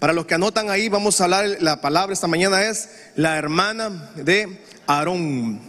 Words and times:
Para 0.00 0.14
los 0.14 0.24
que 0.24 0.34
anotan 0.34 0.70
ahí, 0.70 0.88
vamos 0.88 1.20
a 1.20 1.24
hablar, 1.24 1.58
la 1.60 1.82
palabra 1.82 2.14
esta 2.14 2.26
mañana 2.26 2.64
es 2.64 2.88
la 3.16 3.36
hermana 3.36 4.10
de 4.16 4.58
Aarón. 4.86 5.60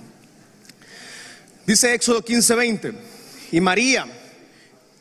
Dice 1.68 1.94
Éxodo 1.94 2.24
15:20, 2.24 2.94
y 3.52 3.60
María, 3.60 4.08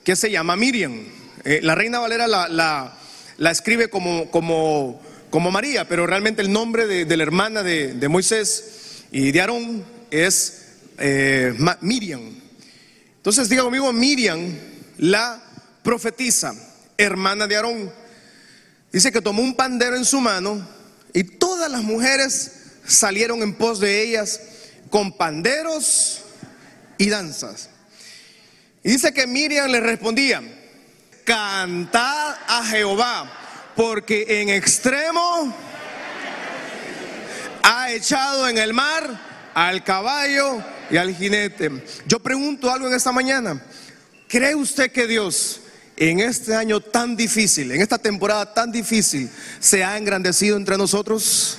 que 0.02 0.16
se 0.16 0.32
llama 0.32 0.56
Miriam, 0.56 1.04
eh, 1.44 1.60
la 1.62 1.76
reina 1.76 2.00
Valera 2.00 2.26
la, 2.26 2.48
la, 3.38 3.50
escribe 3.52 3.88
como, 3.88 4.28
como, 4.32 5.00
como, 5.30 5.52
María, 5.52 5.86
pero 5.86 6.08
realmente 6.08 6.42
el 6.42 6.50
nombre 6.50 6.88
de, 6.88 7.16
la 7.16 7.22
hermana 7.22 7.62
de, 7.62 8.08
Moisés 8.08 9.04
y 9.12 9.30
de 9.30 9.40
Aarón 9.40 9.84
es 10.10 10.72
eh, 10.98 11.54
Miriam. 11.82 12.34
Entonces 13.18 13.48
diga 13.48 13.62
conmigo, 13.62 13.92
Miriam, 13.92 14.40
la 14.98 15.40
profetiza, 15.84 16.52
hermana 16.98 17.46
de 17.46 17.54
Aarón. 17.54 17.99
Dice 18.92 19.12
que 19.12 19.22
tomó 19.22 19.42
un 19.42 19.54
pandero 19.54 19.96
en 19.96 20.04
su 20.04 20.20
mano 20.20 20.66
y 21.12 21.22
todas 21.24 21.70
las 21.70 21.82
mujeres 21.82 22.52
salieron 22.86 23.42
en 23.42 23.54
pos 23.54 23.78
de 23.78 24.02
ellas 24.02 24.40
con 24.90 25.16
panderos 25.16 26.22
y 26.98 27.08
danzas. 27.08 27.70
Y 28.82 28.90
dice 28.90 29.12
que 29.12 29.26
Miriam 29.26 29.70
le 29.70 29.80
respondía, 29.80 30.42
cantad 31.24 32.36
a 32.48 32.64
Jehová, 32.66 33.30
porque 33.76 34.24
en 34.28 34.48
extremo 34.48 35.54
ha 37.62 37.92
echado 37.92 38.48
en 38.48 38.58
el 38.58 38.72
mar 38.72 39.50
al 39.54 39.84
caballo 39.84 40.64
y 40.90 40.96
al 40.96 41.14
jinete. 41.14 41.84
Yo 42.06 42.20
pregunto 42.20 42.70
algo 42.70 42.88
en 42.88 42.94
esta 42.94 43.12
mañana. 43.12 43.62
¿Cree 44.28 44.54
usted 44.54 44.90
que 44.90 45.06
Dios 45.06 45.60
en 46.00 46.18
este 46.18 46.56
año 46.56 46.80
tan 46.80 47.14
difícil, 47.14 47.70
en 47.70 47.82
esta 47.82 47.98
temporada 47.98 48.54
tan 48.54 48.72
difícil, 48.72 49.30
se 49.60 49.84
ha 49.84 49.98
engrandecido 49.98 50.56
entre 50.56 50.78
nosotros? 50.78 51.58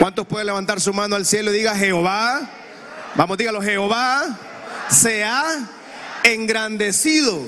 ¿Cuántos 0.00 0.26
pueden 0.26 0.48
levantar 0.48 0.80
su 0.80 0.92
mano 0.92 1.14
al 1.14 1.24
cielo 1.24 1.54
y 1.54 1.58
diga 1.58 1.76
Jehová? 1.76 2.50
Vamos, 3.14 3.38
dígalo, 3.38 3.62
Jehová 3.62 4.38
se 4.90 5.22
ha 5.22 5.68
engrandecido 6.24 7.46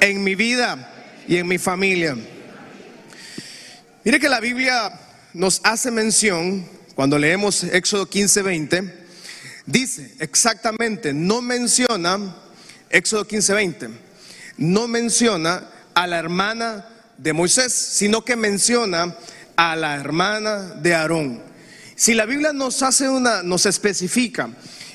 en 0.00 0.24
mi 0.24 0.34
vida 0.34 0.90
y 1.28 1.36
en 1.36 1.46
mi 1.46 1.58
familia. 1.58 2.16
Mire 4.02 4.18
que 4.18 4.28
la 4.28 4.40
Biblia 4.40 4.92
nos 5.32 5.60
hace 5.62 5.92
mención, 5.92 6.68
cuando 6.96 7.20
leemos 7.20 7.62
Éxodo 7.62 8.06
15, 8.06 8.42
20, 8.42 9.06
dice 9.64 10.12
exactamente, 10.18 11.14
no 11.14 11.40
menciona, 11.40 12.34
Éxodo 12.90 13.24
15, 13.24 13.54
20, 13.54 13.88
no 14.56 14.88
menciona 14.88 15.68
a 15.94 16.06
la 16.06 16.18
hermana 16.18 16.86
de 17.18 17.32
Moisés, 17.32 17.72
sino 17.72 18.24
que 18.24 18.36
menciona 18.36 19.14
a 19.56 19.76
la 19.76 19.96
hermana 19.96 20.74
de 20.80 20.94
Aarón. 20.94 21.42
Si 21.94 22.14
la 22.14 22.26
Biblia 22.26 22.52
nos 22.52 22.82
hace 22.82 23.08
una, 23.08 23.42
nos 23.42 23.66
especifica 23.66 24.50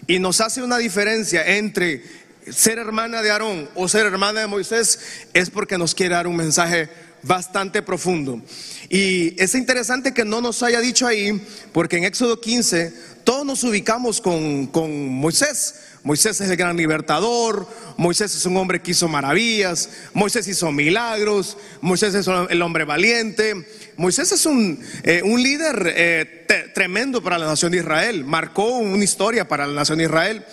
y 0.07 0.19
nos 0.19 0.41
hace 0.41 0.61
una 0.61 0.77
diferencia 0.77 1.45
entre 1.45 2.03
ser 2.51 2.79
hermana 2.79 3.21
de 3.21 3.31
Aarón 3.31 3.69
o 3.75 3.87
ser 3.87 4.05
hermana 4.05 4.41
de 4.41 4.47
Moisés 4.47 4.99
es 5.33 5.49
porque 5.49 5.77
nos 5.77 5.93
quiere 5.93 6.15
dar 6.15 6.27
un 6.27 6.35
mensaje 6.35 6.89
bastante 7.23 7.81
profundo. 7.81 8.41
Y 8.89 9.41
es 9.41 9.55
interesante 9.55 10.13
que 10.13 10.25
no 10.25 10.41
nos 10.41 10.63
haya 10.63 10.79
dicho 10.79 11.05
ahí, 11.05 11.41
porque 11.73 11.97
en 11.97 12.05
Éxodo 12.05 12.39
15 12.39 12.93
todos 13.23 13.45
nos 13.45 13.63
ubicamos 13.63 14.21
con, 14.21 14.67
con 14.67 15.07
Moisés. 15.07 15.75
Moisés 16.07 16.39
es 16.39 16.49
el 16.49 16.55
gran 16.55 16.77
libertador, 16.77 17.67
Moisés 17.97 18.33
es 18.33 18.45
un 18.45 18.55
hombre 18.55 18.81
que 18.81 18.91
hizo 18.91 19.09
maravillas, 19.09 19.89
Moisés 20.13 20.47
hizo 20.47 20.71
milagros, 20.71 21.57
Moisés 21.81 22.15
es 22.15 22.25
el 22.49 22.61
hombre 22.61 22.85
valiente, 22.85 23.67
Moisés 23.97 24.31
es 24.31 24.45
un, 24.45 24.79
eh, 25.03 25.21
un 25.25 25.43
líder 25.43 25.93
eh, 25.97 26.47
tremendo 26.73 27.21
para 27.21 27.37
la 27.37 27.45
nación 27.45 27.73
de 27.73 27.79
Israel, 27.79 28.23
marcó 28.23 28.77
una 28.77 29.03
historia 29.03 29.49
para 29.49 29.67
la 29.67 29.73
nación 29.73 29.97
de 29.97 30.05
Israel. 30.05 30.45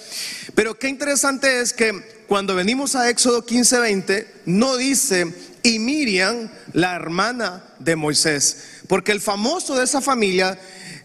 Pero 0.57 0.77
qué 0.77 0.89
interesante 0.89 1.61
es 1.61 1.73
que 1.73 2.25
cuando 2.27 2.57
venimos 2.57 2.97
a 2.97 3.09
Éxodo 3.09 3.47
15:20, 3.47 4.27
no 4.47 4.77
dice, 4.77 5.33
y 5.63 5.79
Miriam, 5.79 6.51
la 6.73 6.97
hermana 6.97 7.63
de 7.79 7.95
Moisés, 7.95 8.81
porque 8.89 9.13
el 9.13 9.21
famoso 9.21 9.77
de 9.77 9.85
esa 9.85 10.01
familia 10.01 10.59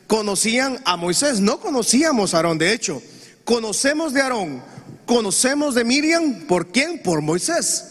conocían 0.07 0.81
a 0.85 0.97
Moisés, 0.97 1.39
no 1.39 1.59
conocíamos 1.59 2.33
a 2.33 2.37
Aarón, 2.37 2.57
de 2.57 2.73
hecho, 2.73 3.03
conocemos 3.49 4.13
de 4.13 4.21
Aarón, 4.21 4.61
conocemos 5.07 5.73
de 5.73 5.83
Miriam, 5.83 6.41
¿por 6.41 6.67
quién? 6.67 7.01
Por 7.01 7.23
Moisés. 7.23 7.83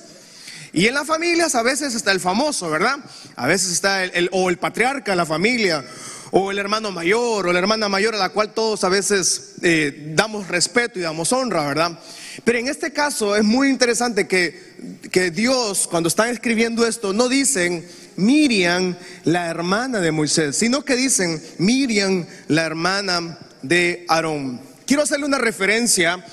Y 0.73 0.87
en 0.87 0.95
las 0.95 1.05
familias 1.05 1.57
a 1.57 1.65
veces 1.65 1.97
está 1.97 2.13
el 2.13 2.21
famoso, 2.21 2.71
¿verdad? 2.71 2.99
A 3.35 3.49
veces 3.49 3.73
está 3.73 4.05
el, 4.05 4.29
o 4.31 4.51
el 4.51 4.59
patriarca 4.59 5.11
de 5.11 5.17
la 5.17 5.27
familia, 5.27 5.85
o 6.31 6.53
el 6.53 6.61
hermano 6.61 6.93
mayor, 6.93 7.49
o 7.49 7.53
la 7.53 7.59
hermana 7.59 7.89
mayor 7.89 8.15
a 8.15 8.19
la 8.19 8.29
cual 8.29 8.55
todos 8.55 8.85
a 8.85 8.89
veces 8.89 9.55
eh, 9.63 10.13
damos 10.15 10.47
respeto 10.47 11.01
y 11.01 11.03
damos 11.03 11.33
honra, 11.33 11.67
¿verdad? 11.67 11.99
Pero 12.45 12.59
en 12.61 12.69
este 12.69 12.93
caso 12.93 13.35
es 13.35 13.43
muy 13.43 13.69
interesante 13.69 14.29
que, 14.29 15.01
que 15.11 15.33
Dios, 15.33 15.89
cuando 15.89 16.09
están 16.09 16.29
escribiendo 16.29 16.87
esto, 16.87 17.13
no 17.13 17.29
dicen 17.29 17.85
Miriam, 18.15 18.95
la 19.25 19.49
hermana 19.49 19.99
de 19.99 20.13
Moisés, 20.13 20.57
sino 20.57 20.85
que 20.85 20.95
dicen 20.95 21.43
Miriam, 21.59 22.27
la 22.47 22.65
hermana 22.65 23.41
de 23.63 24.07
Aarón. 24.07 24.68
Quiero 24.89 25.03
hacerle 25.03 25.27
una 25.27 25.37
referencia 25.37 26.25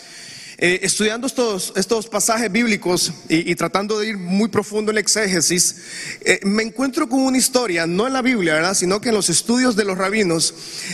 eh, 0.57 0.79
estudiando 0.81 1.27
estos, 1.27 1.73
estos, 1.75 2.07
pasajes 2.07 2.49
bíblicos 2.49 3.11
y, 3.27 3.53
tratando 3.55 3.99
de 3.99 4.07
ir 4.07 4.17
muy 4.17 4.47
profundo 4.47 4.91
en 4.91 4.95
la 4.95 5.01
exégesis, 5.01 5.75
eh, 6.21 6.39
me 6.45 6.63
encuentro 6.63 7.09
con 7.09 7.19
una 7.19 7.37
historia, 7.37 7.85
no 7.85 8.07
en 8.07 8.13
la 8.13 8.21
Biblia, 8.21 8.53
¿verdad? 8.53 8.73
sino 8.73 9.01
que 9.01 9.09
en 9.09 9.15
los 9.15 9.29
estudios 9.29 9.75
de 9.75 9.83
los 9.83 9.97
rabinos, 9.97 10.53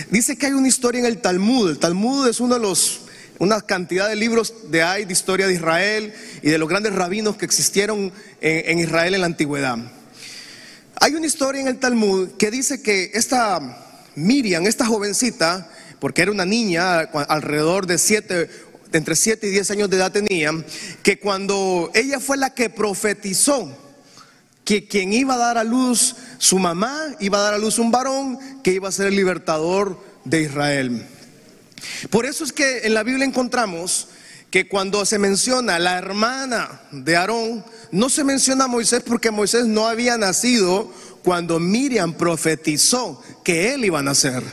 dice 0.09 0.37
que 0.37 0.47
hay 0.47 0.53
una 0.53 0.67
historia 0.67 1.01
en 1.01 1.05
el 1.05 1.19
Talmud. 1.19 1.69
El 1.69 1.77
Talmud 1.77 2.27
es 2.27 2.39
uno 2.39 2.55
de 2.55 2.61
los, 2.61 3.01
una 3.37 3.61
cantidad 3.61 4.09
de 4.09 4.15
libros 4.15 4.71
de 4.71 4.81
hay 4.81 5.05
de 5.05 5.13
historia 5.13 5.45
de 5.45 5.53
Israel 5.53 6.15
y 6.41 6.49
de 6.49 6.57
los 6.57 6.67
grandes 6.67 6.95
rabinos 6.95 7.37
que 7.37 7.45
existieron 7.45 8.11
en, 8.41 8.71
en 8.71 8.79
Israel 8.79 9.13
en 9.13 9.21
la 9.21 9.27
antigüedad. 9.27 9.77
Hay 10.95 11.13
una 11.13 11.27
historia 11.27 11.61
en 11.61 11.67
el 11.67 11.77
Talmud 11.77 12.29
que 12.39 12.49
dice 12.49 12.81
que 12.81 13.11
esta 13.13 13.99
Miriam, 14.15 14.65
esta 14.65 14.87
jovencita, 14.87 15.69
porque 16.01 16.23
era 16.23 16.31
una 16.31 16.45
niña 16.45 16.97
alrededor 16.99 17.85
de 17.85 17.99
siete 17.99 18.49
entre 18.91 19.15
7 19.15 19.47
y 19.47 19.51
10 19.51 19.71
años 19.71 19.89
de 19.89 19.97
edad 19.97 20.11
tenía, 20.11 20.51
que 21.01 21.17
cuando 21.17 21.91
ella 21.93 22.19
fue 22.19 22.35
la 22.35 22.53
que 22.53 22.69
profetizó 22.69 23.71
que 24.65 24.87
quien 24.87 25.13
iba 25.13 25.35
a 25.35 25.37
dar 25.37 25.57
a 25.57 25.63
luz, 25.63 26.15
su 26.39 26.59
mamá 26.59 27.15
iba 27.19 27.37
a 27.37 27.41
dar 27.41 27.53
a 27.53 27.57
luz 27.57 27.79
un 27.79 27.91
varón 27.91 28.37
que 28.63 28.73
iba 28.73 28.89
a 28.89 28.91
ser 28.91 29.07
el 29.07 29.15
libertador 29.15 29.97
de 30.25 30.41
Israel. 30.41 31.05
Por 32.09 32.25
eso 32.25 32.43
es 32.43 32.51
que 32.51 32.79
en 32.79 32.93
la 32.93 33.03
Biblia 33.03 33.25
encontramos 33.25 34.07
que 34.49 34.67
cuando 34.67 35.05
se 35.05 35.19
menciona 35.19 35.79
la 35.79 35.97
hermana 35.97 36.81
de 36.91 37.15
Aarón, 37.15 37.63
no 37.91 38.09
se 38.09 38.23
menciona 38.25 38.65
a 38.65 38.67
Moisés 38.67 39.01
porque 39.05 39.31
Moisés 39.31 39.65
no 39.65 39.87
había 39.87 40.17
nacido 40.17 40.91
cuando 41.23 41.59
Miriam 41.59 42.13
profetizó 42.13 43.23
que 43.43 43.73
él 43.73 43.85
iba 43.85 43.99
a 43.99 44.03
nacer. 44.03 44.43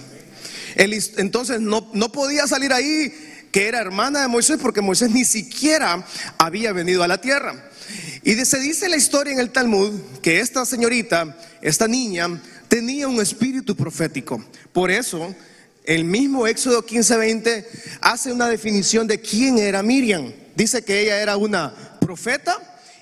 Entonces 0.76 1.60
no, 1.60 1.90
no 1.92 2.12
podía 2.12 2.46
salir 2.46 2.72
ahí 2.72 3.12
que 3.52 3.66
era 3.66 3.80
hermana 3.80 4.22
de 4.22 4.28
Moisés, 4.28 4.58
porque 4.60 4.80
Moisés 4.80 5.10
ni 5.10 5.24
siquiera 5.24 6.04
había 6.38 6.72
venido 6.72 7.02
a 7.02 7.08
la 7.08 7.20
tierra. 7.20 7.70
Y 8.22 8.34
se 8.44 8.58
dice 8.60 8.88
la 8.88 8.96
historia 8.96 9.32
en 9.32 9.40
el 9.40 9.50
Talmud 9.50 9.92
que 10.22 10.40
esta 10.40 10.66
señorita, 10.66 11.36
esta 11.62 11.88
niña, 11.88 12.40
tenía 12.68 13.08
un 13.08 13.20
espíritu 13.20 13.74
profético. 13.74 14.44
Por 14.72 14.90
eso, 14.90 15.34
el 15.84 16.04
mismo 16.04 16.46
Éxodo 16.46 16.84
15:20 16.84 17.64
hace 18.00 18.32
una 18.32 18.48
definición 18.48 19.06
de 19.06 19.20
quién 19.20 19.58
era 19.58 19.82
Miriam. 19.82 20.32
Dice 20.54 20.82
que 20.82 21.00
ella 21.00 21.22
era 21.22 21.36
una 21.36 21.72
profeta 22.00 22.58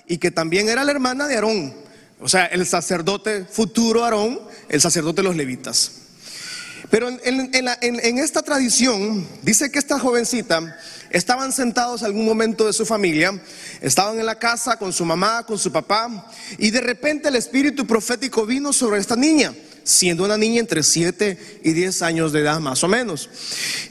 y 0.07 0.17
que 0.17 0.31
también 0.31 0.69
era 0.69 0.85
la 0.85 0.91
hermana 0.91 1.27
de 1.27 1.35
Aarón. 1.35 1.73
O 2.19 2.29
sea, 2.29 2.45
el 2.45 2.65
sacerdote 2.65 3.45
futuro 3.45 4.05
Aarón, 4.05 4.39
el 4.69 4.79
sacerdote 4.79 5.17
de 5.17 5.27
los 5.27 5.35
levitas. 5.35 6.06
Pero 6.89 7.09
en, 7.09 8.17
esta 8.17 8.41
tradición 8.41 9.27
dice 9.41 9.69
que 9.69 9.79
esta 9.79 9.99
jovencita 9.99 10.77
estaban 11.09 11.51
sentados 11.51 12.01
algún 12.01 12.25
momento 12.25 12.65
de 12.65 12.71
su 12.71 12.85
familia, 12.85 13.37
estaban 13.81 14.19
en 14.19 14.25
la 14.25 14.39
casa 14.39 14.77
con 14.77 14.93
su 14.93 15.03
mamá, 15.03 15.45
con 15.45 15.59
su 15.59 15.71
papá, 15.71 16.31
y 16.57 16.71
de 16.71 16.79
repente 16.79 17.27
el 17.27 17.35
espíritu 17.35 17.85
profético 17.85 18.45
vino 18.45 18.71
sobre 18.71 19.01
esta 19.01 19.17
niña, 19.17 19.53
siendo 19.83 20.23
una 20.23 20.37
niña 20.37 20.61
entre 20.61 20.81
7 20.81 21.59
y 21.63 21.73
10 21.73 22.01
años 22.03 22.31
de 22.31 22.39
edad 22.39 22.59
más 22.61 22.81
o 22.85 22.87
menos. 22.87 23.29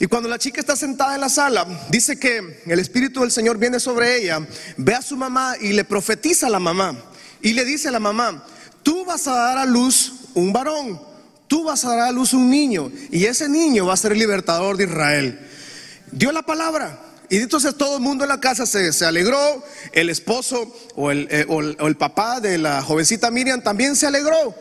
Y 0.00 0.06
cuando 0.06 0.30
la 0.30 0.38
chica 0.38 0.60
está 0.60 0.74
sentada 0.74 1.16
en 1.16 1.20
la 1.20 1.28
sala, 1.28 1.66
dice 1.90 2.18
que 2.18 2.62
el 2.64 2.78
espíritu 2.78 3.20
del 3.20 3.30
Señor 3.30 3.58
viene 3.58 3.78
sobre 3.78 4.22
ella, 4.22 4.46
ve 4.78 4.94
a 4.94 5.02
su 5.02 5.18
mamá 5.18 5.54
y 5.60 5.74
le 5.74 5.84
profetiza 5.84 6.46
a 6.46 6.50
la 6.50 6.60
mamá, 6.60 6.96
y 7.42 7.52
le 7.52 7.66
dice 7.66 7.88
a 7.88 7.92
la 7.92 8.00
mamá, 8.00 8.42
tú 8.82 9.04
vas 9.04 9.28
a 9.28 9.34
dar 9.34 9.58
a 9.58 9.66
luz 9.66 10.12
un 10.32 10.50
varón 10.50 11.15
tú 11.48 11.64
vas 11.64 11.84
a 11.84 11.90
dar 11.90 12.08
a 12.08 12.12
luz 12.12 12.32
un 12.32 12.50
niño 12.50 12.90
y 13.10 13.24
ese 13.24 13.48
niño 13.48 13.86
va 13.86 13.94
a 13.94 13.96
ser 13.96 14.12
el 14.12 14.18
libertador 14.18 14.76
de 14.76 14.84
Israel. 14.84 15.40
Dio 16.12 16.32
la 16.32 16.42
palabra. 16.42 17.02
Y 17.28 17.38
entonces 17.38 17.76
todo 17.76 17.96
el 17.96 18.02
mundo 18.02 18.24
en 18.24 18.28
la 18.28 18.38
casa 18.38 18.66
se, 18.66 19.04
alegró, 19.04 19.64
el 19.92 20.10
esposo 20.10 20.72
o 20.94 21.10
el, 21.10 21.26
eh, 21.30 21.44
o 21.48 21.60
el 21.60 21.96
papá 21.96 22.40
de 22.40 22.56
la 22.56 22.82
jovencita 22.82 23.32
Miriam 23.32 23.60
también 23.60 23.96
se 23.96 24.06
alegró. 24.06 24.54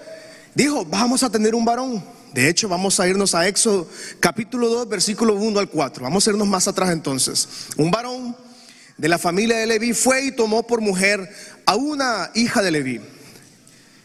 dijo, 0.56 0.84
vamos 0.86 1.22
a 1.22 1.30
tener 1.30 1.54
un 1.54 1.64
varón. 1.64 2.04
De 2.34 2.50
hecho, 2.50 2.68
vamos 2.68 3.00
a 3.00 3.08
irnos 3.08 3.34
a 3.34 3.48
Éxodo 3.48 3.88
capítulo 4.20 4.68
2, 4.68 4.90
versículo 4.90 5.36
1 5.36 5.60
al 5.60 5.70
4. 5.70 6.04
Vamos 6.04 6.28
a 6.28 6.32
irnos 6.32 6.48
más 6.48 6.68
atrás 6.68 6.90
entonces. 6.90 7.48
Un 7.78 7.92
varón 7.92 8.36
de 8.98 9.08
la 9.08 9.18
familia 9.18 9.58
de 9.58 9.68
Leví 9.68 9.94
fue 9.94 10.26
y 10.26 10.32
tomó 10.32 10.66
por 10.66 10.82
mujer 10.82 11.30
a 11.66 11.76
una 11.76 12.32
hija 12.34 12.62
de 12.62 12.72
Leví, 12.72 13.02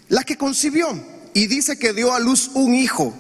la 0.09 0.23
que 0.23 0.37
concibió 0.37 0.89
y 1.35 1.47
dice 1.47 1.79
que 1.79 1.93
dio 1.93 2.15
a 2.15 2.21
luz 2.21 2.51
un 2.55 2.75
hijo. 2.75 3.15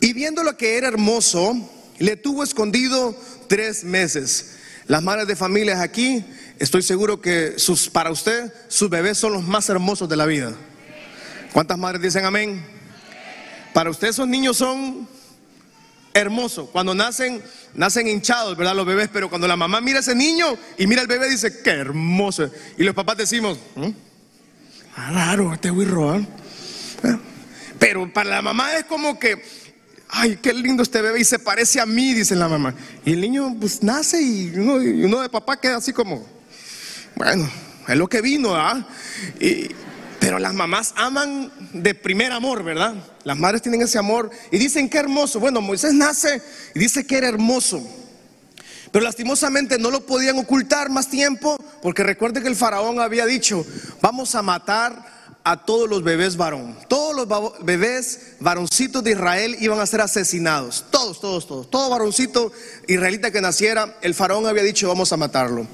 Y 0.00 0.12
viendo 0.12 0.42
lo 0.42 0.56
que 0.56 0.76
era 0.76 0.88
hermoso, 0.88 1.54
le 1.98 2.16
tuvo 2.16 2.42
escondido 2.42 3.16
tres 3.48 3.84
meses. 3.84 4.56
Las 4.86 5.02
madres 5.02 5.26
de 5.28 5.36
familias 5.36 5.80
aquí, 5.80 6.24
estoy 6.58 6.82
seguro 6.82 7.20
que 7.20 7.58
sus, 7.58 7.88
para 7.88 8.10
usted 8.10 8.52
sus 8.68 8.90
bebés 8.90 9.18
son 9.18 9.34
los 9.34 9.44
más 9.44 9.68
hermosos 9.68 10.08
de 10.08 10.16
la 10.16 10.26
vida. 10.26 10.54
¿Cuántas 11.52 11.78
madres 11.78 12.02
dicen 12.02 12.24
amén? 12.24 12.64
Para 13.72 13.90
usted 13.90 14.08
esos 14.08 14.26
niños 14.26 14.56
son 14.56 15.06
hermosos. 16.14 16.70
Cuando 16.70 16.94
nacen, 16.94 17.42
nacen 17.74 18.08
hinchados, 18.08 18.56
¿verdad? 18.56 18.74
Los 18.74 18.86
bebés, 18.86 19.08
pero 19.12 19.28
cuando 19.28 19.46
la 19.46 19.56
mamá 19.56 19.80
mira 19.80 19.98
a 19.98 20.00
ese 20.00 20.14
niño 20.14 20.56
y 20.78 20.86
mira 20.86 21.02
al 21.02 21.06
bebé, 21.06 21.28
dice, 21.28 21.62
qué 21.62 21.70
hermoso. 21.70 22.50
Y 22.78 22.84
los 22.84 22.94
papás 22.94 23.16
decimos, 23.16 23.58
¿Mm? 23.76 23.90
ah, 24.96 25.10
raro, 25.12 25.54
este 25.54 25.68
¿eh? 25.68 26.26
Pero 27.78 28.12
para 28.12 28.30
la 28.30 28.42
mamá 28.42 28.76
es 28.76 28.84
como 28.84 29.18
que, 29.18 29.42
ay, 30.08 30.38
qué 30.42 30.52
lindo 30.52 30.82
este 30.82 31.00
bebé 31.00 31.20
y 31.20 31.24
se 31.24 31.38
parece 31.38 31.80
a 31.80 31.86
mí, 31.86 32.12
dice 32.12 32.36
la 32.36 32.48
mamá. 32.48 32.74
Y 33.04 33.14
el 33.14 33.20
niño 33.20 33.56
pues 33.58 33.82
nace 33.82 34.20
y 34.20 34.50
uno, 34.54 35.20
de 35.22 35.28
papá 35.28 35.58
queda 35.58 35.76
así 35.76 35.92
como, 35.92 36.26
bueno, 37.16 37.48
es 37.88 37.96
lo 37.96 38.06
que 38.06 38.20
vino, 38.20 38.54
¿ah? 38.54 38.86
pero 40.20 40.38
las 40.38 40.52
mamás 40.52 40.92
aman 40.96 41.50
de 41.72 41.94
primer 41.94 42.32
amor, 42.32 42.62
¿verdad? 42.62 42.94
Las 43.24 43.38
madres 43.38 43.62
tienen 43.62 43.80
ese 43.80 43.98
amor 43.98 44.30
y 44.50 44.58
dicen 44.58 44.90
que 44.90 44.98
hermoso. 44.98 45.40
Bueno, 45.40 45.62
Moisés 45.62 45.94
nace 45.94 46.42
y 46.74 46.78
dice 46.78 47.06
que 47.06 47.16
era 47.16 47.28
hermoso. 47.28 47.82
Pero 48.92 49.04
lastimosamente 49.04 49.78
no 49.78 49.90
lo 49.90 50.04
podían 50.04 50.38
ocultar 50.38 50.90
más 50.90 51.08
tiempo 51.08 51.56
porque 51.80 52.02
recuerde 52.02 52.42
que 52.42 52.48
el 52.48 52.56
faraón 52.56 53.00
había 53.00 53.24
dicho, 53.24 53.64
vamos 54.02 54.34
a 54.34 54.42
matar 54.42 55.19
a 55.44 55.64
todos 55.64 55.88
los 55.88 56.02
bebés 56.02 56.36
varón. 56.36 56.76
Todos 56.88 57.16
los 57.16 57.64
bebés 57.64 58.34
varoncitos 58.40 59.02
de 59.02 59.12
Israel 59.12 59.56
iban 59.60 59.80
a 59.80 59.86
ser 59.86 60.00
asesinados. 60.00 60.84
Todos, 60.90 61.20
todos, 61.20 61.46
todos. 61.46 61.70
Todo 61.70 61.90
varoncito 61.90 62.52
israelita 62.86 63.30
que 63.30 63.40
naciera, 63.40 63.96
el 64.02 64.14
faraón 64.14 64.46
había 64.46 64.62
dicho 64.62 64.88
vamos 64.88 65.12
a 65.12 65.16
matarlo. 65.16 65.66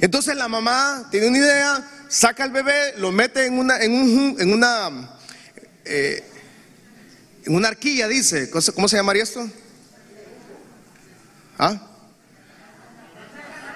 Entonces 0.00 0.36
la 0.36 0.48
mamá 0.48 1.08
tiene 1.10 1.28
una 1.28 1.38
idea, 1.38 1.90
saca 2.08 2.44
al 2.44 2.50
bebé, 2.50 2.94
lo 2.98 3.12
mete 3.12 3.46
en 3.46 3.58
una, 3.58 3.78
en, 3.78 3.92
un, 3.92 4.36
en 4.38 4.52
una, 4.52 5.16
eh, 5.84 6.22
en 7.44 7.54
una 7.54 7.68
arquilla, 7.68 8.08
dice. 8.08 8.50
¿Cómo 8.50 8.88
se 8.88 8.96
llamaría 8.96 9.22
esto? 9.22 9.48
¿Ah? 11.58 11.80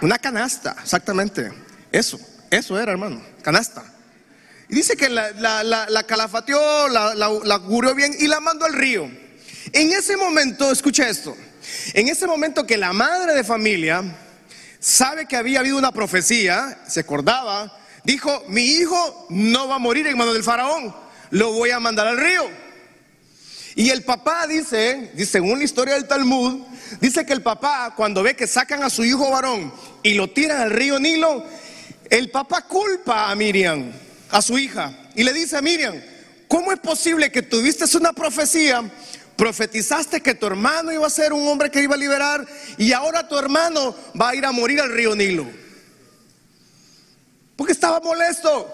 Una 0.00 0.18
canasta, 0.18 0.76
exactamente. 0.82 1.50
Eso, 1.90 2.20
eso 2.50 2.78
era, 2.78 2.92
hermano, 2.92 3.22
canasta. 3.42 3.97
Dice 4.68 4.96
que 4.96 5.08
la, 5.08 5.32
la, 5.64 6.02
calafateó, 6.04 6.88
la, 6.88 7.58
curió 7.60 7.94
bien 7.94 8.14
y 8.18 8.26
la 8.26 8.38
mandó 8.40 8.66
al 8.66 8.74
río. 8.74 9.10
En 9.72 9.92
ese 9.92 10.16
momento, 10.16 10.70
escucha 10.70 11.08
esto, 11.08 11.34
en 11.94 12.08
ese 12.08 12.26
momento 12.26 12.66
que 12.66 12.76
la 12.76 12.92
madre 12.92 13.34
de 13.34 13.44
familia 13.44 14.02
sabe 14.78 15.26
que 15.26 15.36
había 15.36 15.60
habido 15.60 15.78
una 15.78 15.92
profecía, 15.92 16.82
se 16.86 17.00
acordaba, 17.00 17.78
dijo, 18.04 18.44
mi 18.48 18.62
hijo 18.62 19.26
no 19.30 19.68
va 19.68 19.76
a 19.76 19.78
morir 19.78 20.06
en 20.06 20.18
manos 20.18 20.34
del 20.34 20.44
faraón, 20.44 20.94
lo 21.30 21.52
voy 21.52 21.70
a 21.70 21.80
mandar 21.80 22.06
al 22.06 22.18
río. 22.18 22.44
Y 23.74 23.90
el 23.90 24.02
papá 24.02 24.46
dice, 24.46 25.12
según 25.24 25.58
la 25.58 25.64
historia 25.64 25.94
del 25.94 26.08
Talmud, 26.08 26.66
dice 27.00 27.24
que 27.24 27.32
el 27.32 27.42
papá 27.42 27.94
cuando 27.96 28.22
ve 28.22 28.36
que 28.36 28.46
sacan 28.46 28.82
a 28.82 28.90
su 28.90 29.04
hijo 29.04 29.30
varón 29.30 29.72
y 30.02 30.14
lo 30.14 30.28
tiran 30.28 30.60
al 30.60 30.70
río 30.70 30.98
Nilo, 30.98 31.44
el 32.10 32.30
papá 32.30 32.62
culpa 32.62 33.30
a 33.30 33.34
Miriam 33.34 33.92
a 34.30 34.42
su 34.42 34.58
hija 34.58 34.92
y 35.14 35.24
le 35.24 35.32
dice 35.32 35.56
a 35.56 35.62
Miriam, 35.62 36.00
¿cómo 36.48 36.72
es 36.72 36.78
posible 36.78 37.30
que 37.30 37.42
tuviste 37.42 37.84
una 37.96 38.12
profecía? 38.12 38.82
Profetizaste 39.36 40.20
que 40.20 40.34
tu 40.34 40.46
hermano 40.46 40.92
iba 40.92 41.06
a 41.06 41.10
ser 41.10 41.32
un 41.32 41.46
hombre 41.46 41.70
que 41.70 41.82
iba 41.82 41.94
a 41.94 41.98
liberar 41.98 42.46
y 42.76 42.92
ahora 42.92 43.28
tu 43.28 43.38
hermano 43.38 43.94
va 44.20 44.30
a 44.30 44.34
ir 44.34 44.44
a 44.44 44.52
morir 44.52 44.80
al 44.80 44.92
río 44.92 45.14
Nilo. 45.14 45.46
Porque 47.56 47.72
estaba 47.72 48.00
molesto, 48.00 48.68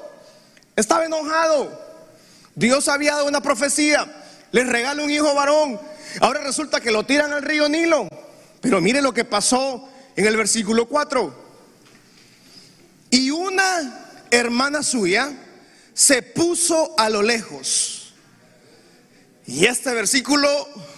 estaba 0.77 1.05
enojado. 1.05 1.83
Dios 2.55 2.89
había 2.89 3.13
dado 3.13 3.27
una 3.27 3.43
profecía, 3.43 4.07
les 4.53 4.67
regala 4.67 5.03
un 5.03 5.11
hijo 5.11 5.35
varón. 5.35 5.81
Ahora 6.21 6.41
resulta 6.41 6.81
que 6.81 6.93
lo 6.93 7.05
tiran 7.05 7.33
al 7.33 7.43
río 7.43 7.69
Nilo. 7.69 8.09
Pero 8.61 8.81
mire 8.81 9.03
lo 9.03 9.13
que 9.13 9.25
pasó 9.25 9.89
en 10.17 10.27
el 10.27 10.37
versículo 10.37 10.87
4. 10.87 11.45
Y 13.11 13.31
una 13.31 14.27
hermana 14.31 14.83
suya 14.83 15.31
se 15.95 16.23
puso 16.23 16.99
a 16.99 17.09
lo 17.09 17.23
lejos. 17.23 18.13
Y 19.47 19.67
este 19.67 19.95
versículo 19.95 20.49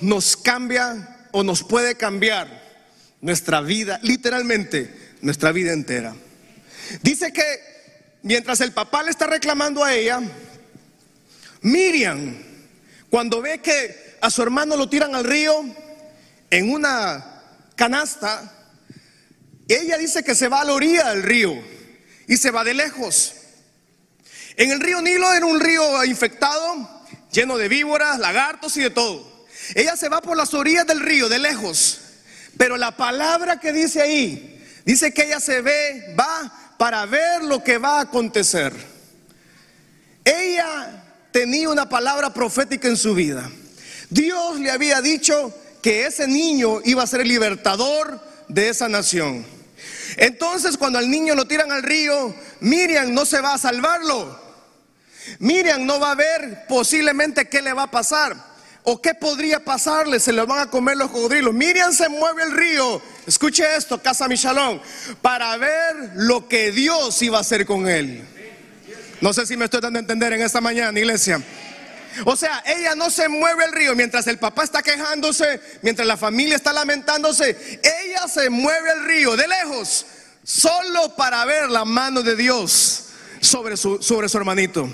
nos 0.00 0.36
cambia 0.36 1.28
o 1.32 1.44
nos 1.44 1.62
puede 1.62 1.96
cambiar 1.96 2.64
nuestra 3.20 3.60
vida, 3.60 4.00
literalmente 4.02 5.14
nuestra 5.20 5.52
vida 5.52 5.72
entera. 5.72 6.14
Dice 7.02 7.32
que 7.32 7.42
mientras 8.22 8.60
el 8.60 8.72
papá 8.72 9.02
le 9.02 9.10
está 9.10 9.26
reclamando 9.26 9.84
a 9.84 9.94
ella, 9.94 10.20
Miriam, 11.62 12.36
cuando 13.10 13.42
ve 13.42 13.60
que 13.60 14.16
a 14.20 14.30
su 14.30 14.42
hermano 14.42 14.76
lo 14.76 14.88
tiran 14.88 15.14
al 15.14 15.24
río 15.24 15.64
en 16.50 16.70
una 16.70 17.42
canasta, 17.74 18.52
ella 19.68 19.98
dice 19.98 20.22
que 20.22 20.34
se 20.34 20.48
va 20.48 20.60
a 20.60 20.64
la 20.64 20.72
orilla 20.72 21.10
del 21.10 21.22
río 21.22 21.54
y 22.28 22.36
se 22.36 22.50
va 22.50 22.62
de 22.62 22.74
lejos. 22.74 23.34
En 24.56 24.70
el 24.70 24.80
río 24.80 25.02
Nilo 25.02 25.32
era 25.32 25.44
un 25.44 25.60
río 25.60 26.04
infectado, 26.04 27.04
lleno 27.30 27.58
de 27.58 27.68
víboras, 27.68 28.18
lagartos 28.18 28.76
y 28.78 28.82
de 28.82 28.90
todo. 28.90 29.46
Ella 29.74 29.96
se 29.96 30.08
va 30.08 30.22
por 30.22 30.36
las 30.36 30.54
orillas 30.54 30.86
del 30.86 31.00
río, 31.00 31.28
de 31.28 31.38
lejos. 31.38 32.00
Pero 32.56 32.76
la 32.76 32.96
palabra 32.96 33.60
que 33.60 33.72
dice 33.72 34.00
ahí, 34.00 34.64
dice 34.86 35.12
que 35.12 35.24
ella 35.24 35.40
se 35.40 35.60
ve, 35.60 36.14
va 36.18 36.74
para 36.78 37.04
ver 37.04 37.42
lo 37.44 37.62
que 37.62 37.76
va 37.76 37.98
a 37.98 38.02
acontecer. 38.02 38.72
Ella 40.24 41.04
tenía 41.32 41.68
una 41.68 41.88
palabra 41.88 42.32
profética 42.32 42.88
en 42.88 42.96
su 42.96 43.14
vida. 43.14 43.50
Dios 44.08 44.58
le 44.58 44.70
había 44.70 45.02
dicho 45.02 45.54
que 45.82 46.06
ese 46.06 46.26
niño 46.26 46.80
iba 46.84 47.02
a 47.02 47.06
ser 47.06 47.20
el 47.20 47.28
libertador 47.28 48.20
de 48.48 48.70
esa 48.70 48.88
nación. 48.88 49.44
Entonces 50.16 50.78
cuando 50.78 50.98
al 50.98 51.10
niño 51.10 51.34
lo 51.34 51.46
tiran 51.46 51.70
al 51.70 51.82
río, 51.82 52.34
Miriam 52.60 53.12
no 53.12 53.26
se 53.26 53.40
va 53.40 53.54
a 53.54 53.58
salvarlo. 53.58 54.45
Miriam 55.38 55.84
no 55.84 56.00
va 56.00 56.12
a 56.12 56.14
ver 56.14 56.66
posiblemente 56.68 57.48
qué 57.48 57.62
le 57.62 57.72
va 57.72 57.84
a 57.84 57.90
pasar 57.90 58.36
o 58.88 59.02
qué 59.02 59.14
podría 59.14 59.64
pasarle, 59.64 60.20
se 60.20 60.32
le 60.32 60.42
van 60.44 60.60
a 60.60 60.70
comer 60.70 60.96
los 60.96 61.10
cocodrilos. 61.10 61.52
Miriam 61.52 61.92
se 61.92 62.08
mueve 62.08 62.44
el 62.44 62.52
río, 62.52 63.02
escuche 63.26 63.64
esto, 63.76 64.00
casa 64.00 64.28
Michalón, 64.28 64.80
para 65.20 65.56
ver 65.56 66.12
lo 66.14 66.46
que 66.46 66.70
Dios 66.70 67.20
iba 67.22 67.38
a 67.38 67.40
hacer 67.40 67.66
con 67.66 67.88
él. 67.88 68.24
No 69.20 69.32
sé 69.32 69.44
si 69.44 69.56
me 69.56 69.64
estoy 69.64 69.80
dando 69.80 69.98
a 69.98 70.00
entender 70.00 70.32
en 70.34 70.42
esta 70.42 70.60
mañana, 70.60 70.96
iglesia. 70.96 71.42
O 72.24 72.36
sea, 72.36 72.62
ella 72.64 72.94
no 72.94 73.10
se 73.10 73.28
mueve 73.28 73.64
el 73.64 73.72
río 73.72 73.96
mientras 73.96 74.26
el 74.28 74.38
papá 74.38 74.62
está 74.62 74.82
quejándose, 74.82 75.60
mientras 75.82 76.06
la 76.06 76.16
familia 76.16 76.54
está 76.54 76.72
lamentándose. 76.72 77.80
Ella 77.82 78.28
se 78.28 78.50
mueve 78.50 78.92
el 78.92 79.04
río 79.04 79.36
de 79.36 79.48
lejos, 79.48 80.06
solo 80.44 81.16
para 81.16 81.44
ver 81.44 81.70
la 81.70 81.84
mano 81.84 82.22
de 82.22 82.36
Dios 82.36 83.05
sobre 83.46 83.76
su, 83.76 84.02
sobre 84.02 84.28
su 84.28 84.36
hermanito. 84.36 84.88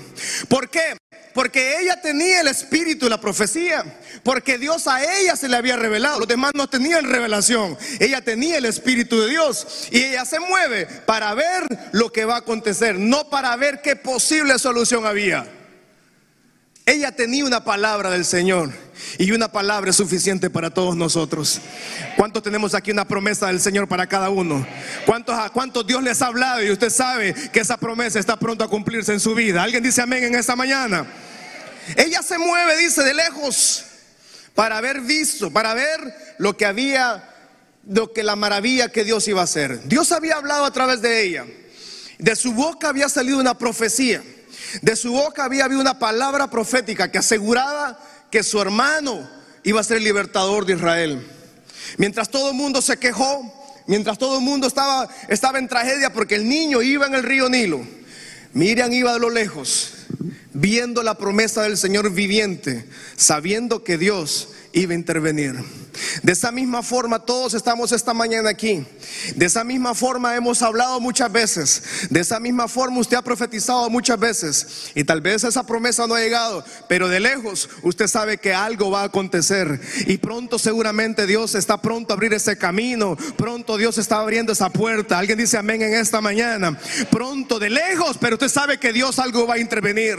¿Por 0.47 0.69
qué? 0.69 0.97
Porque 1.33 1.81
ella 1.81 1.99
tenía 1.99 2.41
el 2.41 2.47
espíritu 2.47 3.07
y 3.07 3.09
la 3.09 3.19
profecía. 3.19 3.83
Porque 4.23 4.57
Dios 4.57 4.87
a 4.87 5.03
ella 5.03 5.35
se 5.35 5.49
le 5.49 5.57
había 5.57 5.75
revelado. 5.75 6.19
Los 6.19 6.27
demás 6.27 6.51
no 6.55 6.69
tenían 6.69 7.09
revelación. 7.09 7.77
Ella 7.99 8.21
tenía 8.21 8.57
el 8.57 8.65
espíritu 8.65 9.19
de 9.19 9.29
Dios. 9.29 9.87
Y 9.91 10.03
ella 10.03 10.25
se 10.25 10.39
mueve 10.39 10.85
para 10.85 11.33
ver 11.33 11.63
lo 11.91 12.11
que 12.11 12.25
va 12.25 12.35
a 12.35 12.39
acontecer. 12.39 12.99
No 12.99 13.29
para 13.29 13.55
ver 13.55 13.81
qué 13.81 13.95
posible 13.95 14.59
solución 14.59 15.05
había. 15.05 15.47
Ella 16.85 17.11
tenía 17.13 17.45
una 17.45 17.63
palabra 17.63 18.11
del 18.11 18.25
Señor 18.25 18.71
y 19.17 19.31
una 19.31 19.51
palabra 19.51 19.91
es 19.91 19.95
suficiente 19.95 20.49
para 20.49 20.69
todos 20.69 20.95
nosotros. 20.95 21.59
¿Cuántos 22.15 22.43
tenemos 22.43 22.73
aquí 22.73 22.91
una 22.91 23.05
promesa 23.05 23.47
del 23.47 23.59
Señor 23.59 23.87
para 23.87 24.07
cada 24.07 24.29
uno? 24.29 24.65
¿Cuántos, 25.05 25.37
a 25.37 25.49
cuántos 25.49 25.85
Dios 25.85 26.03
les 26.03 26.21
ha 26.21 26.27
hablado 26.27 26.63
y 26.63 26.71
usted 26.71 26.89
sabe 26.89 27.33
que 27.51 27.59
esa 27.59 27.77
promesa 27.77 28.19
está 28.19 28.37
pronto 28.37 28.63
a 28.63 28.69
cumplirse 28.69 29.13
en 29.13 29.19
su 29.19 29.35
vida? 29.35 29.63
¿Alguien 29.63 29.83
dice 29.83 30.01
amén 30.01 30.23
en 30.23 30.35
esta 30.35 30.55
mañana? 30.55 31.05
Ella 31.95 32.21
se 32.21 32.37
mueve, 32.37 32.77
dice, 32.77 33.03
de 33.03 33.13
lejos 33.13 33.85
para 34.55 34.77
haber 34.77 35.01
visto, 35.01 35.51
para 35.51 35.73
ver 35.73 35.99
lo 36.37 36.55
que 36.55 36.65
había, 36.65 37.23
lo 37.87 38.13
que 38.13 38.23
la 38.23 38.35
maravilla 38.35 38.89
que 38.89 39.03
Dios 39.03 39.27
iba 39.27 39.41
a 39.41 39.45
hacer. 39.45 39.87
Dios 39.87 40.11
había 40.11 40.35
hablado 40.35 40.65
a 40.65 40.71
través 40.71 41.01
de 41.01 41.23
ella. 41.23 41.45
De 42.19 42.35
su 42.35 42.53
boca 42.53 42.89
había 42.89 43.09
salido 43.09 43.39
una 43.39 43.57
profecía. 43.57 44.23
De 44.81 44.95
su 44.95 45.11
boca 45.11 45.43
había 45.43 45.65
habido 45.65 45.81
una 45.81 45.99
palabra 45.99 46.49
profética 46.49 47.11
que 47.11 47.17
aseguraba 47.17 47.99
que 48.33 48.41
su 48.41 48.59
hermano 48.59 49.29
iba 49.61 49.79
a 49.79 49.83
ser 49.83 49.97
el 49.97 50.05
libertador 50.05 50.65
de 50.65 50.73
Israel. 50.73 51.23
Mientras 51.99 52.31
todo 52.31 52.49
el 52.49 52.55
mundo 52.55 52.81
se 52.81 52.97
quejó, 52.97 53.53
mientras 53.85 54.17
todo 54.17 54.39
el 54.39 54.43
mundo 54.43 54.65
estaba, 54.65 55.07
estaba 55.27 55.59
en 55.59 55.67
tragedia 55.67 56.11
porque 56.11 56.33
el 56.33 56.49
niño 56.49 56.81
iba 56.81 57.05
en 57.05 57.13
el 57.13 57.21
río 57.21 57.47
Nilo, 57.47 57.85
Miriam 58.53 58.91
iba 58.91 59.13
de 59.13 59.19
lo 59.19 59.29
lejos, 59.29 59.93
viendo 60.51 61.03
la 61.03 61.15
promesa 61.15 61.61
del 61.61 61.77
Señor 61.77 62.09
viviente, 62.09 62.89
sabiendo 63.15 63.83
que 63.83 63.99
Dios 63.99 64.49
iba 64.73 64.93
a 64.93 64.95
intervenir. 64.95 65.55
De 66.23 66.31
esa 66.31 66.51
misma 66.51 66.81
forma 66.81 67.19
todos 67.19 67.53
estamos 67.53 67.91
esta 67.91 68.13
mañana 68.13 68.49
aquí. 68.49 68.85
De 69.35 69.45
esa 69.45 69.63
misma 69.63 69.93
forma 69.93 70.35
hemos 70.35 70.61
hablado 70.61 70.99
muchas 70.99 71.31
veces. 71.31 72.07
De 72.09 72.19
esa 72.19 72.39
misma 72.39 72.67
forma 72.67 72.99
usted 72.99 73.17
ha 73.17 73.21
profetizado 73.21 73.89
muchas 73.89 74.19
veces. 74.19 74.91
Y 74.95 75.03
tal 75.03 75.21
vez 75.21 75.43
esa 75.43 75.65
promesa 75.65 76.07
no 76.07 76.15
ha 76.15 76.19
llegado, 76.19 76.65
pero 76.89 77.07
de 77.07 77.19
lejos 77.19 77.69
usted 77.83 78.07
sabe 78.07 78.37
que 78.37 78.53
algo 78.53 78.89
va 78.89 79.01
a 79.01 79.05
acontecer. 79.05 79.79
Y 80.07 80.17
pronto 80.17 80.57
seguramente 80.57 81.27
Dios 81.27 81.53
está 81.55 81.81
pronto 81.81 82.13
a 82.13 82.15
abrir 82.15 82.33
ese 82.33 82.57
camino. 82.57 83.15
Pronto 83.37 83.77
Dios 83.77 83.99
está 83.99 84.19
abriendo 84.19 84.53
esa 84.53 84.69
puerta. 84.69 85.19
Alguien 85.19 85.37
dice 85.37 85.57
amén 85.57 85.83
en 85.83 85.93
esta 85.93 86.19
mañana. 86.19 86.77
Pronto 87.11 87.59
de 87.59 87.69
lejos, 87.69 88.17
pero 88.19 88.35
usted 88.35 88.49
sabe 88.49 88.79
que 88.79 88.91
Dios 88.91 89.19
algo 89.19 89.45
va 89.45 89.55
a 89.55 89.59
intervenir. 89.59 90.17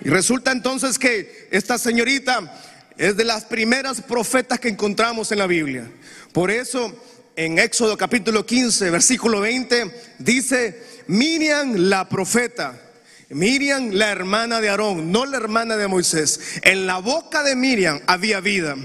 Y 0.00 0.08
resulta 0.08 0.52
entonces 0.52 0.98
que 0.98 1.48
esta 1.50 1.78
señorita 1.78 2.52
es 2.98 3.16
de 3.16 3.24
las 3.24 3.44
primeras 3.44 4.00
profetas 4.00 4.58
que 4.58 4.68
encontramos 4.68 5.30
en 5.32 5.38
la 5.38 5.46
Biblia. 5.46 5.90
Por 6.32 6.50
eso 6.50 6.94
en 7.36 7.58
Éxodo 7.58 7.96
capítulo 7.96 8.46
15, 8.46 8.90
versículo 8.90 9.40
20, 9.40 9.90
dice, 10.18 10.82
Miriam 11.06 11.74
la 11.74 12.08
profeta, 12.08 12.80
Miriam 13.28 13.90
la 13.92 14.10
hermana 14.10 14.60
de 14.60 14.70
Aarón, 14.70 15.12
no 15.12 15.26
la 15.26 15.36
hermana 15.36 15.76
de 15.76 15.88
Moisés. 15.88 16.60
En 16.62 16.86
la 16.86 16.98
boca 16.98 17.42
de 17.42 17.56
Miriam 17.56 18.00
había 18.06 18.40
vida. 18.40 18.76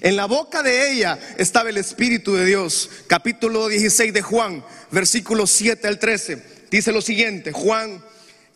En 0.00 0.16
la 0.16 0.26
boca 0.26 0.62
de 0.62 0.92
ella 0.92 1.18
estaba 1.38 1.70
el 1.70 1.78
Espíritu 1.78 2.34
de 2.34 2.44
Dios. 2.44 2.90
Capítulo 3.06 3.68
16 3.68 4.12
de 4.12 4.22
Juan, 4.22 4.64
versículo 4.90 5.46
7 5.46 5.88
al 5.88 5.98
13. 5.98 6.42
Dice 6.70 6.92
lo 6.92 7.02
siguiente, 7.02 7.52
Juan 7.52 8.02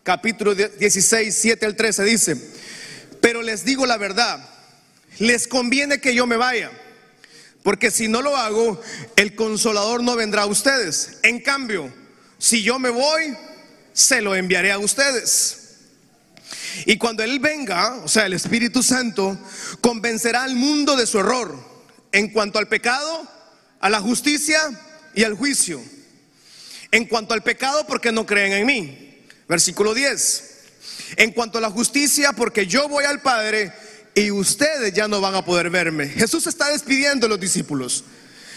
capítulo 0.02 0.54
16, 0.54 1.34
7 1.34 1.66
al 1.66 1.76
13 1.76 2.04
dice, 2.04 2.36
pero 3.20 3.42
les 3.42 3.64
digo 3.64 3.86
la 3.86 3.96
verdad 3.96 4.40
les 5.20 5.46
conviene 5.46 6.00
que 6.00 6.14
yo 6.14 6.26
me 6.26 6.36
vaya, 6.36 6.72
porque 7.62 7.90
si 7.90 8.08
no 8.08 8.22
lo 8.22 8.36
hago, 8.36 8.80
el 9.16 9.36
consolador 9.36 10.02
no 10.02 10.16
vendrá 10.16 10.42
a 10.42 10.46
ustedes. 10.46 11.18
En 11.22 11.40
cambio, 11.40 11.92
si 12.38 12.62
yo 12.62 12.78
me 12.78 12.88
voy, 12.88 13.36
se 13.92 14.22
lo 14.22 14.34
enviaré 14.34 14.72
a 14.72 14.78
ustedes. 14.78 15.58
Y 16.86 16.96
cuando 16.96 17.22
Él 17.22 17.38
venga, 17.38 17.96
o 17.96 18.08
sea, 18.08 18.26
el 18.26 18.32
Espíritu 18.32 18.82
Santo, 18.82 19.38
convencerá 19.82 20.42
al 20.42 20.56
mundo 20.56 20.96
de 20.96 21.06
su 21.06 21.18
error 21.18 21.54
en 22.12 22.30
cuanto 22.30 22.58
al 22.58 22.68
pecado, 22.68 23.28
a 23.80 23.90
la 23.90 24.00
justicia 24.00 24.58
y 25.14 25.24
al 25.24 25.34
juicio. 25.34 25.82
En 26.92 27.04
cuanto 27.04 27.34
al 27.34 27.42
pecado, 27.42 27.86
porque 27.86 28.10
no 28.10 28.24
creen 28.24 28.52
en 28.52 28.66
mí. 28.66 29.18
Versículo 29.46 29.92
10. 29.92 30.44
En 31.16 31.32
cuanto 31.32 31.58
a 31.58 31.60
la 31.60 31.70
justicia, 31.70 32.32
porque 32.32 32.66
yo 32.66 32.88
voy 32.88 33.04
al 33.04 33.20
Padre 33.20 33.72
y 34.14 34.30
ustedes 34.30 34.92
ya 34.92 35.08
no 35.08 35.20
van 35.20 35.34
a 35.34 35.44
poder 35.44 35.70
verme. 35.70 36.08
Jesús 36.08 36.46
está 36.46 36.70
despidiendo 36.70 37.26
a 37.26 37.28
los 37.28 37.40
discípulos 37.40 38.04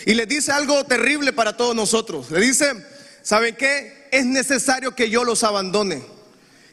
y 0.05 0.13
les 0.13 0.27
dice 0.27 0.51
algo 0.51 0.83
terrible 0.85 1.33
para 1.33 1.55
todos 1.55 1.75
nosotros. 1.75 2.31
Le 2.31 2.39
dice, 2.39 2.73
¿saben 3.21 3.55
qué? 3.55 4.07
Es 4.11 4.25
necesario 4.25 4.95
que 4.95 5.09
yo 5.09 5.23
los 5.23 5.43
abandone. 5.43 6.03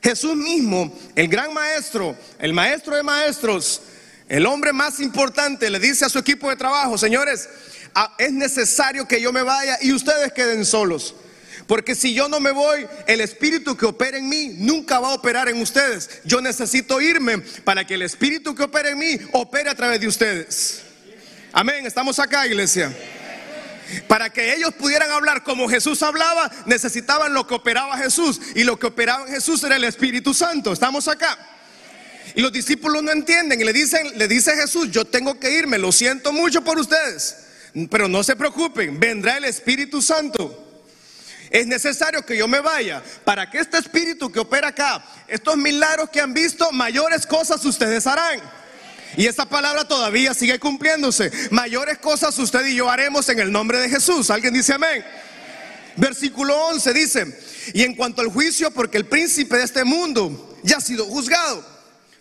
Jesús 0.03 0.35
mismo, 0.35 0.97
el 1.15 1.29
gran 1.29 1.53
maestro, 1.53 2.17
el 2.39 2.53
maestro 2.53 2.97
de 2.97 3.03
maestros, 3.03 3.83
el 4.29 4.47
hombre 4.47 4.73
más 4.73 5.01
importante, 5.01 5.69
le 5.69 5.79
dice 5.79 6.07
a 6.07 6.09
su 6.09 6.19
equipo 6.19 6.49
de 6.49 6.57
trabajo, 6.57 6.97
señores, 6.97 7.49
es 8.19 8.33
necesario 8.33 9.07
que 9.07 9.21
yo 9.21 9.33
me 9.33 9.43
vaya 9.43 9.79
y 9.83 9.93
ustedes 9.93 10.33
queden 10.33 10.65
solos. 10.65 11.15
Porque 11.71 11.95
si 11.95 12.13
yo 12.15 12.29
no 12.29 12.41
me 12.41 12.51
voy, 12.51 12.85
el 13.07 13.21
espíritu 13.21 13.77
que 13.77 13.87
opera 13.87 14.19
en 14.19 14.29
mí 14.29 14.57
nunca 14.59 14.99
va 14.99 15.11
a 15.11 15.15
operar 15.15 15.49
en 15.49 15.63
ustedes. 15.63 16.11
Yo 16.25 16.41
necesito 16.41 17.01
irme 17.01 17.39
para 17.63 17.87
que 17.87 17.95
el 17.95 18.03
espíritu 18.03 18.57
que 18.57 18.65
opera 18.65 18.91
en 18.91 18.99
mí 18.99 19.17
opere 19.31 19.71
a 19.71 19.77
través 19.77 20.01
de 20.01 20.09
ustedes. 20.09 20.81
Amén, 21.53 21.87
estamos 21.87 22.19
acá, 22.19 22.45
iglesia. 22.45 22.93
Para 24.09 24.31
que 24.31 24.53
ellos 24.53 24.75
pudieran 24.75 25.13
hablar 25.13 25.45
como 25.45 25.69
Jesús 25.69 26.03
hablaba, 26.03 26.51
necesitaban 26.67 27.33
lo 27.35 27.47
que 27.47 27.55
operaba 27.55 27.97
Jesús. 27.99 28.41
Y 28.57 28.65
lo 28.65 28.77
que 28.77 28.89
operaba 28.89 29.29
Jesús 29.29 29.63
era 29.63 29.77
el 29.77 29.85
Espíritu 29.85 30.35
Santo. 30.35 30.73
Estamos 30.73 31.07
acá. 31.07 31.39
Y 32.35 32.41
los 32.41 32.51
discípulos 32.51 33.01
no 33.01 33.13
entienden 33.13 33.61
y 33.61 33.65
le 33.65 33.73
dicen, 33.73 34.19
le 34.19 34.27
dice 34.27 34.57
Jesús, 34.57 34.91
yo 34.91 35.05
tengo 35.05 35.39
que 35.39 35.53
irme, 35.53 35.79
lo 35.79 35.93
siento 35.93 36.33
mucho 36.33 36.65
por 36.65 36.81
ustedes. 36.81 37.47
Pero 37.89 38.09
no 38.09 38.25
se 38.25 38.35
preocupen, 38.35 38.99
vendrá 38.99 39.37
el 39.37 39.45
Espíritu 39.45 40.03
Santo. 40.03 40.67
Es 41.51 41.67
necesario 41.67 42.25
que 42.25 42.37
yo 42.37 42.47
me 42.47 42.61
vaya 42.61 43.03
para 43.25 43.51
que 43.51 43.59
este 43.59 43.77
espíritu 43.77 44.31
que 44.31 44.39
opera 44.39 44.69
acá, 44.69 45.05
estos 45.27 45.57
milagros 45.57 46.09
que 46.09 46.21
han 46.21 46.33
visto, 46.33 46.71
mayores 46.71 47.27
cosas 47.27 47.65
ustedes 47.65 48.07
harán. 48.07 48.41
Y 49.17 49.27
esa 49.27 49.45
palabra 49.45 49.87
todavía 49.87 50.33
sigue 50.33 50.61
cumpliéndose. 50.61 51.33
Mayores 51.51 51.99
cosas 51.99 52.39
usted 52.39 52.65
y 52.67 52.77
yo 52.77 52.89
haremos 52.89 53.29
en 53.29 53.41
el 53.41 53.51
nombre 53.51 53.79
de 53.79 53.89
Jesús. 53.89 54.31
¿Alguien 54.31 54.55
dice 54.55 54.75
amén? 54.75 55.05
Versículo 55.97 56.57
11 56.69 56.93
dice, 56.93 57.41
y 57.75 57.83
en 57.83 57.97
cuanto 57.97 58.23
al 58.23 58.29
juicio, 58.29 58.71
porque 58.71 58.97
el 58.97 59.07
príncipe 59.07 59.57
de 59.57 59.65
este 59.65 59.85
mundo 59.85 60.57
ya 60.63 60.77
ha 60.77 60.81
sido 60.81 61.05
juzgado. 61.07 61.67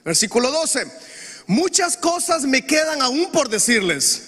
Versículo 0.04 0.50
12, 0.50 0.88
muchas 1.46 1.96
cosas 1.96 2.44
me 2.44 2.66
quedan 2.66 3.04
aún 3.04 3.32
por 3.32 3.48
decirles. 3.48 4.24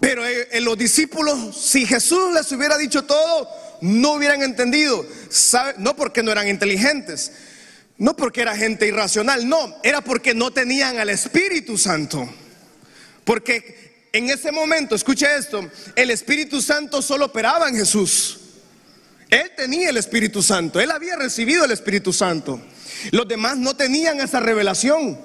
Pero 0.00 0.26
en 0.26 0.46
eh, 0.50 0.60
los 0.60 0.76
discípulos, 0.76 1.56
si 1.56 1.86
Jesús 1.86 2.34
les 2.34 2.52
hubiera 2.52 2.76
dicho 2.76 3.04
todo, 3.04 3.48
no 3.80 4.12
hubieran 4.12 4.42
entendido. 4.42 5.06
No 5.78 5.96
porque 5.96 6.22
no 6.22 6.32
eran 6.32 6.48
inteligentes, 6.48 7.32
no 7.98 8.16
porque 8.16 8.42
era 8.42 8.56
gente 8.56 8.86
irracional, 8.86 9.48
no, 9.48 9.76
era 9.82 10.00
porque 10.00 10.34
no 10.34 10.50
tenían 10.50 10.98
al 10.98 11.08
Espíritu 11.08 11.78
Santo. 11.78 12.28
Porque 13.24 14.08
en 14.12 14.30
ese 14.30 14.52
momento, 14.52 14.94
escuche 14.94 15.26
esto, 15.36 15.68
el 15.94 16.10
Espíritu 16.10 16.62
Santo 16.62 17.02
solo 17.02 17.26
operaba 17.26 17.68
en 17.68 17.76
Jesús. 17.76 18.40
Él 19.28 19.50
tenía 19.56 19.90
el 19.90 19.96
Espíritu 19.96 20.42
Santo, 20.42 20.80
él 20.80 20.90
había 20.90 21.16
recibido 21.16 21.64
el 21.64 21.72
Espíritu 21.72 22.12
Santo. 22.12 22.60
Los 23.10 23.26
demás 23.26 23.56
no 23.56 23.74
tenían 23.76 24.20
esa 24.20 24.40
revelación. 24.40 25.18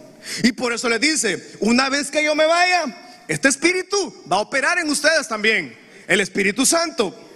Y 0.44 0.52
por 0.52 0.74
eso 0.74 0.90
les 0.90 1.00
dice, 1.00 1.52
una 1.60 1.90
vez 1.90 2.12
que 2.12 2.24
yo 2.24 2.36
me 2.36 2.46
vaya, 2.46 3.24
este 3.28 3.48
Espíritu 3.48 4.24
va 4.32 4.38
a 4.38 4.42
operar 4.42 4.78
en 4.80 4.90
ustedes 4.90 5.28
también, 5.28 5.76
el 6.08 6.20
Espíritu 6.20 6.66
Santo. 6.66 7.31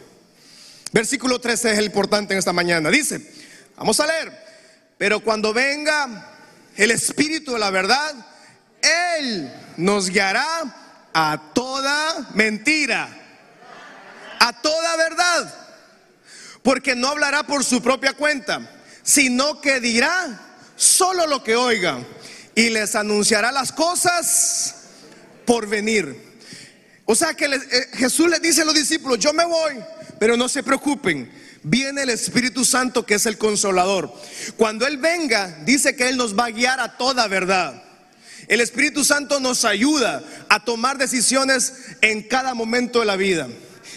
Versículo 0.96 1.42
13 1.42 1.74
es 1.74 1.78
el 1.80 1.88
importante 1.88 2.34
en 2.34 2.40
esta 2.40 2.54
mañana. 2.54 2.90
Dice, 2.90 3.20
vamos 3.76 4.00
a 4.00 4.08
leer, 4.08 4.32
pero 4.98 5.20
cuando 5.20 5.52
venga 5.52 6.38
el 6.78 6.90
Espíritu 6.90 7.52
de 7.52 7.60
la 7.60 7.70
verdad, 7.70 8.16
Él 9.20 9.52
nos 9.76 10.10
guiará 10.10 11.10
a 11.14 11.52
toda 11.54 12.30
mentira, 12.34 13.10
a 14.40 14.62
toda 14.62 14.96
verdad, 14.96 15.54
porque 16.64 16.96
no 16.96 17.10
hablará 17.10 17.44
por 17.44 17.66
su 17.66 17.82
propia 17.82 18.14
cuenta, 18.14 18.62
sino 19.04 19.60
que 19.60 19.82
dirá 19.82 20.40
solo 20.78 21.28
lo 21.28 21.44
que 21.44 21.58
oiga 21.58 22.00
y 22.56 22.70
les 22.70 22.96
anunciará 22.96 23.52
las 23.52 23.74
cosas 23.74 24.76
por 25.46 25.68
venir. 25.68 26.38
O 27.04 27.16
sea 27.16 27.34
que 27.34 27.48
eh, 27.48 27.90
Jesús 27.96 28.30
le 28.30 28.40
dice 28.40 28.62
a 28.62 28.66
los 28.66 28.74
discípulos, 28.74 29.20
yo 29.20 29.34
me 29.34 29.44
voy, 29.44 29.76
pero 30.20 30.38
no 30.38 30.50
se 30.50 30.64
preocupen, 30.64 31.32
viene 31.64 32.04
el 32.04 32.10
Espíritu 32.10 32.64
Santo 32.64 33.06
que 33.06 33.16
es 33.16 33.26
el 33.26 33.38
consolador. 33.38 34.14
Cuando 34.58 34.86
Él 34.88 34.98
venga, 34.98 35.60
dice 35.66 35.96
que 35.96 36.08
Él 36.08 36.18
nos 36.18 36.38
va 36.38 36.46
a 36.46 36.52
guiar 36.52 36.80
a 36.80 36.98
toda 36.98 37.28
verdad. 37.28 37.84
El 38.48 38.62
Espíritu 38.62 39.04
Santo 39.04 39.40
nos 39.40 39.66
ayuda 39.66 40.24
a 40.50 40.64
tomar 40.64 40.98
decisiones 40.98 41.74
en 42.02 42.24
cada 42.24 42.54
momento 42.54 43.00
de 43.00 43.06
la 43.06 43.16
vida, 43.16 43.48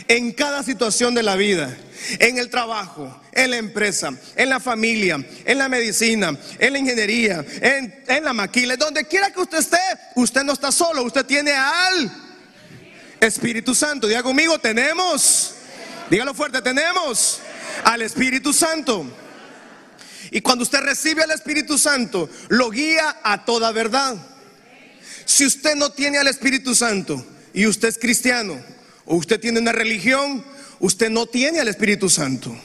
en 0.09 0.33
cada 0.33 0.63
situación 0.63 1.15
de 1.15 1.23
la 1.23 1.37
vida, 1.37 1.77
en 2.19 2.39
el 2.39 2.49
trabajo, 2.49 3.21
en 3.33 3.51
la 3.51 3.59
empresa, 3.59 4.11
en 4.37 4.49
la 4.49 4.59
familia, 4.59 5.23
en 5.45 5.59
la 5.59 5.69
medicina, 5.69 6.37
en 6.59 6.73
la 6.73 6.79
ingeniería, 6.79 7.45
en, 7.61 8.25
la 8.25 8.33
maquila, 8.33 8.77
donde 8.77 9.05
quiera 9.05 9.31
que 9.31 9.41
usted 9.41 9.59
esté, 9.59 9.79
usted 10.15 10.45
no 10.45 10.55
está 10.55 10.73
solo, 10.73 11.03
usted 11.03 11.27
tiene 11.27 11.53
al 11.53 12.11
Espíritu 13.21 13.75
Santo. 13.75 14.07
Diga 14.07 14.23
conmigo, 14.23 14.59
tenemos 14.59 15.55
Dígalo 16.11 16.33
fuerte, 16.33 16.63
tenemos 16.63 17.41
al 17.85 18.01
Espíritu 18.01 18.53
Santo. 18.53 19.07
Y 20.31 20.41
cuando 20.41 20.63
usted 20.63 20.81
recibe 20.81 21.23
al 21.23 21.31
Espíritu 21.31 21.77
Santo, 21.77 22.31
lo 22.49 22.71
guía 22.71 23.19
a 23.23 23.45
toda 23.45 23.73
verdad. 23.73 24.17
Si 25.27 25.45
usted 25.45 25.75
no 25.75 25.93
tiene 25.93 26.19
al 26.19 26.29
Espíritu 26.29 26.75
Santo 26.75 27.25
y 27.53 27.67
usted 27.67 27.89
es 27.89 27.99
cristiano 27.99 28.59
o 29.05 29.17
usted 29.17 29.39
tiene 29.39 29.61
una 29.61 29.73
religión, 29.73 30.43
usted 30.81 31.11
no 31.11 31.27
tiene 31.27 31.61
al 31.61 31.69
Espíritu 31.69 32.09
Santo. 32.09 32.57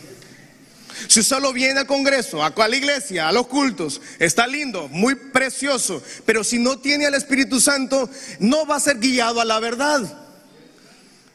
Si 1.08 1.20
usted 1.20 1.36
solo 1.36 1.52
viene 1.52 1.82
al 1.82 1.88
Congreso, 1.88 2.44
a 2.44 2.54
la 2.56 2.76
iglesia, 2.76 3.28
a 3.28 3.34
los 3.34 3.48
cultos, 3.48 4.00
está 4.20 4.48
lindo, 4.48 4.88
muy 4.88 5.16
precioso, 5.16 6.02
pero 6.26 6.46
si 6.46 6.60
no 6.60 6.80
tiene 6.80 7.08
al 7.08 7.16
Espíritu 7.16 7.60
Santo, 7.60 8.10
no 8.40 8.66
va 8.66 8.78
a 8.78 8.80
ser 8.80 9.00
guiado 9.00 9.42
a 9.42 9.46
la 9.46 9.60
verdad. 9.60 10.23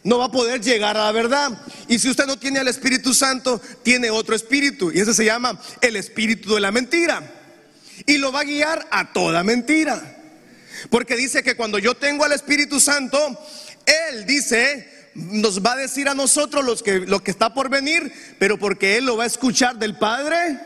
No 0.08 0.16
va 0.16 0.24
a 0.24 0.32
poder 0.32 0.62
llegar 0.62 0.96
a 0.96 1.04
la 1.04 1.12
verdad. 1.12 1.50
Y 1.86 1.98
si 1.98 2.08
usted 2.08 2.24
no 2.24 2.38
tiene 2.38 2.60
al 2.60 2.68
Espíritu 2.68 3.12
Santo, 3.12 3.60
tiene 3.82 4.08
otro 4.08 4.34
espíritu, 4.34 4.90
y 4.90 5.00
ese 5.00 5.12
se 5.12 5.26
llama 5.26 5.60
el 5.82 5.96
espíritu 5.96 6.54
de 6.54 6.60
la 6.62 6.72
mentira. 6.72 7.30
Y 8.06 8.16
lo 8.16 8.32
va 8.32 8.40
a 8.40 8.44
guiar 8.44 8.88
a 8.90 9.12
toda 9.12 9.44
mentira. 9.44 10.16
Porque 10.88 11.14
dice 11.14 11.42
que 11.42 11.56
cuando 11.56 11.78
yo 11.78 11.94
tengo 11.94 12.24
al 12.24 12.32
Espíritu 12.32 12.80
Santo, 12.80 13.18
Él 13.84 14.24
dice, 14.24 14.88
nos 15.14 15.62
va 15.62 15.74
a 15.74 15.76
decir 15.76 16.08
a 16.08 16.14
nosotros 16.14 16.64
los 16.64 16.82
que, 16.82 17.00
lo 17.00 17.22
que 17.22 17.30
está 17.30 17.52
por 17.52 17.68
venir, 17.68 18.10
pero 18.38 18.58
porque 18.58 18.96
Él 18.96 19.04
lo 19.04 19.18
va 19.18 19.24
a 19.24 19.26
escuchar 19.26 19.76
del 19.76 19.98
Padre 19.98 20.58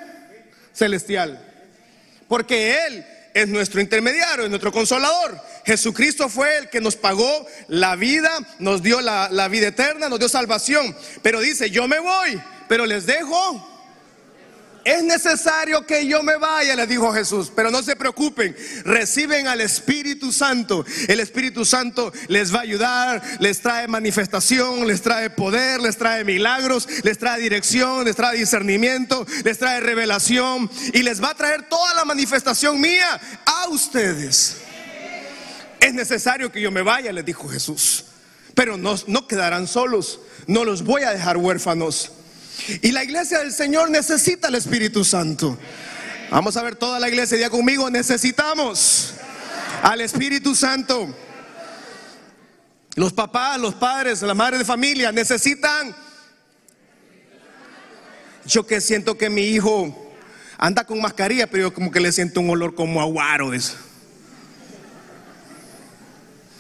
Celestial. 0.73 1.45
Porque 2.29 2.77
Él 2.87 3.05
es 3.35 3.49
nuestro 3.49 3.81
intermediario, 3.81 4.45
es 4.45 4.51
nuestro 4.51 4.73
consolador. 4.73 5.41
Jesucristo 5.65 6.29
fue 6.29 6.59
el 6.59 6.69
que 6.69 6.81
nos 6.81 6.97
pagó 6.97 7.47
la 7.69 7.97
vida, 7.97 8.31
nos 8.59 8.83
dio 8.83 9.01
la, 9.01 9.49
vida 9.49 9.69
eterna, 9.69 10.09
nos 10.09 10.19
dio 10.19 10.29
salvación. 10.29 10.97
Pero 11.23 11.41
dice, 11.41 11.71
yo 11.71 11.89
me 11.89 11.99
voy, 11.99 12.41
pero 12.69 12.87
les 12.87 13.07
dejo 13.07 13.72
es 14.85 15.03
necesario 15.05 15.87
que 15.87 16.07
yo 16.07 16.23
me 16.23 16.37
vaya, 16.37 16.75
le 16.75 16.87
dijo 16.87 17.13
Jesús, 17.13 17.53
pero 17.55 17.71
no 17.71 17.83
se 17.83 17.97
preocupen, 17.97 18.57
reciben 18.85 19.47
al 19.47 19.61
Espíritu 19.61 20.33
Santo. 20.33 20.85
El 21.09 21.21
Espíritu 21.21 21.65
Santo 21.65 22.13
les 22.29 22.55
va 22.55 22.59
a 22.59 22.63
ayudar, 22.63 23.23
les 23.41 23.61
trae 23.61 23.89
manifestación, 23.89 24.87
les 24.87 25.03
trae 25.03 25.31
poder, 25.31 25.81
les 25.81 25.97
trae 25.97 26.25
milagros, 26.25 26.89
les 27.03 27.19
trae 27.19 27.41
dirección, 27.41 28.05
les 28.05 28.17
trae 28.17 28.39
discernimiento, 28.39 29.27
les 29.45 29.59
trae 29.59 29.81
revelación 29.81 30.71
y 30.93 31.03
les 31.03 31.23
va 31.23 31.31
a 31.31 31.35
traer 31.35 31.69
toda 31.69 31.95
la 31.95 32.05
manifestación 32.05 32.81
mía 32.81 33.21
a 33.45 33.69
ustedes. 33.69 34.59
Es 35.81 35.95
necesario 35.95 36.51
que 36.53 36.61
yo 36.61 36.71
me 36.71 36.83
vaya, 36.83 37.13
les 37.13 37.25
dijo 37.25 37.49
Jesús, 37.49 38.05
pero 38.55 38.77
no, 38.77 38.95
no 39.07 39.27
quedarán 39.27 39.67
solos, 39.67 40.21
no 40.47 40.65
los 40.65 40.83
voy 40.83 41.03
a 41.03 41.11
dejar 41.11 41.37
huérfanos. 41.37 42.13
Y 42.81 42.93
la 42.93 43.03
iglesia 43.05 43.39
del 43.39 43.53
Señor 43.53 43.91
necesita 43.91 44.49
el 44.49 44.55
Espíritu 44.55 45.05
Santo. 45.05 45.59
Vamos 46.31 46.57
a 46.57 46.63
ver 46.63 46.77
toda 46.77 46.99
la 46.99 47.09
iglesia, 47.09 47.37
día 47.37 47.51
conmigo, 47.51 47.91
necesitamos 47.91 49.15
al 49.83 50.01
Espíritu 50.01 50.55
Santo. 50.55 51.15
Los 52.95 53.13
papás, 53.13 53.59
los 53.59 53.75
padres, 53.75 54.23
las 54.23 54.37
madres 54.37 54.61
de 54.61 54.65
familia 54.65 55.13
necesitan. 55.13 55.95
Yo 58.45 58.67
que 58.67 58.81
siento 58.81 59.17
que 59.17 59.31
mi 59.31 59.43
hijo 59.43 60.13
anda 60.59 60.85
con 60.85 61.01
mascarilla, 61.01 61.47
pero 61.47 61.65
yo 61.65 61.75
como 61.75 61.91
que 61.91 62.01
le 62.01 62.13
siento 62.13 62.41
un 62.41 62.51
olor 62.51 62.75
como 62.75 63.01
aguaro. 63.01 63.51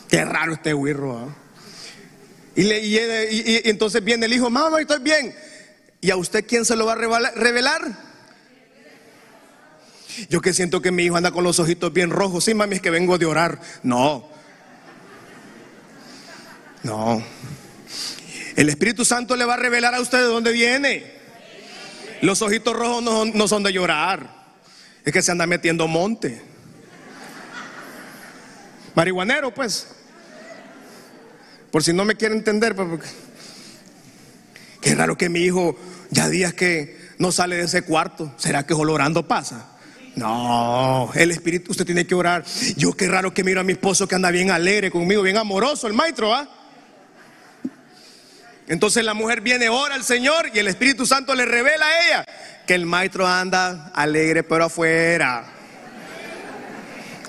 Qué 0.09 0.25
raro 0.25 0.55
este 0.55 0.75
huirro. 0.75 1.19
¿ah? 1.19 1.29
Y, 2.55 2.71
y, 2.71 3.61
entonces 3.65 4.03
viene 4.05 4.27
el 4.27 4.33
hijo, 4.33 4.51
mamá, 4.51 4.81
estoy 4.81 5.01
bien. 5.01 5.35
¿Y 6.03 6.11
a 6.11 6.17
usted 6.17 6.45
quién 6.45 6.65
se 6.65 6.75
lo 6.75 6.85
va 6.85 6.95
a 6.95 7.31
revelar? 7.31 7.81
Yo 10.29 10.41
que 10.41 10.53
siento 10.53 10.83
que 10.83 10.91
mi 10.91 11.05
hijo 11.05 11.17
anda 11.17 11.31
con 11.31 11.45
los 11.45 11.61
ojitos 11.61 11.93
bien 11.93 12.11
rojos. 12.11 12.43
Sí, 12.43 12.55
mami, 12.55 12.75
es 12.75 12.83
que 12.83 12.91
vengo 12.91 13.19
de 13.19 13.27
orar. 13.27 13.61
No. 13.85 14.29
No. 16.83 17.25
El 18.57 18.69
Espíritu 18.69 19.05
Santo 19.05 19.37
le 19.37 19.45
va 19.45 19.55
a 19.55 19.59
revelar 19.59 19.95
a 19.95 20.01
usted 20.01 20.19
de 20.19 20.25
dónde 20.25 20.51
viene. 20.51 21.13
Los 22.21 22.43
ojitos 22.43 22.75
rojos 22.75 23.03
no, 23.33 23.47
son 23.47 23.63
de 23.63 23.73
llorar. 23.73 24.43
Es 25.05 25.13
que 25.13 25.23
se 25.23 25.31
anda 25.31 25.47
metiendo 25.47 25.87
monte. 25.87 26.43
Marihuanero, 28.97 29.55
pues. 29.55 29.87
Por 31.71 31.85
si 31.85 31.93
no 31.93 32.05
me 32.05 32.17
quiere 32.17 32.35
entender. 32.35 32.75
Pues, 32.75 32.89
qué 34.81 34.97
raro 34.97 35.17
que 35.17 35.29
mi 35.29 35.41
hijo 35.41 35.77
ya 36.13 36.29
días 36.29 36.53
que 36.53 36.97
no 37.19 37.33
sale 37.33 37.57
de 37.57 37.65
ese 37.65 37.83
cuarto. 37.83 38.33
¿Será 38.37 38.65
que 38.65 38.75
olorando 38.75 39.27
pasa? 39.27 39.67
No, 40.15 41.11
el 41.15 41.31
espíritu, 41.31 41.71
usted 41.71 41.87
tiene 41.87 42.07
que 42.07 42.15
orar. 42.15 42.45
Yo 42.77 42.93
qué 42.93 43.09
raro 43.09 43.33
que 43.33 43.43
miro 43.43 43.61
a 43.61 43.65
mi 43.65 43.73
esposo 43.73 44.07
que 44.07 44.15
anda 44.15 44.31
bien 44.31 44.51
alegre 44.51 44.91
conmigo, 44.91 45.23
bien 45.23 45.39
amoroso, 45.39 45.87
el 45.87 45.95
maestro, 45.95 46.35
¿ah? 46.35 46.47
Entonces 48.69 49.05
la 49.05 49.15
mujer 49.15 49.41
viene, 49.41 49.71
ora 49.71 49.95
al 49.95 50.05
Señor 50.05 50.51
y 50.53 50.59
el 50.59 50.69
Espíritu 50.69 51.07
Santo 51.07 51.35
le 51.35 51.47
revela 51.47 51.85
a 51.85 52.07
ella 52.07 52.25
que 52.67 52.75
el 52.75 52.87
maestro 52.87 53.27
anda 53.27 53.91
alegre 53.95 54.43
pero 54.43 54.67
afuera. 54.67 55.45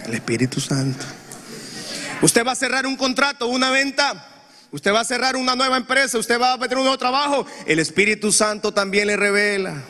El 0.05 0.13
Espíritu 0.13 0.59
Santo. 0.59 1.05
Usted 2.21 2.45
va 2.45 2.51
a 2.51 2.55
cerrar 2.55 2.85
un 2.85 2.97
contrato, 2.97 3.47
una 3.47 3.71
venta 3.71 4.32
Usted 4.73 4.91
va 4.91 5.01
a 5.01 5.05
cerrar 5.05 5.35
una 5.35 5.55
nueva 5.55 5.77
empresa, 5.77 6.17
usted 6.17 6.41
va 6.41 6.53
a 6.53 6.57
meter 6.57 6.75
un 6.79 6.83
nuevo 6.83 6.97
trabajo. 6.97 7.45
El 7.67 7.77
Espíritu 7.77 8.31
Santo 8.31 8.73
también 8.73 9.05
le 9.05 9.15
revela. 9.15 9.83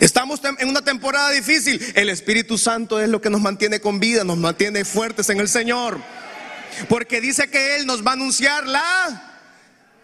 Estamos 0.00 0.40
en 0.58 0.66
una 0.66 0.80
temporada 0.80 1.28
difícil. 1.32 1.78
El 1.94 2.08
Espíritu 2.08 2.56
Santo 2.56 2.98
es 2.98 3.10
lo 3.10 3.20
que 3.20 3.28
nos 3.28 3.42
mantiene 3.42 3.80
con 3.80 4.00
vida, 4.00 4.24
nos 4.24 4.38
mantiene 4.38 4.86
fuertes 4.86 5.28
en 5.28 5.40
el 5.40 5.48
Señor. 5.50 6.00
Porque 6.88 7.20
dice 7.20 7.50
que 7.50 7.76
Él 7.76 7.84
nos 7.84 8.02
va 8.02 8.12
a 8.12 8.14
anunciar 8.14 8.66
la, 8.66 9.42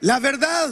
la 0.01 0.21
verdad. 0.21 0.69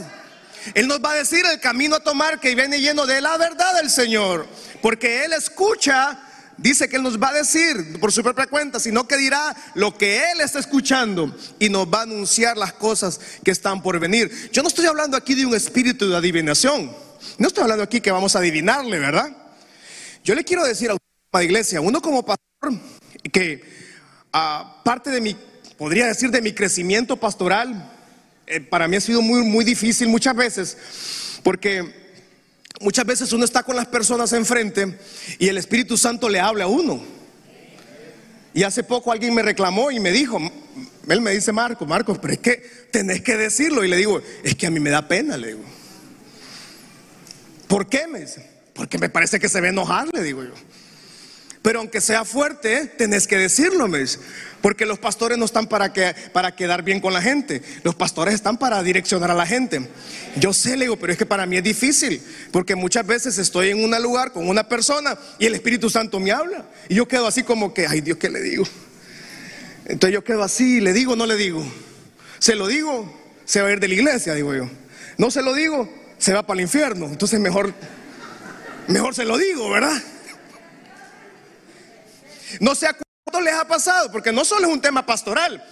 Él 0.74 0.88
nos 0.88 1.02
va 1.02 1.12
a 1.12 1.14
decir 1.14 1.42
el 1.50 1.58
camino 1.58 1.96
a 1.96 2.00
tomar 2.00 2.38
que 2.38 2.54
viene 2.54 2.82
lleno 2.82 3.06
de 3.06 3.22
la 3.22 3.38
verdad 3.38 3.76
del 3.76 3.88
Señor. 3.88 4.46
Porque 4.82 5.24
Él 5.24 5.32
escucha 5.32 6.20
dice 6.60 6.88
que 6.88 6.96
Él 6.96 7.02
nos 7.02 7.20
va 7.20 7.30
a 7.30 7.34
decir 7.34 7.98
por 8.00 8.12
su 8.12 8.22
propia 8.22 8.46
cuenta, 8.46 8.78
sino 8.78 9.08
que 9.08 9.16
dirá 9.16 9.56
lo 9.74 9.96
que 9.96 10.18
Él 10.30 10.40
está 10.40 10.58
escuchando 10.58 11.34
y 11.58 11.68
nos 11.68 11.86
va 11.86 12.00
a 12.00 12.02
anunciar 12.02 12.56
las 12.56 12.72
cosas 12.74 13.20
que 13.42 13.50
están 13.50 13.82
por 13.82 13.98
venir. 13.98 14.50
Yo 14.52 14.62
no 14.62 14.68
estoy 14.68 14.86
hablando 14.86 15.16
aquí 15.16 15.34
de 15.34 15.46
un 15.46 15.54
espíritu 15.54 16.08
de 16.08 16.16
adivinación. 16.16 16.94
No 17.38 17.48
estoy 17.48 17.62
hablando 17.62 17.84
aquí 17.84 18.00
que 18.00 18.10
vamos 18.10 18.36
a 18.36 18.38
adivinarle, 18.38 18.98
¿verdad? 18.98 19.36
Yo 20.22 20.34
le 20.34 20.44
quiero 20.44 20.64
decir 20.64 20.90
a 20.90 20.96
la 21.32 21.42
iglesia, 21.42 21.80
uno 21.80 22.02
como 22.02 22.24
pastor, 22.24 22.72
que 23.32 23.62
aparte 24.32 25.10
de 25.10 25.20
mi, 25.20 25.36
podría 25.78 26.06
decir, 26.06 26.30
de 26.30 26.42
mi 26.42 26.52
crecimiento 26.52 27.16
pastoral, 27.16 27.90
eh, 28.46 28.60
para 28.60 28.88
mí 28.88 28.96
ha 28.96 29.00
sido 29.00 29.22
muy, 29.22 29.42
muy 29.42 29.64
difícil 29.64 30.08
muchas 30.08 30.34
veces, 30.36 30.76
porque 31.42 31.99
Muchas 32.80 33.04
veces 33.04 33.32
uno 33.32 33.44
está 33.44 33.62
con 33.62 33.76
las 33.76 33.86
personas 33.86 34.32
enfrente 34.32 34.98
y 35.38 35.48
el 35.48 35.58
Espíritu 35.58 35.98
Santo 35.98 36.30
le 36.30 36.40
habla 36.40 36.64
a 36.64 36.68
uno. 36.68 37.02
Y 38.54 38.62
hace 38.62 38.82
poco 38.82 39.12
alguien 39.12 39.34
me 39.34 39.42
reclamó 39.42 39.90
y 39.90 40.00
me 40.00 40.10
dijo, 40.10 40.38
él 41.06 41.20
me 41.20 41.30
dice, 41.30 41.52
Marco, 41.52 41.84
Marco, 41.84 42.14
pero 42.20 42.32
es 42.32 42.40
que 42.40 42.56
tenés 42.90 43.20
que 43.20 43.36
decirlo. 43.36 43.84
Y 43.84 43.88
le 43.88 43.96
digo, 43.96 44.22
es 44.42 44.54
que 44.54 44.66
a 44.66 44.70
mí 44.70 44.80
me 44.80 44.90
da 44.90 45.06
pena, 45.06 45.36
le 45.36 45.48
digo. 45.48 45.64
¿Por 47.68 47.86
qué? 47.86 48.06
Me 48.06 48.20
dice, 48.20 48.48
porque 48.72 48.98
me 48.98 49.10
parece 49.10 49.38
que 49.38 49.48
se 49.48 49.60
ve 49.60 49.68
enojar, 49.68 50.08
le 50.12 50.22
digo 50.22 50.42
yo. 50.42 50.54
Pero 51.62 51.80
aunque 51.80 52.00
sea 52.00 52.24
fuerte, 52.24 52.86
tenés 52.86 53.26
que 53.26 53.36
decirlo, 53.36 53.86
me 53.86 53.98
dice. 53.98 54.18
Porque 54.62 54.86
los 54.86 54.98
pastores 54.98 55.36
no 55.36 55.44
están 55.44 55.66
para, 55.66 55.92
para 56.32 56.54
quedar 56.56 56.82
bien 56.82 57.00
con 57.00 57.12
la 57.12 57.20
gente. 57.20 57.62
Los 57.82 57.94
pastores 57.94 58.34
están 58.34 58.56
para 58.58 58.82
direccionar 58.82 59.30
a 59.30 59.34
la 59.34 59.46
gente. 59.46 59.86
Yo 60.36 60.54
sé, 60.54 60.76
le 60.76 60.86
digo, 60.86 60.96
pero 60.96 61.12
es 61.12 61.18
que 61.18 61.26
para 61.26 61.44
mí 61.44 61.58
es 61.58 61.62
difícil. 61.62 62.22
Porque 62.50 62.74
muchas 62.76 63.06
veces 63.06 63.36
estoy 63.36 63.70
en 63.70 63.84
un 63.84 63.90
lugar 64.02 64.32
con 64.32 64.48
una 64.48 64.68
persona 64.68 65.18
y 65.38 65.46
el 65.46 65.54
Espíritu 65.54 65.90
Santo 65.90 66.18
me 66.18 66.32
habla. 66.32 66.64
Y 66.88 66.94
yo 66.94 67.06
quedo 67.06 67.26
así 67.26 67.42
como 67.42 67.74
que, 67.74 67.86
ay 67.86 68.00
Dios, 68.00 68.16
¿qué 68.16 68.30
le 68.30 68.40
digo? 68.40 68.64
Entonces 69.84 70.14
yo 70.14 70.24
quedo 70.24 70.42
así, 70.42 70.80
¿le 70.80 70.92
digo 70.92 71.16
no 71.16 71.26
le 71.26 71.36
digo? 71.36 71.64
Se 72.38 72.54
lo 72.54 72.68
digo, 72.68 73.12
se 73.44 73.60
va 73.60 73.68
a 73.68 73.72
ir 73.72 73.80
de 73.80 73.88
la 73.88 73.94
iglesia, 73.94 74.34
digo 74.34 74.54
yo. 74.54 74.70
No 75.18 75.30
se 75.30 75.42
lo 75.42 75.52
digo, 75.52 75.92
se 76.16 76.32
va 76.32 76.46
para 76.46 76.58
el 76.58 76.62
infierno. 76.62 77.06
Entonces 77.06 77.38
mejor, 77.38 77.74
mejor 78.88 79.14
se 79.14 79.24
lo 79.24 79.36
digo, 79.36 79.68
¿verdad? 79.68 80.00
No 82.58 82.74
sé 82.74 82.88
a 82.88 82.94
cuánto 82.94 83.40
les 83.40 83.54
ha 83.54 83.66
pasado, 83.66 84.10
porque 84.10 84.32
no 84.32 84.44
solo 84.44 84.66
es 84.66 84.72
un 84.72 84.80
tema 84.80 85.06
pastoral. 85.06 85.62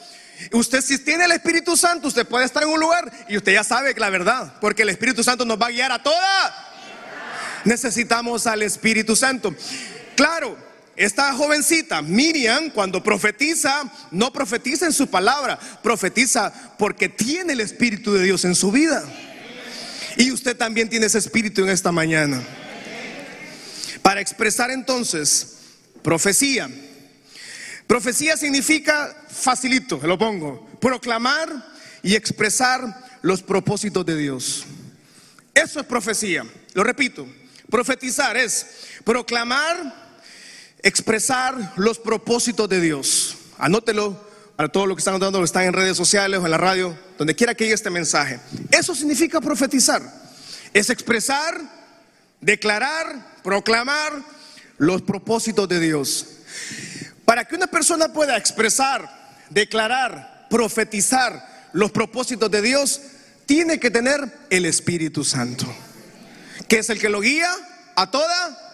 Usted 0.53 0.81
si 0.83 0.99
tiene 0.99 1.25
el 1.25 1.33
Espíritu 1.33 1.77
Santo, 1.77 2.09
usted 2.09 2.27
puede 2.27 2.45
estar 2.45 2.63
en 2.63 2.69
un 2.69 2.79
lugar 2.79 3.11
y 3.29 3.37
usted 3.37 3.53
ya 3.53 3.65
sabe 3.65 3.93
la 3.97 4.11
verdad, 4.11 4.55
porque 4.61 4.83
el 4.83 4.91
Espíritu 4.91 5.25
Santo 5.25 5.45
nos 5.45 5.61
va 5.61 5.67
a 5.67 5.71
guiar 5.71 5.91
a 5.91 6.03
toda. 6.03 6.69
Necesitamos 7.65 8.47
al 8.47 8.63
Espíritu 8.63 9.17
Santo. 9.17 9.55
Claro, 10.15 10.57
esta 10.95 11.33
jovencita, 11.33 12.03
Miriam, 12.03 12.71
cuando 12.71 13.03
profetiza, 13.03 13.85
no 14.11 14.33
profetiza 14.33 14.87
en 14.87 14.93
su 14.93 15.09
palabra, 15.09 15.59
profetiza 15.83 16.53
porque 16.79 17.09
tiene 17.09 17.55
el 17.55 17.61
Espíritu 17.61 18.15
de 18.15 18.23
Dios 18.23 18.45
en 18.45 18.55
su 18.55 18.71
vida. 18.71 19.05
Y 20.17 20.33
usted 20.33 20.57
también 20.57 20.89
tiene 20.89 21.07
ese 21.07 21.19
Espíritu 21.19 21.63
en 21.63 21.69
esta 21.69 21.93
mañana. 21.93 22.43
Para 24.03 24.21
expresar 24.21 24.71
entonces 24.71 25.58
Profecía. 26.03 26.69
Profecía 27.87 28.37
significa, 28.37 29.17
facilito, 29.29 29.99
lo 30.03 30.19
pongo, 30.19 30.69
proclamar 30.81 31.49
y 32.03 32.15
expresar 32.15 33.09
los 33.23 33.43
propósitos 33.43 34.05
de 34.05 34.17
Dios. 34.17 34.65
Eso 35.55 35.81
es 35.81 35.87
profecía. 35.87 36.45
Lo 36.75 36.85
repito, 36.85 37.27
profetizar 37.71 38.37
es 38.37 38.67
proclamar, 39.05 39.95
expresar 40.83 41.73
los 41.77 41.99
propósitos 41.99 42.69
de 42.69 42.81
Dios. 42.81 43.37
Anótelo 43.59 44.29
para 44.55 44.69
todos 44.69 44.87
los 44.87 44.97
que 44.97 45.01
están 45.01 45.19
dando, 45.19 45.43
están 45.43 45.65
en 45.65 45.73
redes 45.73 45.97
sociales 45.97 46.41
o 46.41 46.45
en 46.45 46.51
la 46.51 46.59
radio, 46.59 46.97
donde 47.17 47.35
quiera 47.35 47.55
que 47.55 47.65
llegue 47.65 47.75
este 47.75 47.91
mensaje. 47.91 48.39
Eso 48.71 48.95
significa 48.95 49.41
profetizar. 49.41 50.03
Es 50.75 50.91
expresar, 50.91 51.59
declarar, 52.41 53.37
proclamar 53.43 54.13
los 54.79 55.03
propósitos 55.03 55.69
de 55.69 55.81
Dios. 55.81 56.27
Para 57.25 57.45
que 57.45 57.57
una 57.57 57.67
persona 57.67 58.13
pueda 58.13 58.37
expresar, 58.37 59.37
declarar, 59.51 60.47
profetizar 60.49 61.69
los 61.73 61.91
propósitos 61.91 62.51
de 62.51 62.63
Dios, 62.63 63.01
tiene 63.47 63.79
que 63.79 63.91
tener 63.91 64.21
el 64.51 64.65
Espíritu 64.65 65.25
Santo, 65.25 65.67
que 66.69 66.79
es 66.79 66.91
el 66.91 66.99
que 66.99 67.09
lo 67.09 67.21
guía 67.21 67.51
a 67.97 68.11
toda. 68.11 68.65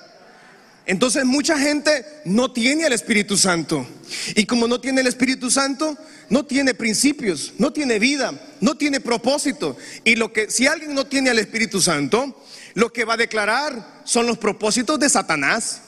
Entonces 0.86 1.24
mucha 1.24 1.58
gente 1.58 2.04
no 2.24 2.52
tiene 2.52 2.84
el 2.86 2.92
Espíritu 2.92 3.36
Santo. 3.36 3.86
Y 4.34 4.44
como 4.46 4.68
no 4.68 4.80
tiene 4.80 5.00
el 5.00 5.06
Espíritu 5.06 5.50
Santo, 5.50 5.96
no 6.28 6.44
tiene 6.44 6.74
principios, 6.74 7.54
no 7.58 7.72
tiene 7.72 7.98
vida, 7.98 8.32
no 8.60 8.76
tiene 8.76 9.00
propósito. 9.00 9.76
Y 10.04 10.16
lo 10.16 10.32
que 10.32 10.50
si 10.50 10.66
alguien 10.66 10.94
no 10.94 11.06
tiene 11.06 11.30
el 11.30 11.38
Espíritu 11.38 11.80
Santo, 11.80 12.44
lo 12.74 12.92
que 12.92 13.04
va 13.04 13.14
a 13.14 13.18
declarar 13.18 14.02
son 14.04 14.26
los 14.26 14.38
propósitos 14.38 14.98
de 14.98 15.08
Satanás. 15.08 15.80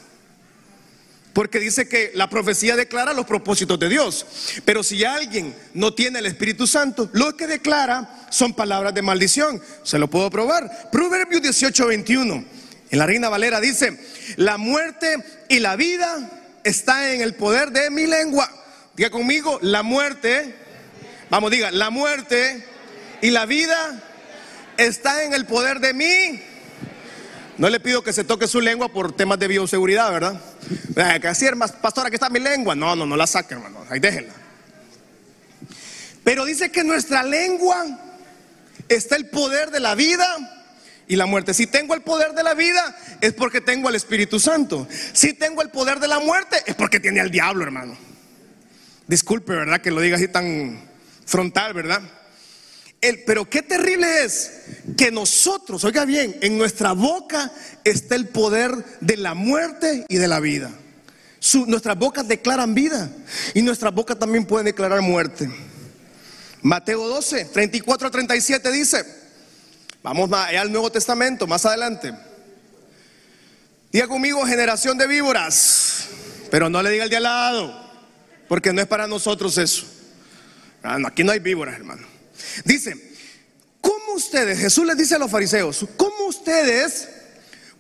Porque 1.36 1.60
dice 1.60 1.86
que 1.86 2.12
la 2.14 2.30
profecía 2.30 2.76
declara 2.76 3.12
los 3.12 3.26
propósitos 3.26 3.78
de 3.78 3.90
Dios. 3.90 4.24
Pero 4.64 4.82
si 4.82 5.04
alguien 5.04 5.54
no 5.74 5.92
tiene 5.92 6.20
el 6.20 6.24
Espíritu 6.24 6.66
Santo, 6.66 7.10
lo 7.12 7.36
que 7.36 7.46
declara 7.46 8.26
son 8.30 8.54
palabras 8.54 8.94
de 8.94 9.02
maldición. 9.02 9.60
Se 9.82 9.98
lo 9.98 10.08
puedo 10.08 10.30
probar. 10.30 10.88
Proverbios 10.90 11.42
18, 11.42 11.88
21. 11.88 12.44
En 12.90 12.98
la 12.98 13.04
Reina 13.04 13.28
Valera 13.28 13.60
dice, 13.60 14.00
la 14.36 14.56
muerte 14.56 15.22
y 15.50 15.58
la 15.58 15.76
vida 15.76 16.40
está 16.64 17.12
en 17.12 17.20
el 17.20 17.34
poder 17.34 17.70
de 17.70 17.90
mi 17.90 18.06
lengua. 18.06 18.50
Diga 18.94 19.10
conmigo, 19.10 19.58
la 19.60 19.82
muerte, 19.82 20.54
vamos, 21.28 21.50
diga, 21.50 21.70
la 21.70 21.90
muerte 21.90 22.64
y 23.20 23.28
la 23.28 23.44
vida 23.44 24.02
está 24.78 25.22
en 25.22 25.34
el 25.34 25.44
poder 25.44 25.80
de 25.80 25.92
mí. 25.92 26.42
No 27.58 27.68
le 27.68 27.78
pido 27.78 28.02
que 28.02 28.14
se 28.14 28.24
toque 28.24 28.46
su 28.46 28.62
lengua 28.62 28.88
por 28.88 29.14
temas 29.14 29.38
de 29.38 29.48
bioseguridad, 29.48 30.10
¿verdad? 30.10 30.40
Que 30.94 31.28
así, 31.28 31.46
pastora, 31.80 32.08
aquí 32.08 32.16
está 32.16 32.28
mi 32.28 32.40
lengua. 32.40 32.74
No, 32.74 32.96
no, 32.96 33.06
no 33.06 33.16
la 33.16 33.26
saque, 33.26 33.54
hermano. 33.54 33.84
Ahí 33.88 34.00
déjenla. 34.00 34.32
Pero 36.24 36.44
dice 36.44 36.70
que 36.70 36.82
nuestra 36.82 37.22
lengua 37.22 37.84
está 38.88 39.16
el 39.16 39.26
poder 39.26 39.70
de 39.70 39.80
la 39.80 39.94
vida 39.94 40.26
y 41.06 41.16
la 41.16 41.26
muerte. 41.26 41.54
Si 41.54 41.66
tengo 41.66 41.94
el 41.94 42.02
poder 42.02 42.32
de 42.32 42.42
la 42.42 42.54
vida 42.54 42.96
es 43.20 43.32
porque 43.32 43.60
tengo 43.60 43.88
al 43.88 43.94
Espíritu 43.94 44.40
Santo. 44.40 44.88
Si 45.12 45.34
tengo 45.34 45.62
el 45.62 45.70
poder 45.70 46.00
de 46.00 46.08
la 46.08 46.18
muerte 46.18 46.56
es 46.66 46.74
porque 46.74 47.00
tiene 47.00 47.20
al 47.20 47.30
diablo, 47.30 47.62
hermano. 47.62 47.96
Disculpe, 49.06 49.52
¿verdad? 49.52 49.80
Que 49.80 49.90
lo 49.90 50.00
diga 50.00 50.16
así 50.16 50.26
tan 50.28 50.80
frontal, 51.24 51.74
¿verdad? 51.74 52.02
Pero 53.00 53.48
qué 53.48 53.62
terrible 53.62 54.24
es 54.24 54.52
que 54.96 55.10
nosotros, 55.10 55.84
oiga 55.84 56.04
bien, 56.04 56.36
en 56.40 56.58
nuestra 56.58 56.92
boca 56.92 57.52
está 57.84 58.14
el 58.14 58.28
poder 58.28 58.72
de 59.00 59.16
la 59.16 59.34
muerte 59.34 60.04
y 60.08 60.16
de 60.16 60.28
la 60.28 60.40
vida. 60.40 60.70
nuestras 61.66 61.96
bocas 61.96 62.26
declaran 62.26 62.74
vida 62.74 63.10
y 63.54 63.62
nuestras 63.62 63.94
bocas 63.94 64.18
también 64.18 64.46
pueden 64.46 64.66
declarar 64.66 65.00
muerte. 65.02 65.48
Mateo 66.62 67.06
12, 67.06 67.44
34 67.46 68.08
a 68.08 68.10
37 68.10 68.72
dice, 68.72 69.04
vamos 70.02 70.32
allá 70.32 70.62
al 70.62 70.72
Nuevo 70.72 70.90
Testamento, 70.90 71.46
más 71.46 71.64
adelante. 71.64 72.12
Diga 73.92 74.08
conmigo, 74.08 74.44
generación 74.44 74.98
de 74.98 75.06
víboras, 75.06 76.08
pero 76.50 76.68
no 76.68 76.82
le 76.82 76.90
diga 76.90 77.04
el 77.04 77.10
de 77.10 77.16
al 77.18 77.22
lado, 77.22 77.90
porque 78.48 78.72
no 78.72 78.80
es 78.80 78.86
para 78.88 79.06
nosotros 79.06 79.56
eso. 79.58 79.86
Ah, 80.82 80.98
aquí 81.06 81.22
no 81.22 81.32
hay 81.32 81.38
víboras, 81.38 81.76
hermano. 81.76 82.15
Dice, 82.64 82.94
¿cómo 83.80 84.14
ustedes, 84.14 84.58
Jesús 84.58 84.86
les 84.86 84.96
dice 84.96 85.14
a 85.14 85.18
los 85.18 85.30
fariseos, 85.30 85.86
¿cómo 85.96 86.26
ustedes 86.26 87.08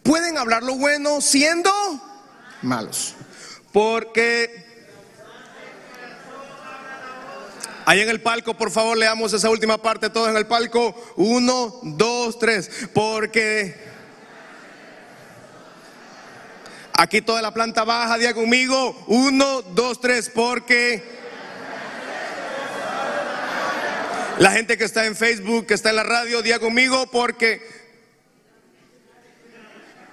pueden 0.02 0.38
hablar 0.38 0.62
lo 0.62 0.76
bueno 0.76 1.20
siendo 1.20 1.70
malos? 2.62 3.14
Porque 3.72 4.66
Ahí 7.88 8.00
en 8.00 8.08
el 8.08 8.20
palco, 8.20 8.54
por 8.54 8.72
favor, 8.72 8.96
leamos 8.98 9.32
esa 9.32 9.48
última 9.48 9.78
parte, 9.78 10.10
todos 10.10 10.28
en 10.28 10.36
el 10.36 10.48
palco. 10.48 10.92
Uno, 11.14 11.78
dos, 11.84 12.36
tres. 12.36 12.68
Porque 12.92 13.76
aquí 16.92 17.20
toda 17.20 17.40
la 17.42 17.54
planta 17.54 17.84
baja, 17.84 18.18
diga 18.18 18.34
conmigo. 18.34 19.04
Uno, 19.06 19.62
dos, 19.62 20.00
tres. 20.00 20.28
Porque 20.28 21.00
La 24.38 24.50
gente 24.50 24.76
que 24.76 24.84
está 24.84 25.06
en 25.06 25.16
Facebook, 25.16 25.66
que 25.66 25.72
está 25.72 25.90
en 25.90 25.96
la 25.96 26.02
radio, 26.02 26.42
día 26.42 26.58
conmigo 26.58 27.10
porque 27.10 27.66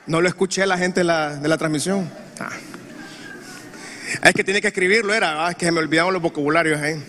no 0.08 0.22
lo 0.22 0.30
escuché 0.30 0.66
la 0.66 0.78
gente 0.78 1.02
de 1.02 1.04
la, 1.04 1.58
transmisión. 1.58 2.10
Ah. 2.40 2.50
Es 4.24 4.34
que 4.34 4.46
tiene 4.46 4.62
que 4.62 4.70
escribirlo, 4.70 5.14
era, 5.14 5.46
ah, 5.46 5.54
que 5.54 5.66
se 5.66 5.72
me 5.74 5.80
olvidaron 5.80 6.14
los 6.14 6.22
vocabularios 6.22 6.82
ahí. 6.82 7.04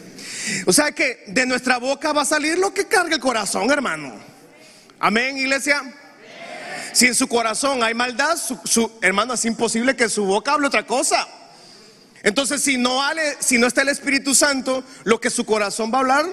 O 0.67 0.73
sea 0.73 0.91
que 0.91 1.23
de 1.29 1.47
nuestra 1.47 1.79
boca 1.79 2.13
va 2.13 2.23
a 2.23 2.25
salir 2.27 2.59
lo 2.59 2.75
que 2.75 2.89
carga 2.89 3.15
el 3.15 3.21
corazón, 3.21 3.71
hermano. 3.71 4.15
Amén, 4.99 5.39
iglesia. 5.39 5.83
Si 6.93 7.07
en 7.07 7.15
su 7.15 7.29
corazón 7.29 7.85
hay 7.85 7.95
maldad, 7.95 8.37
su, 8.37 8.91
hermano, 9.01 9.35
es 9.35 9.45
imposible 9.45 9.95
que 9.95 10.09
su 10.09 10.25
boca 10.25 10.55
hable 10.55 10.67
otra 10.67 10.85
cosa. 10.85 11.29
Entonces, 12.25 12.61
si 12.61 12.77
no, 12.77 13.01
si 13.39 13.59
no 13.59 13.69
está 13.69 13.83
el 13.83 13.89
Espíritu 13.91 14.35
Santo, 14.35 14.83
lo 15.05 15.21
que 15.21 15.31
su 15.31 15.45
corazón 15.45 15.93
va 15.93 15.99
a 15.99 16.01
hablar 16.01 16.27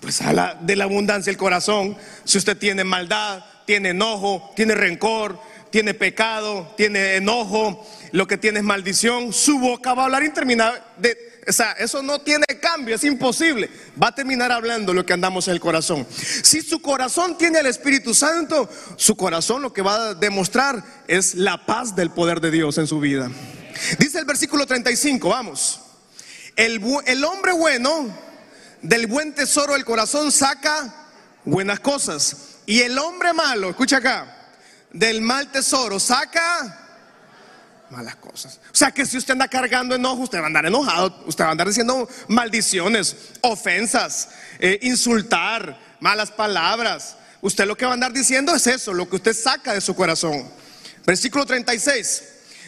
pues 0.00 0.20
habla 0.22 0.56
de 0.60 0.76
la 0.76 0.84
abundancia 0.84 1.30
del 1.30 1.38
corazón. 1.38 1.96
Si 2.24 2.38
usted 2.38 2.56
tiene 2.56 2.84
maldad, 2.84 3.44
tiene 3.66 3.90
enojo, 3.90 4.52
tiene 4.56 4.74
rencor, 4.74 5.38
tiene 5.70 5.94
pecado, 5.94 6.72
tiene 6.76 7.16
enojo, 7.16 7.86
lo 8.12 8.26
que 8.26 8.38
tiene 8.38 8.60
es 8.60 8.64
maldición, 8.64 9.32
su 9.32 9.58
boca 9.58 9.94
va 9.94 10.02
a 10.02 10.04
hablar 10.06 10.24
interminable. 10.24 10.80
o 11.46 11.52
sea, 11.52 11.72
eso 11.72 12.02
no 12.02 12.20
tiene 12.20 12.46
cambio, 12.60 12.94
es 12.94 13.04
imposible. 13.04 13.68
Va 14.02 14.08
a 14.08 14.14
terminar 14.14 14.52
hablando 14.52 14.94
lo 14.94 15.04
que 15.04 15.12
andamos 15.12 15.48
en 15.48 15.54
el 15.54 15.60
corazón. 15.60 16.06
Si 16.10 16.62
su 16.62 16.80
corazón 16.80 17.36
tiene 17.36 17.58
el 17.58 17.66
Espíritu 17.66 18.14
Santo, 18.14 18.68
su 18.96 19.16
corazón 19.16 19.62
lo 19.62 19.72
que 19.72 19.82
va 19.82 20.08
a 20.08 20.14
demostrar 20.14 20.82
es 21.06 21.34
la 21.34 21.66
paz 21.66 21.94
del 21.94 22.10
poder 22.10 22.40
de 22.40 22.50
Dios 22.50 22.78
en 22.78 22.86
su 22.86 23.00
vida. 23.00 23.30
Dice 23.98 24.18
el 24.18 24.24
versículo 24.24 24.66
35, 24.66 25.28
vamos. 25.28 25.80
El 26.56 27.24
hombre 27.24 27.52
bueno 27.52 28.27
del 28.82 29.06
buen 29.06 29.34
tesoro 29.34 29.74
del 29.74 29.84
corazón 29.84 30.32
saca 30.32 30.94
buenas 31.44 31.80
cosas. 31.80 32.58
Y 32.66 32.80
el 32.80 32.98
hombre 32.98 33.32
malo, 33.32 33.70
escucha 33.70 33.98
acá, 33.98 34.52
del 34.92 35.20
mal 35.20 35.50
tesoro 35.50 35.98
saca 35.98 36.84
malas 37.90 38.16
cosas. 38.16 38.60
O 38.70 38.76
sea 38.76 38.90
que 38.90 39.06
si 39.06 39.16
usted 39.16 39.32
anda 39.32 39.48
cargando 39.48 39.94
enojo, 39.94 40.22
usted 40.22 40.38
va 40.38 40.44
a 40.44 40.46
andar 40.46 40.66
enojado, 40.66 41.24
usted 41.26 41.44
va 41.44 41.48
a 41.48 41.52
andar 41.52 41.68
diciendo 41.68 42.08
maldiciones, 42.28 43.16
ofensas, 43.40 44.28
eh, 44.58 44.78
insultar, 44.82 45.78
malas 46.00 46.30
palabras. 46.30 47.16
Usted 47.40 47.66
lo 47.66 47.76
que 47.76 47.84
va 47.84 47.92
a 47.92 47.94
andar 47.94 48.12
diciendo 48.12 48.54
es 48.54 48.66
eso, 48.66 48.92
lo 48.92 49.08
que 49.08 49.16
usted 49.16 49.34
saca 49.34 49.72
de 49.72 49.80
su 49.80 49.94
corazón. 49.94 50.50
Versículo 51.06 51.46
36. 51.46 52.22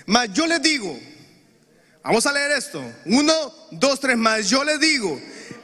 Mas 0.07 0.33
yo 0.33 0.47
le 0.47 0.59
digo, 0.59 0.99
vamos 2.03 2.25
a 2.25 2.33
leer 2.33 2.53
esto. 2.53 2.83
Uno, 3.05 3.35
dos, 3.73 4.01
tres 4.01 4.17
más. 4.17 4.49
Yo 4.49 4.65
le 4.65 4.79
digo 4.79 5.21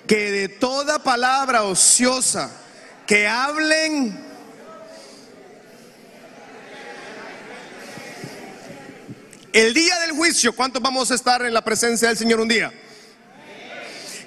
que 0.07 0.31
de 0.31 0.49
toda 0.49 0.99
palabra 1.01 1.65
ociosa 1.65 2.51
que 3.07 3.27
hablen 3.27 4.25
el 9.53 9.75
día 9.75 9.99
del 10.01 10.13
juicio, 10.13 10.55
¿cuántos 10.55 10.83
vamos 10.83 11.11
a 11.11 11.15
estar 11.15 11.43
en 11.43 11.55
la 11.55 11.63
presencia 11.63 12.09
del 12.09 12.17
Señor 12.17 12.41
un 12.41 12.49
día? 12.49 12.73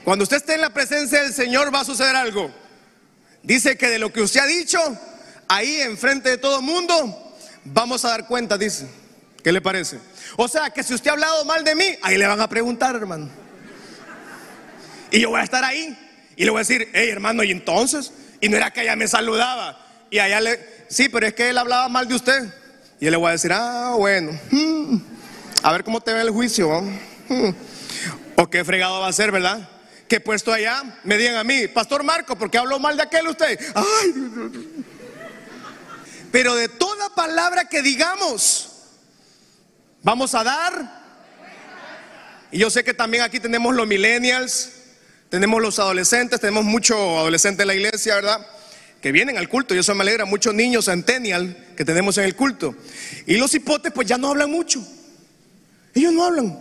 Cuando 0.03 0.23
usted 0.23 0.37
esté 0.37 0.55
en 0.55 0.61
la 0.61 0.71
presencia 0.71 1.21
del 1.21 1.33
Señor 1.33 1.73
va 1.73 1.81
a 1.81 1.85
suceder 1.85 2.15
algo. 2.15 2.51
Dice 3.43 3.77
que 3.77 3.87
de 3.87 3.99
lo 3.99 4.11
que 4.11 4.21
usted 4.21 4.39
ha 4.39 4.45
dicho, 4.47 4.79
ahí 5.47 5.81
enfrente 5.81 6.29
de 6.29 6.37
todo 6.37 6.61
mundo, 6.61 7.35
vamos 7.63 8.03
a 8.05 8.09
dar 8.09 8.27
cuenta, 8.27 8.57
dice. 8.57 8.87
¿Qué 9.43 9.51
le 9.51 9.61
parece? 9.61 9.99
O 10.35 10.47
sea, 10.47 10.69
que 10.71 10.83
si 10.83 10.93
usted 10.93 11.09
ha 11.09 11.13
hablado 11.13 11.45
mal 11.45 11.63
de 11.63 11.75
mí, 11.75 11.85
ahí 12.01 12.17
le 12.17 12.27
van 12.27 12.41
a 12.41 12.49
preguntar, 12.49 12.95
hermano. 12.95 13.29
Y 15.11 15.19
yo 15.21 15.29
voy 15.29 15.41
a 15.41 15.43
estar 15.43 15.63
ahí 15.63 15.97
y 16.35 16.43
le 16.43 16.51
voy 16.51 16.59
a 16.59 16.61
decir, 16.61 16.89
hey 16.93 17.09
hermano, 17.09 17.43
¿y 17.43 17.51
entonces? 17.51 18.11
Y 18.41 18.49
no 18.49 18.57
era 18.57 18.71
que 18.71 18.81
ella 18.81 18.95
me 18.95 19.07
saludaba. 19.07 19.85
Y 20.09 20.19
allá 20.19 20.39
le, 20.41 20.59
sí, 20.87 21.09
pero 21.09 21.27
es 21.27 21.33
que 21.33 21.49
él 21.49 21.57
hablaba 21.57 21.89
mal 21.89 22.07
de 22.07 22.15
usted. 22.15 22.53
Y 22.99 23.05
yo 23.05 23.11
le 23.11 23.17
voy 23.17 23.29
a 23.29 23.31
decir, 23.33 23.51
ah, 23.53 23.93
bueno, 23.97 24.31
hmm, 24.51 24.97
a 25.63 25.71
ver 25.71 25.83
cómo 25.83 26.01
te 26.01 26.13
ve 26.13 26.21
el 26.21 26.29
juicio. 26.29 26.81
Hmm. 27.27 27.49
O 28.35 28.49
qué 28.49 28.63
fregado 28.63 29.01
va 29.01 29.07
a 29.07 29.13
ser, 29.13 29.31
¿verdad? 29.31 29.67
que 30.09 30.19
puesto 30.19 30.51
allá 30.51 30.99
me 31.03 31.17
digan 31.17 31.35
a 31.35 31.43
mí, 31.43 31.67
Pastor 31.67 32.03
Marco, 32.03 32.35
¿por 32.35 32.49
qué 32.49 32.57
habló 32.57 32.79
mal 32.79 32.97
de 32.97 33.03
aquel 33.03 33.27
usted? 33.27 33.59
Ay, 33.75 34.13
pero 36.31 36.55
de 36.55 36.67
toda 36.67 37.13
palabra 37.15 37.65
que 37.65 37.81
digamos, 37.81 38.71
vamos 40.01 40.33
a 40.35 40.43
dar. 40.43 40.99
Y 42.51 42.57
yo 42.57 42.69
sé 42.71 42.83
que 42.83 42.95
también 42.95 43.23
aquí 43.23 43.39
tenemos 43.39 43.75
los 43.75 43.87
millennials, 43.87 44.71
tenemos 45.29 45.61
los 45.61 45.77
adolescentes, 45.79 46.39
tenemos 46.39 46.65
muchos 46.65 46.97
adolescentes 46.97 47.61
en 47.61 47.67
la 47.67 47.75
iglesia, 47.75 48.15
¿verdad? 48.15 48.45
Que 49.01 49.11
vienen 49.11 49.37
al 49.37 49.47
culto, 49.47 49.75
y 49.75 49.77
eso 49.77 49.93
me 49.95 50.01
alegra, 50.01 50.25
muchos 50.25 50.53
niños 50.53 50.85
centennial 50.85 51.55
que 51.77 51.85
tenemos 51.85 52.17
en 52.17 52.25
el 52.25 52.35
culto. 52.35 52.75
Y 53.25 53.37
los 53.37 53.53
hipotes 53.53 53.91
pues 53.93 54.07
ya 54.07 54.17
no 54.17 54.29
hablan 54.29 54.51
mucho. 54.51 54.85
Ellos 55.93 56.13
no 56.13 56.25
hablan. 56.25 56.59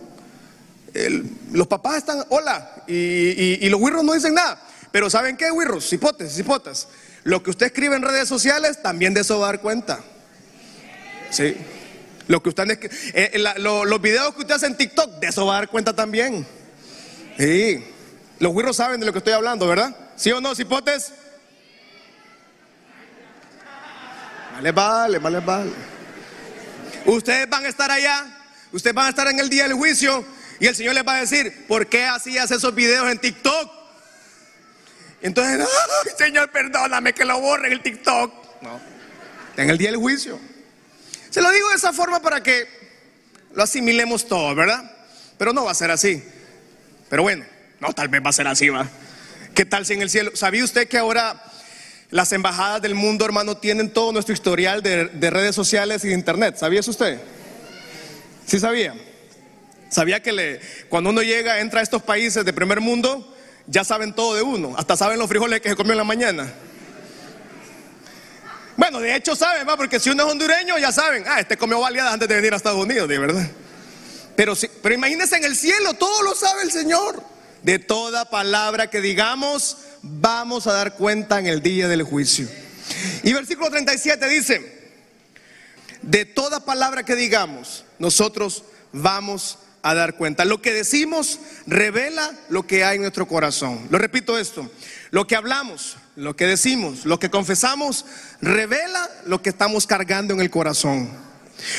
los 1.53 1.67
papás 1.67 1.99
están, 1.99 2.25
hola, 2.29 2.85
y, 2.87 3.69
los 3.69 3.81
wirros 3.81 4.05
no 4.05 4.13
dicen 4.13 4.35
nada. 4.35 4.63
Pero 4.93 5.11
¿saben 5.11 5.37
qué, 5.37 5.51
wirros? 5.51 5.93
Hipotes, 5.93 6.39
hipotas. 6.39 6.89
Lo 7.25 7.43
que 7.43 7.51
usted 7.51 7.67
escribe 7.67 7.97
en 7.97 8.03
redes 8.03 8.29
sociales, 8.29 8.83
también 8.83 9.15
de 9.15 9.23
eso 9.23 9.39
va 9.39 9.49
a 9.49 9.53
dar 9.53 9.61
cuenta. 9.61 10.01
Sí. 11.31 11.57
Lo 12.27 12.43
que 12.43 12.51
usted, 12.51 12.91
eh, 13.15 13.39
los 13.59 14.03
videos 14.03 14.35
que 14.35 14.41
usted 14.41 14.55
hace 14.55 14.67
en 14.67 14.77
TikTok, 14.77 15.19
de 15.19 15.29
eso 15.29 15.47
va 15.47 15.57
a 15.57 15.59
dar 15.61 15.69
cuenta 15.69 15.95
también. 15.95 16.47
Sí. 17.39 17.85
Los 18.39 18.53
wirros 18.53 18.77
saben 18.77 19.01
de 19.01 19.07
lo 19.07 19.13
que 19.13 19.19
estoy 19.19 19.33
hablando, 19.33 19.67
¿verdad? 19.67 19.95
¿Sí 20.17 20.31
o 20.31 20.41
no, 20.41 20.53
hipotes? 20.57 21.13
Vale, 24.55 24.73
vale, 24.73 25.19
vale, 25.19 25.41
vale. 25.41 25.73
Ustedes 27.07 27.49
van 27.49 27.65
a 27.65 27.69
estar 27.69 27.91
allá, 27.91 28.27
ustedes 28.73 28.95
van 28.95 29.07
a 29.07 29.09
estar 29.11 29.29
en 29.29 29.39
el 29.39 29.49
día 29.49 29.65
del 29.65 29.75
juicio 29.75 30.25
y 30.61 30.67
el 30.67 30.75
Señor 30.75 30.95
les 30.95 31.07
va 31.07 31.15
a 31.15 31.21
decir, 31.21 31.67
¿por 31.67 31.87
qué 31.87 32.05
hacías 32.07 32.51
esos 32.51 32.75
videos 32.75 33.11
en 33.11 33.19
TikTok? 33.19 33.71
Entonces, 35.23 35.67
Ay, 36.05 36.13
Señor, 36.17 36.51
perdóname 36.51 37.13
que 37.13 37.25
lo 37.25 37.41
borre 37.41 37.69
en 37.69 37.73
el 37.75 37.83
TikTok. 37.83 38.63
No, 38.63 38.81
en 39.57 39.71
el 39.71 39.79
día 39.79 39.91
del 39.91 39.99
juicio. 39.99 40.39
Se 41.31 41.41
lo 41.41 41.51
digo 41.51 41.69
de 41.71 41.77
esa 41.77 41.93
forma 41.93 42.21
para 42.21 42.43
que 42.43 42.67
lo 43.55 43.63
asimilemos 43.63 44.27
todo, 44.27 44.55
¿verdad? 44.55 44.91
Pero 45.39 45.53
no 45.53 45.65
va 45.65 45.73
a 45.73 45.75
ser 45.75 45.91
así. 45.91 46.23
Pero 47.09 47.23
bueno, 47.23 47.45
no, 47.81 47.93
tal 47.93 48.09
vez 48.09 48.23
va 48.25 48.31
a 48.31 48.33
ser 48.33 48.47
así, 48.49 48.69
va. 48.69 48.89
¿Qué 49.55 49.65
tal 49.65 49.87
si 49.87 49.95
en 49.95 50.03
el 50.03 50.11
cielo? 50.11 50.33
¿Sabía 50.35 50.65
usted 50.65 50.89
que 50.89 50.99
ahora 50.99 51.43
las 52.11 52.33
embajadas 52.33 52.83
del 52.83 52.95
mundo, 52.95 53.25
hermano, 53.25 53.57
tienen 53.57 53.93
todo 53.93 54.13
nuestro 54.13 54.35
historial 54.35 54.83
de, 54.83 55.31
redes 55.31 55.55
sociales 55.55 56.05
y 56.05 56.09
de 56.09 56.15
internet? 56.15 56.57
¿Sabía 56.57 56.81
eso 56.81 56.91
usted? 56.91 57.21
¿Sí 58.47 58.59
sabía? 58.59 58.95
¿Sabía 59.91 60.23
que 60.23 60.33
le, 60.33 60.61
cuando 60.89 61.11
uno 61.11 61.23
llega, 61.23 61.61
entra 61.61 61.81
a 61.81 61.83
estos 61.83 62.03
países 62.03 62.45
de 62.45 62.53
primer 62.53 62.81
mundo, 62.81 63.35
ya 63.67 63.85
saben 63.85 64.15
todo 64.15 64.35
de 64.35 64.43
uno? 64.43 64.75
Hasta 64.77 64.97
saben 64.97 65.19
los 65.19 65.29
frijoles 65.29 65.61
que 65.61 65.71
se 65.71 65.77
comió 65.77 65.93
en 65.93 65.99
la 65.99 66.05
mañana. 66.05 66.53
Bueno, 68.77 69.01
de 69.01 69.15
hecho 69.15 69.35
saben, 69.35 69.67
porque 69.77 69.99
si 69.99 70.11
uno 70.11 70.25
es 70.25 70.31
hondureño, 70.31 70.79
ya 70.79 70.93
saben, 70.93 71.25
ah, 71.27 71.41
este 71.41 71.57
comió 71.57 71.81
baleadas 71.81 72.13
antes 72.13 72.29
de 72.29 72.35
venir 72.37 72.53
a 72.53 72.57
Estados 72.57 72.83
Unidos, 72.83 73.09
de 73.09 73.19
verdad. 73.19 73.49
Pero, 74.37 74.55
pero 74.83 74.95
imagínense 74.95 75.37
en 75.37 75.45
el 75.45 75.57
cielo, 75.57 75.95
todo 75.95 76.23
lo 76.23 76.35
sabe 76.35 76.63
el 76.63 76.71
Señor. 76.71 77.38
De 77.63 77.79
toda 77.79 78.31
palabra 78.31 78.89
que 78.89 79.01
digamos, 79.01 79.77
vamos 80.03 80.67
a 80.67 80.73
dar 80.73 80.95
cuenta 80.95 81.39
en 81.39 81.47
el 81.47 81.63
día 81.63 81.89
del 81.89 82.03
juicio. 82.03 82.49
Y 83.23 83.33
versículo 83.33 83.71
37 83.71 84.29
dice, 84.29 84.79
de 86.03 86.25
toda 86.25 86.65
palabra 86.65 87.05
que 87.05 87.17
digamos, 87.17 87.85
nosotros 87.99 88.65
vamos 88.93 89.59
a 89.83 89.95
dar 89.95 90.17
cuenta. 90.17 90.45
Lo 90.45 90.63
que 90.63 90.73
decimos 90.73 91.39
revela 91.67 92.33
lo 92.49 92.67
que 92.67 92.85
hay 92.85 92.97
en 92.97 93.03
nuestro 93.03 93.27
corazón. 93.27 93.87
Lo 93.91 93.99
repito 93.99 94.39
esto, 94.39 94.71
lo 95.11 95.27
que 95.27 95.37
hablamos, 95.37 95.97
lo 96.17 96.37
que 96.37 96.47
decimos, 96.47 97.05
lo 97.05 97.19
que 97.19 97.31
confesamos, 97.31 98.05
revela 98.41 99.09
lo 99.27 99.43
que 99.43 99.51
estamos 99.51 99.87
cargando 99.87 100.35
en 100.35 100.41
el 100.41 100.51
corazón. 100.51 101.11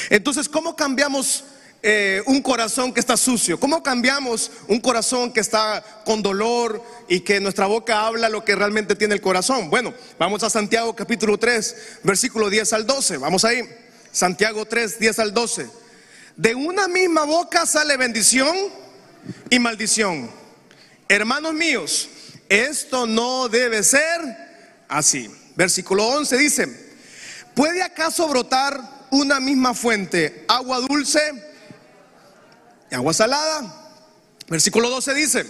Entonces, 0.09 0.49
¿cómo 0.49 0.75
cambiamos 0.75 1.43
eh, 1.81 2.21
un 2.25 2.41
corazón 2.41 2.93
que 2.93 2.99
está 2.99 3.15
sucio? 3.15 3.59
¿Cómo 3.59 3.81
cambiamos 3.81 4.51
un 4.67 4.81
corazón 4.81 5.31
que 5.31 5.39
está 5.39 5.83
con 6.05 6.21
dolor 6.21 6.83
y 7.07 7.21
que 7.21 7.39
nuestra 7.39 7.67
boca 7.67 8.05
habla 8.05 8.27
lo 8.27 8.43
que 8.43 8.55
realmente 8.55 8.95
tiene 8.95 9.13
el 9.13 9.21
corazón? 9.21 9.69
Bueno, 9.69 9.93
vamos 10.17 10.43
a 10.43 10.49
Santiago 10.49 10.93
capítulo 10.93 11.37
3, 11.37 11.99
versículo 12.03 12.49
10 12.49 12.73
al 12.73 12.85
12. 12.85 13.17
Vamos 13.17 13.45
ahí. 13.45 13.61
Santiago 14.11 14.65
3, 14.65 14.99
10 14.99 15.19
al 15.19 15.33
12. 15.33 15.69
De 16.35 16.53
una 16.55 16.87
misma 16.87 17.23
boca 17.23 17.65
sale 17.65 17.95
bendición 17.95 18.55
y 19.49 19.59
maldición. 19.59 20.29
Hermanos 21.07 21.53
míos, 21.53 22.09
esto 22.49 23.07
no 23.07 23.47
debe 23.47 23.83
ser 23.83 24.19
así. 24.89 25.29
Versículo 25.55 26.07
11 26.07 26.37
dice, 26.37 26.91
¿puede 27.53 27.81
acaso 27.83 28.27
brotar 28.27 29.07
una 29.11 29.39
misma 29.39 29.73
fuente, 29.73 30.45
agua 30.47 30.79
dulce 30.79 31.48
agua 32.95 33.13
salada? 33.13 33.91
Versículo 34.47 34.89
12 34.89 35.13
dice, 35.13 35.45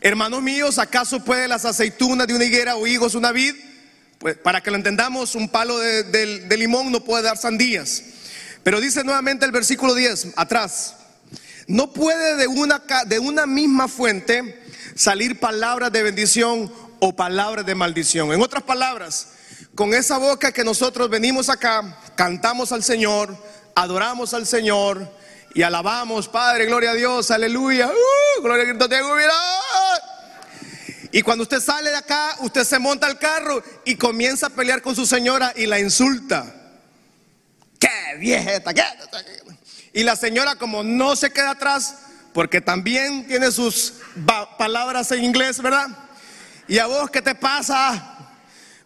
hermanos 0.00 0.42
míos, 0.42 0.78
¿acaso 0.78 1.24
puede 1.24 1.48
las 1.48 1.64
aceitunas 1.64 2.26
de 2.26 2.34
una 2.34 2.44
higuera 2.44 2.76
o 2.76 2.86
higos 2.86 3.14
una 3.14 3.32
vid? 3.32 3.54
Pues 4.18 4.36
para 4.36 4.62
que 4.62 4.70
lo 4.70 4.76
entendamos, 4.76 5.34
un 5.34 5.48
palo 5.48 5.78
de, 5.78 6.04
de 6.04 6.56
limón 6.56 6.92
no 6.92 7.04
puede 7.04 7.24
dar 7.24 7.36
sandías. 7.36 8.02
Pero 8.62 8.80
dice 8.80 9.04
nuevamente 9.04 9.44
el 9.44 9.52
versículo 9.52 9.94
10, 9.94 10.28
atrás, 10.36 10.94
no 11.66 11.92
puede 11.92 12.36
de 12.36 12.46
una, 12.46 12.82
de 13.06 13.18
una 13.18 13.46
misma 13.46 13.88
fuente 13.88 14.62
salir 14.94 15.40
palabras 15.40 15.92
de 15.92 16.02
bendición 16.02 16.72
o 17.00 17.14
palabras 17.14 17.66
de 17.66 17.74
maldición. 17.74 18.32
En 18.32 18.40
otras 18.40 18.62
palabras, 18.62 19.28
con 19.74 19.92
esa 19.92 20.18
boca 20.18 20.52
que 20.52 20.64
nosotros 20.64 21.10
venimos 21.10 21.48
acá, 21.48 21.98
cantamos 22.14 22.72
al 22.72 22.84
Señor, 22.84 23.36
adoramos 23.74 24.34
al 24.34 24.46
Señor 24.46 25.10
y 25.54 25.62
alabamos, 25.62 26.26
Padre, 26.28 26.66
gloria 26.66 26.90
a 26.90 26.94
Dios, 26.94 27.30
aleluya, 27.30 27.86
uh, 27.88 28.42
gloria 28.42 28.64
a 28.64 28.66
Cristo, 28.66 28.88
tengo 28.88 29.14
Y 31.12 31.22
cuando 31.22 31.42
usted 31.42 31.60
sale 31.60 31.90
de 31.90 31.96
acá, 31.96 32.36
usted 32.40 32.64
se 32.64 32.80
monta 32.80 33.06
al 33.06 33.20
carro 33.20 33.62
y 33.84 33.94
comienza 33.94 34.48
a 34.48 34.50
pelear 34.50 34.82
con 34.82 34.96
su 34.96 35.06
señora 35.06 35.52
y 35.54 35.66
la 35.66 35.78
insulta. 35.78 36.52
¡Qué 37.78 38.16
vieja! 38.18 38.50
Y 39.92 40.02
la 40.02 40.16
señora 40.16 40.56
como 40.56 40.82
no 40.82 41.14
se 41.14 41.30
queda 41.32 41.52
atrás, 41.52 41.98
porque 42.32 42.60
también 42.60 43.28
tiene 43.28 43.52
sus 43.52 43.94
palabras 44.58 45.12
en 45.12 45.22
inglés, 45.22 45.62
¿verdad? 45.62 45.86
Y 46.66 46.78
a 46.78 46.86
vos, 46.86 47.10
¿qué 47.10 47.22
te 47.22 47.36
pasa? 47.36 48.32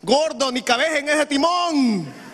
Gordo, 0.02 0.52
ni 0.52 0.60
cabeza 0.60 0.98
en 0.98 1.08
ese 1.08 1.24
timón. 1.24 2.27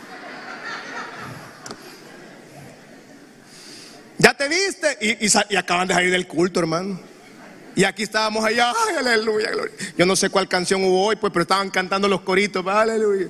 Ya 4.25 4.33
te 4.33 4.49
viste 4.49 4.97
y, 5.03 5.55
acaban 5.55 5.87
de 5.87 5.93
salir 5.93 6.11
del 6.11 6.27
culto, 6.27 6.59
hermano. 6.59 6.99
Y 7.75 7.85
aquí 7.85 8.05
estábamos 8.05 8.43
allá, 8.43 8.73
aleluya, 8.99 9.51
gloria. 9.51 9.75
Yo 9.99 10.07
no 10.07 10.17
sé 10.17 10.31
cuál 10.31 10.49
canción 10.49 10.83
hubo 10.83 11.05
hoy, 11.05 11.17
pues, 11.17 11.31
pero 11.31 11.43
estaban 11.43 11.69
cantando 11.69 12.09
los 12.09 12.23
coritos, 12.23 12.67
aleluya. 12.67 13.29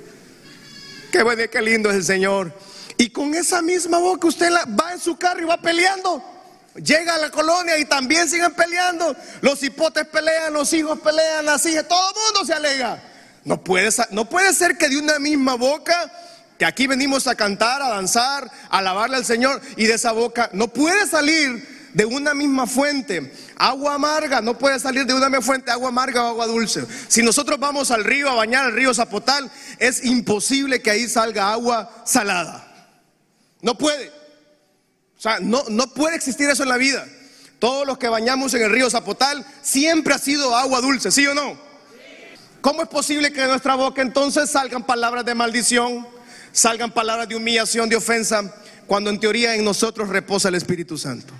Qué 1.11 1.21
bueno, 1.21 1.43
qué 1.51 1.61
lindo 1.61 1.89
es 1.89 1.97
el 1.97 2.05
Señor. 2.05 2.57
Y 2.97 3.09
con 3.09 3.35
esa 3.35 3.61
misma 3.61 3.97
boca 3.97 4.25
usted 4.25 4.49
va 4.49 4.93
en 4.93 4.99
su 5.01 5.17
carro 5.17 5.41
y 5.41 5.43
va 5.43 5.59
peleando. 5.59 6.23
Llega 6.75 7.15
a 7.15 7.17
la 7.17 7.29
colonia 7.29 7.77
y 7.77 7.83
también 7.83 8.29
siguen 8.29 8.53
peleando. 8.53 9.17
Los 9.41 9.61
hipotes 9.63 10.07
pelean, 10.07 10.53
los 10.53 10.71
hijos 10.71 10.97
pelean, 11.01 11.43
las 11.43 11.65
hijas, 11.65 11.85
todo 11.89 12.09
el 12.09 12.15
mundo 12.23 12.45
se 12.45 12.53
alega. 12.53 13.03
No 13.43 13.61
puede, 13.61 13.89
no 14.11 14.29
puede 14.29 14.53
ser 14.53 14.77
que 14.77 14.87
de 14.87 14.97
una 14.97 15.19
misma 15.19 15.55
boca, 15.55 16.09
que 16.57 16.65
aquí 16.65 16.87
venimos 16.87 17.27
a 17.27 17.35
cantar, 17.35 17.81
a 17.81 17.89
danzar, 17.89 18.49
a 18.69 18.77
alabarle 18.77 19.17
al 19.17 19.25
Señor, 19.25 19.61
y 19.75 19.85
de 19.85 19.95
esa 19.95 20.11
boca 20.11 20.49
no 20.53 20.67
puede 20.69 21.05
salir 21.07 21.75
de 21.93 22.05
una 22.05 22.33
misma 22.33 22.67
fuente. 22.67 23.31
Agua 23.55 23.95
amarga, 23.95 24.41
no 24.41 24.57
puede 24.57 24.79
salir 24.79 25.05
de 25.05 25.13
una 25.13 25.29
misma 25.29 25.45
fuente, 25.45 25.71
agua 25.71 25.89
amarga 25.89 26.23
o 26.23 26.27
agua 26.27 26.47
dulce. 26.47 26.85
Si 27.07 27.23
nosotros 27.23 27.57
vamos 27.57 27.89
al 27.89 28.03
río 28.03 28.29
a 28.29 28.35
bañar 28.35 28.65
al 28.65 28.73
río 28.73 28.93
Zapotal, 28.93 29.49
es 29.79 30.03
imposible 30.03 30.81
que 30.81 30.91
ahí 30.91 31.07
salga 31.07 31.51
agua 31.51 32.03
salada. 32.05 32.91
No 33.61 33.77
puede. 33.77 34.09
O 35.17 35.21
sea, 35.21 35.39
no, 35.39 35.63
no 35.69 35.87
puede 35.93 36.17
existir 36.17 36.49
eso 36.49 36.63
en 36.63 36.69
la 36.69 36.77
vida. 36.77 37.05
Todos 37.59 37.87
los 37.87 37.97
que 37.97 38.09
bañamos 38.09 38.53
en 38.53 38.63
el 38.63 38.71
río 38.71 38.89
Zapotal 38.89 39.45
siempre 39.61 40.13
ha 40.13 40.19
sido 40.19 40.55
agua 40.55 40.81
dulce, 40.81 41.11
¿sí 41.11 41.25
o 41.25 41.33
no? 41.33 41.57
¿Cómo 42.59 42.81
es 42.81 42.89
posible 42.89 43.31
que 43.31 43.41
de 43.41 43.47
nuestra 43.47 43.75
boca 43.75 44.01
entonces 44.01 44.49
salgan 44.49 44.83
palabras 44.83 45.23
de 45.23 45.33
maldición, 45.33 46.05
salgan 46.55 46.91
palabras 46.91 47.27
de 47.27 47.35
humillación, 47.35 47.89
de 47.89 47.97
ofensa, 47.97 48.55
cuando 48.87 49.09
en 49.09 49.19
teoría 49.19 49.55
en 49.55 49.63
nosotros 49.63 50.09
reposa 50.09 50.47
el 50.49 50.55
Espíritu 50.55 50.97
Santo? 50.97 51.33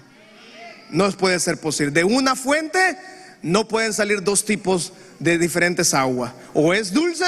No 0.90 1.10
puede 1.14 1.40
ser 1.40 1.60
posible. 1.60 1.92
De 1.92 2.04
una 2.04 2.36
fuente 2.36 2.98
no 3.42 3.68
pueden 3.68 3.94
salir 3.94 4.22
dos 4.22 4.44
tipos 4.44 4.94
de 5.20 5.38
diferentes 5.38 5.94
aguas. 5.94 6.34
O 6.54 6.74
es 6.74 6.92
dulce 6.92 7.26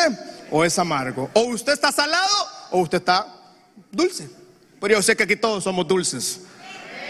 o 0.52 0.66
es 0.66 0.78
amargo. 0.78 1.30
O 1.34 1.46
usted 1.46 1.74
está 1.74 1.92
salado 1.92 2.36
o 2.72 2.82
usted 2.82 2.98
está 2.98 3.26
dulce. 3.92 4.30
Pero 4.80 4.96
yo 4.96 5.02
sé 5.02 5.16
que 5.16 5.24
aquí 5.24 5.36
todos 5.36 5.64
somos 5.64 5.88
dulces. 5.88 6.42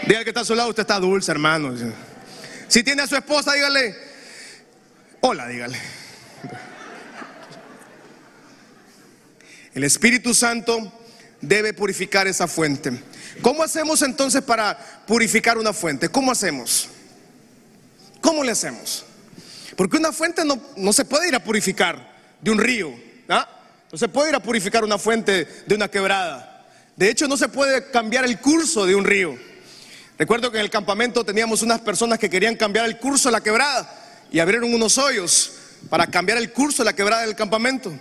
Dígale 0.06 0.24
que 0.24 0.30
está 0.30 0.40
a 0.40 0.44
su 0.44 0.54
lado, 0.54 0.70
usted 0.70 0.82
está 0.82 1.00
dulce, 1.00 1.30
hermano. 1.30 1.74
Si 2.68 2.82
tiene 2.82 3.02
a 3.02 3.06
su 3.06 3.16
esposa, 3.16 3.52
dígale, 3.52 4.08
Hola, 5.20 5.48
dígale. 5.48 5.76
El 9.78 9.84
Espíritu 9.84 10.34
Santo 10.34 10.92
debe 11.40 11.72
purificar 11.72 12.26
esa 12.26 12.48
fuente. 12.48 13.00
¿Cómo 13.40 13.62
hacemos 13.62 14.02
entonces 14.02 14.42
para 14.42 14.76
purificar 15.06 15.56
una 15.56 15.72
fuente? 15.72 16.08
¿Cómo 16.08 16.32
hacemos? 16.32 16.88
¿Cómo 18.20 18.42
le 18.42 18.50
hacemos? 18.50 19.04
Porque 19.76 19.96
una 19.96 20.10
fuente 20.10 20.44
no, 20.44 20.60
no 20.76 20.92
se 20.92 21.04
puede 21.04 21.28
ir 21.28 21.36
a 21.36 21.44
purificar 21.44 22.12
de 22.40 22.50
un 22.50 22.58
río. 22.58 22.92
¿ah? 23.28 23.48
No 23.92 23.96
se 23.96 24.08
puede 24.08 24.30
ir 24.30 24.34
a 24.34 24.42
purificar 24.42 24.82
una 24.82 24.98
fuente 24.98 25.46
de 25.64 25.74
una 25.76 25.86
quebrada. 25.86 26.66
De 26.96 27.08
hecho, 27.08 27.28
no 27.28 27.36
se 27.36 27.46
puede 27.46 27.88
cambiar 27.92 28.24
el 28.24 28.40
curso 28.40 28.84
de 28.84 28.96
un 28.96 29.04
río. 29.04 29.38
Recuerdo 30.18 30.50
que 30.50 30.58
en 30.58 30.64
el 30.64 30.70
campamento 30.70 31.22
teníamos 31.22 31.62
unas 31.62 31.80
personas 31.82 32.18
que 32.18 32.28
querían 32.28 32.56
cambiar 32.56 32.84
el 32.86 32.98
curso 32.98 33.28
de 33.28 33.32
la 33.34 33.42
quebrada 33.42 34.26
y 34.32 34.40
abrieron 34.40 34.74
unos 34.74 34.98
hoyos 34.98 35.52
para 35.88 36.08
cambiar 36.08 36.38
el 36.38 36.52
curso 36.52 36.82
de 36.82 36.86
la 36.86 36.96
quebrada 36.96 37.22
del 37.22 37.36
campamento. 37.36 37.96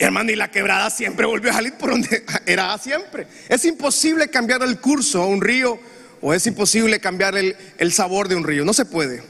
Hermano, 0.00 0.32
y 0.32 0.34
la 0.36 0.50
quebrada 0.50 0.88
siempre 0.88 1.26
volvió 1.26 1.50
a 1.50 1.54
salir 1.54 1.74
por 1.74 1.90
donde 1.90 2.24
era 2.46 2.76
siempre. 2.78 3.26
Es 3.50 3.66
imposible 3.66 4.28
cambiar 4.28 4.62
el 4.62 4.80
curso 4.80 5.22
a 5.22 5.26
un 5.26 5.42
río 5.42 5.78
o 6.22 6.32
es 6.32 6.46
imposible 6.46 6.98
cambiar 7.00 7.36
el, 7.36 7.54
el 7.76 7.92
sabor 7.92 8.26
de 8.26 8.34
un 8.34 8.42
río. 8.42 8.64
No 8.64 8.72
se 8.72 8.86
puede. 8.86 9.22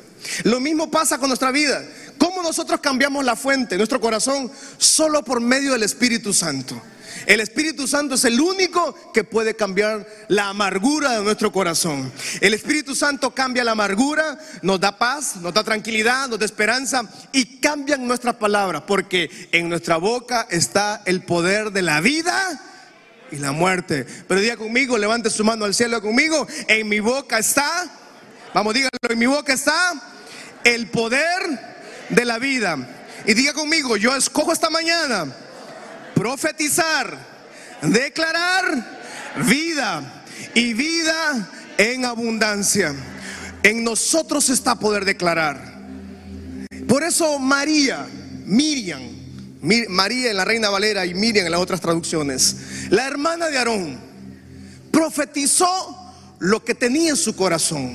Lo 0.45 0.61
mismo 0.61 0.89
pasa 0.89 1.19
con 1.19 1.29
nuestra 1.29 1.51
vida. 1.51 1.83
¿Cómo 2.19 2.41
nosotros 2.41 2.79
cambiamos 2.81 3.25
la 3.25 3.35
fuente, 3.35 3.77
nuestro 3.77 4.01
corazón? 4.01 4.49
Solo 4.79 5.25
por 5.25 5.41
medio 5.41 5.73
del 5.73 5.83
Espíritu 5.83 6.33
Santo. 6.33 6.81
El 7.27 7.41
Espíritu 7.41 7.87
Santo 7.87 8.15
es 8.15 8.25
el 8.25 8.41
único 8.41 9.13
que 9.13 9.25
puede 9.25 9.55
cambiar 9.55 10.07
la 10.29 10.49
amargura 10.49 11.13
de 11.13 11.25
nuestro 11.25 11.53
corazón. 11.53 12.13
El 12.41 12.55
Espíritu 12.55 12.95
Santo 12.95 13.35
cambia 13.35 13.65
la 13.65 13.73
amargura, 13.73 14.39
nos 14.63 14.81
da 14.81 14.97
paz, 14.97 15.37
nos 15.37 15.53
da 15.53 15.63
tranquilidad, 15.65 16.29
nos 16.29 16.39
da 16.39 16.45
esperanza 16.45 17.03
y 17.33 17.61
cambian 17.61 18.07
nuestras 18.07 18.37
palabras, 18.37 18.83
porque 18.87 19.31
en 19.53 19.69
nuestra 19.69 19.97
boca 19.97 20.47
está 20.51 21.03
el 21.05 21.23
poder 21.23 21.73
de 21.73 21.83
la 21.83 22.01
vida 22.01 22.61
y 23.31 23.37
la 23.37 23.53
muerte. 23.53 24.07
Pero 24.27 24.41
diga 24.41 24.57
conmigo, 24.57 24.99
levante 24.99 25.31
su 25.31 25.45
mano 25.45 25.65
al 25.65 25.75
cielo 25.75 26.01
conmigo, 26.01 26.47
en 26.69 26.89
mi 26.89 27.01
boca 27.01 27.39
está, 27.39 27.89
vamos, 28.55 28.75
dígalo, 28.75 28.91
en 29.09 29.19
mi 29.19 29.27
boca 29.27 29.53
está 29.53 29.93
el 30.65 30.89
poder 30.89 31.71
de 32.09 32.25
la 32.25 32.39
vida. 32.39 32.79
Y 33.27 33.35
diga 33.35 33.53
conmigo, 33.53 33.97
yo 33.97 34.17
escojo 34.17 34.53
esta 34.53 34.71
mañana 34.71 35.27
profetizar, 36.21 37.17
declarar 37.81 39.01
vida 39.49 40.23
y 40.53 40.75
vida 40.75 41.49
en 41.79 42.05
abundancia. 42.05 42.95
En 43.63 43.83
nosotros 43.83 44.51
está 44.51 44.75
poder 44.75 45.07
declarar. 45.07 45.81
Por 46.87 47.05
eso 47.05 47.39
María, 47.39 48.07
Miriam, 48.45 49.01
María 49.89 50.31
en 50.31 50.37
la 50.37 50.45
Reina 50.45 50.69
Valera 50.69 51.07
y 51.07 51.15
Miriam 51.15 51.47
en 51.47 51.53
las 51.53 51.61
otras 51.63 51.81
traducciones, 51.81 52.55
la 52.91 53.07
hermana 53.07 53.49
de 53.49 53.57
Aarón, 53.57 53.99
profetizó 54.91 56.15
lo 56.39 56.63
que 56.63 56.75
tenía 56.75 57.09
en 57.09 57.17
su 57.17 57.35
corazón. 57.35 57.95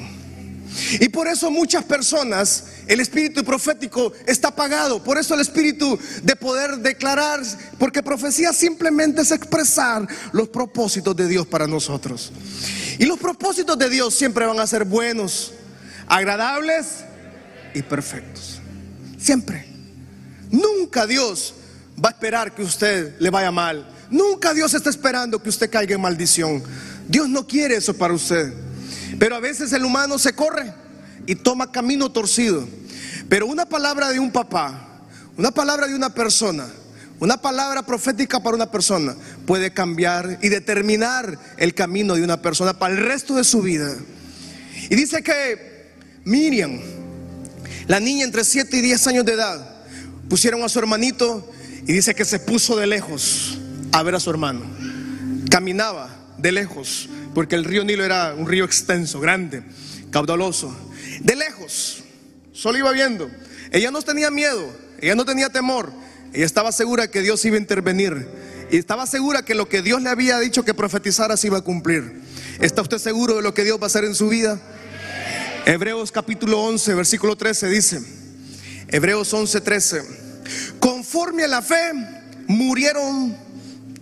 Y 0.99 1.09
por 1.09 1.27
eso 1.27 1.51
muchas 1.51 1.83
personas, 1.83 2.63
el 2.87 2.99
espíritu 2.99 3.43
profético 3.43 4.13
está 4.25 4.49
apagado. 4.49 5.03
Por 5.03 5.17
eso 5.17 5.33
el 5.33 5.41
espíritu 5.41 5.97
de 6.23 6.35
poder 6.35 6.77
declarar, 6.77 7.41
porque 7.79 8.03
profecía 8.03 8.53
simplemente 8.53 9.21
es 9.21 9.31
expresar 9.31 10.07
los 10.31 10.49
propósitos 10.49 11.15
de 11.15 11.27
Dios 11.27 11.47
para 11.47 11.67
nosotros. 11.67 12.31
Y 12.99 13.05
los 13.05 13.19
propósitos 13.19 13.77
de 13.77 13.89
Dios 13.89 14.13
siempre 14.13 14.45
van 14.45 14.59
a 14.59 14.67
ser 14.67 14.85
buenos, 14.85 15.53
agradables 16.07 17.03
y 17.73 17.81
perfectos. 17.81 18.59
Siempre. 19.17 19.65
Nunca 20.51 21.07
Dios 21.07 21.55
va 22.03 22.09
a 22.09 22.11
esperar 22.11 22.53
que 22.53 22.61
usted 22.61 23.15
le 23.19 23.29
vaya 23.29 23.51
mal. 23.51 23.89
Nunca 24.11 24.53
Dios 24.53 24.73
está 24.73 24.89
esperando 24.89 25.41
que 25.41 25.49
usted 25.49 25.69
caiga 25.69 25.95
en 25.95 26.01
maldición. 26.01 26.63
Dios 27.07 27.27
no 27.27 27.47
quiere 27.47 27.75
eso 27.75 27.95
para 27.95 28.13
usted. 28.13 28.53
Pero 29.17 29.35
a 29.35 29.39
veces 29.39 29.73
el 29.73 29.83
humano 29.83 30.19
se 30.19 30.33
corre 30.33 30.84
y 31.25 31.35
toma 31.35 31.71
camino 31.71 32.11
torcido. 32.11 32.67
Pero 33.29 33.47
una 33.47 33.65
palabra 33.65 34.09
de 34.09 34.19
un 34.19 34.31
papá, 34.31 35.03
una 35.37 35.51
palabra 35.51 35.87
de 35.87 35.95
una 35.95 36.13
persona, 36.13 36.67
una 37.19 37.37
palabra 37.37 37.85
profética 37.85 38.41
para 38.41 38.55
una 38.55 38.69
persona 38.71 39.15
puede 39.45 39.71
cambiar 39.71 40.39
y 40.41 40.49
determinar 40.49 41.39
el 41.57 41.73
camino 41.73 42.15
de 42.15 42.23
una 42.23 42.41
persona 42.41 42.77
para 42.77 42.93
el 42.93 43.05
resto 43.05 43.35
de 43.35 43.43
su 43.43 43.61
vida. 43.61 43.95
Y 44.89 44.95
dice 44.95 45.23
que 45.23 45.93
Miriam, 46.25 46.79
la 47.87 47.99
niña 47.99 48.25
entre 48.25 48.43
7 48.43 48.77
y 48.77 48.81
10 48.81 49.07
años 49.07 49.25
de 49.25 49.33
edad, 49.33 49.75
pusieron 50.29 50.63
a 50.63 50.69
su 50.69 50.79
hermanito 50.79 51.51
y 51.87 51.93
dice 51.93 52.15
que 52.15 52.25
se 52.25 52.39
puso 52.39 52.75
de 52.75 52.87
lejos 52.87 53.57
a 53.91 54.03
ver 54.03 54.15
a 54.15 54.19
su 54.19 54.29
hermano. 54.29 54.61
Caminaba 55.49 56.09
de 56.37 56.51
lejos 56.51 57.07
porque 57.33 57.55
el 57.55 57.63
río 57.63 57.83
Nilo 57.83 58.03
era 58.03 58.33
un 58.33 58.47
río 58.47 58.65
extenso, 58.65 59.19
grande, 59.19 59.63
caudaloso. 60.11 60.75
De 61.21 61.35
lejos, 61.35 62.03
solo 62.51 62.77
iba 62.77 62.91
viendo. 62.91 63.29
Ella 63.71 63.91
no 63.91 64.01
tenía 64.01 64.31
miedo, 64.31 64.71
ella 64.99 65.15
no 65.15 65.25
tenía 65.25 65.49
temor, 65.49 65.91
ella 66.33 66.45
estaba 66.45 66.71
segura 66.71 67.09
que 67.09 67.21
Dios 67.21 67.43
iba 67.45 67.57
a 67.57 67.59
intervenir. 67.59 68.27
Y 68.71 68.77
estaba 68.77 69.05
segura 69.05 69.43
que 69.43 69.53
lo 69.53 69.69
que 69.69 69.81
Dios 69.81 70.01
le 70.01 70.09
había 70.09 70.39
dicho 70.39 70.63
que 70.63 70.73
profetizara 70.73 71.37
se 71.37 71.47
iba 71.47 71.59
a 71.59 71.61
cumplir. 71.61 72.21
¿Está 72.59 72.81
usted 72.81 72.97
seguro 72.97 73.35
de 73.35 73.41
lo 73.41 73.53
que 73.53 73.63
Dios 73.63 73.79
va 73.79 73.83
a 73.83 73.87
hacer 73.87 74.05
en 74.05 74.15
su 74.15 74.29
vida? 74.29 74.59
Hebreos 75.65 76.11
capítulo 76.11 76.61
11, 76.61 76.93
versículo 76.93 77.35
13 77.35 77.69
dice, 77.69 78.01
Hebreos 78.87 79.33
11, 79.33 79.61
13, 79.61 80.01
conforme 80.79 81.43
a 81.43 81.47
la 81.47 81.61
fe 81.61 81.91
murieron 82.47 83.35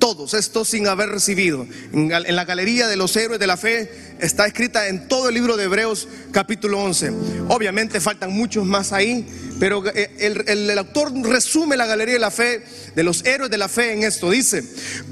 todos 0.04 0.34
estos 0.34 0.68
sin 0.68 0.86
haber 0.88 1.08
recibido. 1.08 1.66
En, 1.94 2.10
la 2.36 2.44
galería 2.44 2.90
de 2.90 2.98
los 2.98 3.16
héroes 3.16 3.40
de 3.40 3.48
la 3.48 3.56
fe 3.56 3.90
está 4.20 4.46
escrita 4.46 4.90
en 4.90 5.08
todo 5.08 5.30
el 5.30 5.34
libro 5.34 5.56
de 5.56 5.64
Hebreos 5.64 6.10
capítulo 6.34 6.82
11. 6.82 7.14
Obviamente 7.48 8.02
faltan 8.02 8.34
muchos 8.34 8.66
más 8.66 8.92
ahí, 8.92 9.26
pero 9.62 9.82
eh, 9.96 10.12
el, 10.20 10.70
el 10.70 10.78
autor 10.78 11.14
resume 11.26 11.78
la 11.78 11.86
galería 11.86 12.16
de 12.16 12.20
la 12.20 12.32
fe, 12.32 12.66
de 12.94 13.02
los 13.04 13.24
héroes 13.24 13.50
de 13.50 13.58
la 13.58 13.70
fe 13.70 13.94
en 13.94 14.04
esto. 14.04 14.30
Dice, 14.30 14.62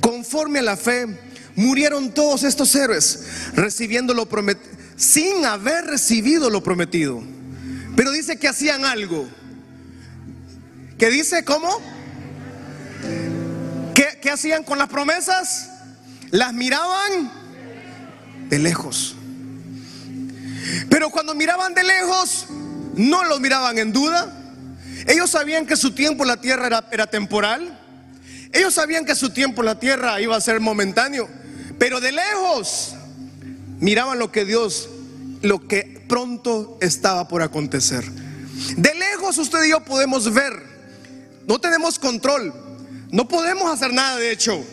conforme 0.01 0.59
a 0.59 0.63
la 0.63 0.75
fe, 0.75 1.07
murieron 1.55 2.13
todos 2.13 2.43
estos 2.43 2.75
héroes 2.75 3.23
recibiendo 3.53 4.13
lo 4.13 4.27
prometido, 4.27 4.75
sin 4.97 5.45
haber 5.45 5.85
recibido 5.85 6.49
lo 6.49 6.61
prometido. 6.63 7.23
Pero 7.95 8.11
dice 8.11 8.37
que 8.37 8.49
hacían 8.49 8.83
algo. 8.83 9.25
Que 10.97 11.09
dice, 11.09 11.45
¿cómo? 11.45 11.79
¿Qué, 14.21 14.29
hacían 14.29 14.63
con 14.63 14.77
las 14.77 14.87
promesas? 14.87 15.69
Las 16.29 16.53
miraban 16.53 17.31
de 18.49 18.59
lejos. 18.59 19.15
Pero 20.89 21.09
cuando 21.09 21.33
miraban 21.33 21.73
de 21.73 21.83
lejos, 21.83 22.45
no 22.95 23.23
los 23.25 23.39
miraban 23.39 23.77
en 23.77 23.91
duda. 23.91 24.31
Ellos 25.07 25.31
sabían 25.31 25.65
que 25.65 25.75
su 25.75 25.91
tiempo 25.91 26.23
en 26.23 26.29
la 26.29 26.37
tierra 26.37 26.67
era, 26.67 26.87
era, 26.91 27.07
temporal. 27.07 27.79
Ellos 28.53 28.73
sabían 28.73 29.05
que 29.05 29.15
su 29.15 29.31
tiempo 29.31 29.61
en 29.61 29.65
la 29.65 29.79
tierra 29.79 30.21
iba 30.21 30.35
a 30.35 30.41
ser 30.41 30.59
momentáneo. 30.59 31.27
Pero 31.79 31.99
de 31.99 32.11
lejos 32.11 32.95
miraban 33.79 34.19
lo 34.19 34.31
que 34.31 34.45
Dios, 34.45 34.89
lo 35.41 35.67
que 35.67 36.05
pronto 36.07 36.77
estaba 36.81 37.27
por 37.27 37.41
acontecer. 37.41 38.03
De 38.77 38.93
lejos 38.93 39.37
usted 39.37 39.63
y 39.63 39.69
yo 39.71 39.83
podemos 39.83 40.31
ver. 40.31 40.71
No 41.47 41.59
tenemos 41.59 41.97
control. 41.97 42.70
No 43.11 43.27
podemos 43.27 43.71
hacer 43.71 43.93
nada, 43.93 44.17
de 44.17 44.31
hecho. 44.31 44.65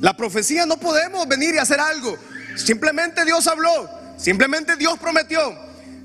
La 0.00 0.16
profecía 0.16 0.66
no 0.66 0.76
podemos 0.78 1.26
venir 1.28 1.54
y 1.54 1.58
hacer 1.58 1.80
algo. 1.80 2.16
Simplemente 2.56 3.24
Dios 3.24 3.46
habló, 3.46 3.88
simplemente 4.16 4.76
Dios 4.76 4.98
prometió. 4.98 5.56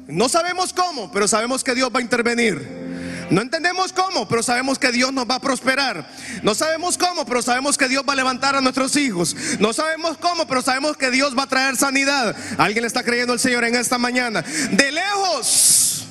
No 0.07 0.29
sabemos 0.29 0.73
cómo, 0.73 1.11
pero 1.11 1.27
sabemos 1.27 1.63
que 1.63 1.75
Dios 1.75 1.91
va 1.93 1.99
a 1.99 2.01
intervenir. 2.01 2.87
No 3.29 3.41
entendemos 3.41 3.91
cómo, 3.91 4.27
pero 4.27 4.41
sabemos 4.41 4.79
que 4.79 4.91
Dios 4.91 5.11
nos 5.11 5.29
va 5.29 5.35
a 5.35 5.41
prosperar. 5.41 6.07
No 6.43 6.55
sabemos 6.55 6.97
cómo, 6.97 7.25
pero 7.25 7.41
sabemos 7.41 7.77
que 7.77 7.89
Dios 7.89 8.03
va 8.07 8.13
a 8.13 8.15
levantar 8.15 8.55
a 8.55 8.61
nuestros 8.61 8.95
hijos. 8.95 9.35
No 9.59 9.73
sabemos 9.73 10.17
cómo, 10.17 10.47
pero 10.47 10.61
sabemos 10.61 10.95
que 10.95 11.11
Dios 11.11 11.37
va 11.37 11.43
a 11.43 11.47
traer 11.47 11.75
sanidad. 11.75 12.35
Alguien 12.57 12.83
le 12.83 12.87
está 12.87 13.03
creyendo 13.03 13.33
al 13.33 13.39
Señor 13.39 13.65
en 13.65 13.75
esta 13.75 13.97
mañana. 13.97 14.43
De 14.71 14.91
lejos, 14.91 16.05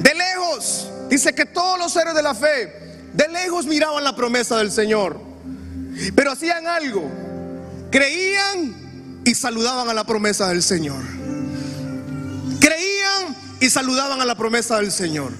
de 0.00 0.14
lejos, 0.14 0.88
dice 1.08 1.34
que 1.34 1.46
todos 1.46 1.78
los 1.78 1.92
seres 1.92 2.14
de 2.14 2.22
la 2.22 2.34
fe 2.34 2.87
de 3.12 3.28
lejos 3.28 3.66
miraban 3.66 4.04
la 4.04 4.14
promesa 4.14 4.58
del 4.58 4.70
Señor, 4.70 5.20
pero 6.14 6.32
hacían 6.32 6.66
algo. 6.66 7.10
Creían 7.90 9.22
y 9.24 9.34
saludaban 9.34 9.88
a 9.88 9.94
la 9.94 10.04
promesa 10.04 10.48
del 10.48 10.62
Señor. 10.62 11.02
Creían 12.60 13.36
y 13.60 13.70
saludaban 13.70 14.20
a 14.20 14.24
la 14.24 14.36
promesa 14.36 14.76
del 14.76 14.92
Señor. 14.92 15.32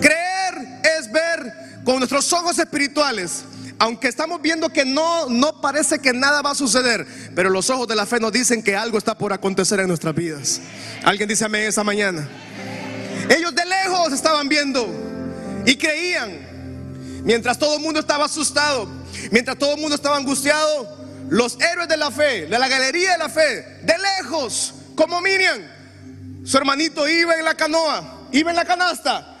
Creer 0.00 0.80
es 0.98 1.10
ver 1.10 1.82
con 1.84 1.98
nuestros 1.98 2.32
ojos 2.32 2.58
espirituales 2.58 3.44
aunque 3.78 4.08
estamos 4.08 4.40
viendo 4.40 4.70
que 4.70 4.84
no, 4.84 5.28
no 5.28 5.60
parece 5.60 5.98
que 5.98 6.12
nada 6.12 6.40
va 6.40 6.52
a 6.52 6.54
suceder, 6.54 7.06
pero 7.34 7.50
los 7.50 7.68
ojos 7.68 7.86
de 7.86 7.94
la 7.94 8.06
fe 8.06 8.18
nos 8.18 8.32
dicen 8.32 8.62
que 8.62 8.74
algo 8.74 8.96
está 8.96 9.16
por 9.18 9.32
acontecer 9.32 9.80
en 9.80 9.88
nuestras 9.88 10.14
vidas. 10.14 10.60
Alguien 11.04 11.28
dice 11.28 11.44
amén 11.44 11.64
esa 11.64 11.84
mañana. 11.84 12.26
Ellos 13.28 13.54
de 13.54 13.64
lejos 13.64 14.12
estaban 14.12 14.48
viendo 14.48 14.86
Y 15.64 15.76
creían, 15.76 16.45
mientras 17.26 17.58
todo 17.58 17.74
el 17.76 17.82
mundo 17.82 17.98
estaba 17.98 18.24
asustado, 18.24 18.88
mientras 19.32 19.58
todo 19.58 19.74
el 19.74 19.80
mundo 19.80 19.96
estaba 19.96 20.16
angustiado, 20.16 20.96
los 21.28 21.58
héroes 21.60 21.88
de 21.88 21.96
la 21.96 22.10
fe, 22.12 22.46
de 22.46 22.58
la 22.58 22.68
galería 22.68 23.12
de 23.12 23.18
la 23.18 23.28
fe, 23.28 23.80
de 23.82 23.94
lejos, 23.98 24.72
como 24.94 25.20
Miriam, 25.20 25.60
su 26.44 26.56
hermanito 26.56 27.06
iba 27.08 27.34
en 27.34 27.44
la 27.44 27.56
canoa, 27.56 28.28
iba 28.30 28.50
en 28.50 28.56
la 28.56 28.64
canasta, 28.64 29.36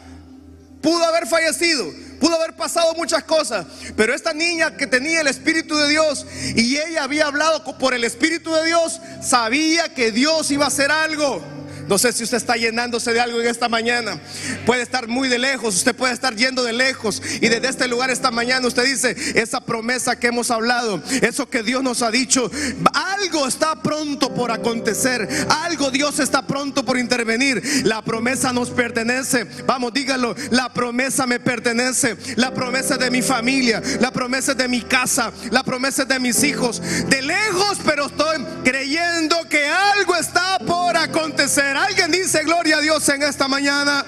pudo 0.82 1.04
haber 1.04 1.28
fallecido, 1.28 1.86
pudo 2.18 2.34
haber 2.34 2.56
pasado 2.56 2.92
muchas 2.94 3.22
cosas, 3.22 3.64
pero 3.96 4.12
esta 4.12 4.32
niña 4.32 4.76
que 4.76 4.88
tenía 4.88 5.20
el 5.20 5.28
Espíritu 5.28 5.76
de 5.76 5.88
Dios 5.88 6.26
y 6.56 6.78
ella 6.78 7.04
había 7.04 7.26
hablado 7.26 7.62
por 7.78 7.94
el 7.94 8.02
Espíritu 8.02 8.52
de 8.52 8.66
Dios, 8.66 9.00
sabía 9.22 9.94
que 9.94 10.10
Dios 10.10 10.50
iba 10.50 10.64
a 10.64 10.68
hacer 10.68 10.90
algo. 10.90 11.40
No 11.88 11.98
sé 11.98 12.12
si 12.12 12.24
usted 12.24 12.36
está 12.36 12.56
llenándose 12.56 13.12
de 13.12 13.20
algo 13.20 13.40
en 13.40 13.46
esta 13.46 13.68
mañana. 13.68 14.20
Puede 14.64 14.82
estar 14.82 15.08
muy 15.08 15.28
de 15.28 15.38
lejos, 15.38 15.76
usted 15.76 15.94
puede 15.94 16.12
estar 16.12 16.34
yendo 16.34 16.62
de 16.62 16.72
lejos. 16.72 17.22
Y 17.40 17.48
desde 17.48 17.68
este 17.68 17.88
lugar 17.88 18.10
esta 18.10 18.30
mañana 18.30 18.66
usted 18.66 18.84
dice, 18.84 19.16
esa 19.34 19.60
promesa 19.60 20.18
que 20.18 20.28
hemos 20.28 20.50
hablado, 20.50 21.02
eso 21.22 21.48
que 21.48 21.62
Dios 21.62 21.82
nos 21.82 22.02
ha 22.02 22.10
dicho, 22.10 22.50
algo 22.92 23.46
está 23.46 23.76
pronto 23.82 24.34
por 24.34 24.50
acontecer. 24.50 25.28
Algo 25.48 25.90
Dios 25.90 26.18
está 26.18 26.46
pronto 26.46 26.84
por 26.84 26.98
intervenir. 26.98 27.62
La 27.84 28.02
promesa 28.02 28.52
nos 28.52 28.70
pertenece. 28.70 29.44
Vamos, 29.66 29.92
dígalo. 29.92 30.34
La 30.50 30.72
promesa 30.72 31.26
me 31.26 31.40
pertenece. 31.40 32.16
La 32.36 32.52
promesa 32.52 32.96
de 32.96 33.10
mi 33.10 33.22
familia. 33.22 33.82
La 34.00 34.10
promesa 34.10 34.54
de 34.54 34.68
mi 34.68 34.82
casa. 34.82 35.32
La 35.50 35.62
promesa 35.62 36.04
de 36.04 36.18
mis 36.18 36.42
hijos. 36.42 36.82
De 37.08 37.22
lejos, 37.22 37.78
pero 37.84 38.06
estoy 38.06 38.44
creyendo 38.64 39.36
que 39.48 39.66
algo 39.66 40.16
está 40.16 40.58
por 40.58 40.96
acontecer. 40.96 41.75
Alguien 41.76 42.10
dice 42.10 42.42
gloria 42.42 42.78
a 42.78 42.80
Dios 42.80 43.06
en 43.10 43.22
esta 43.22 43.48
mañana. 43.48 44.02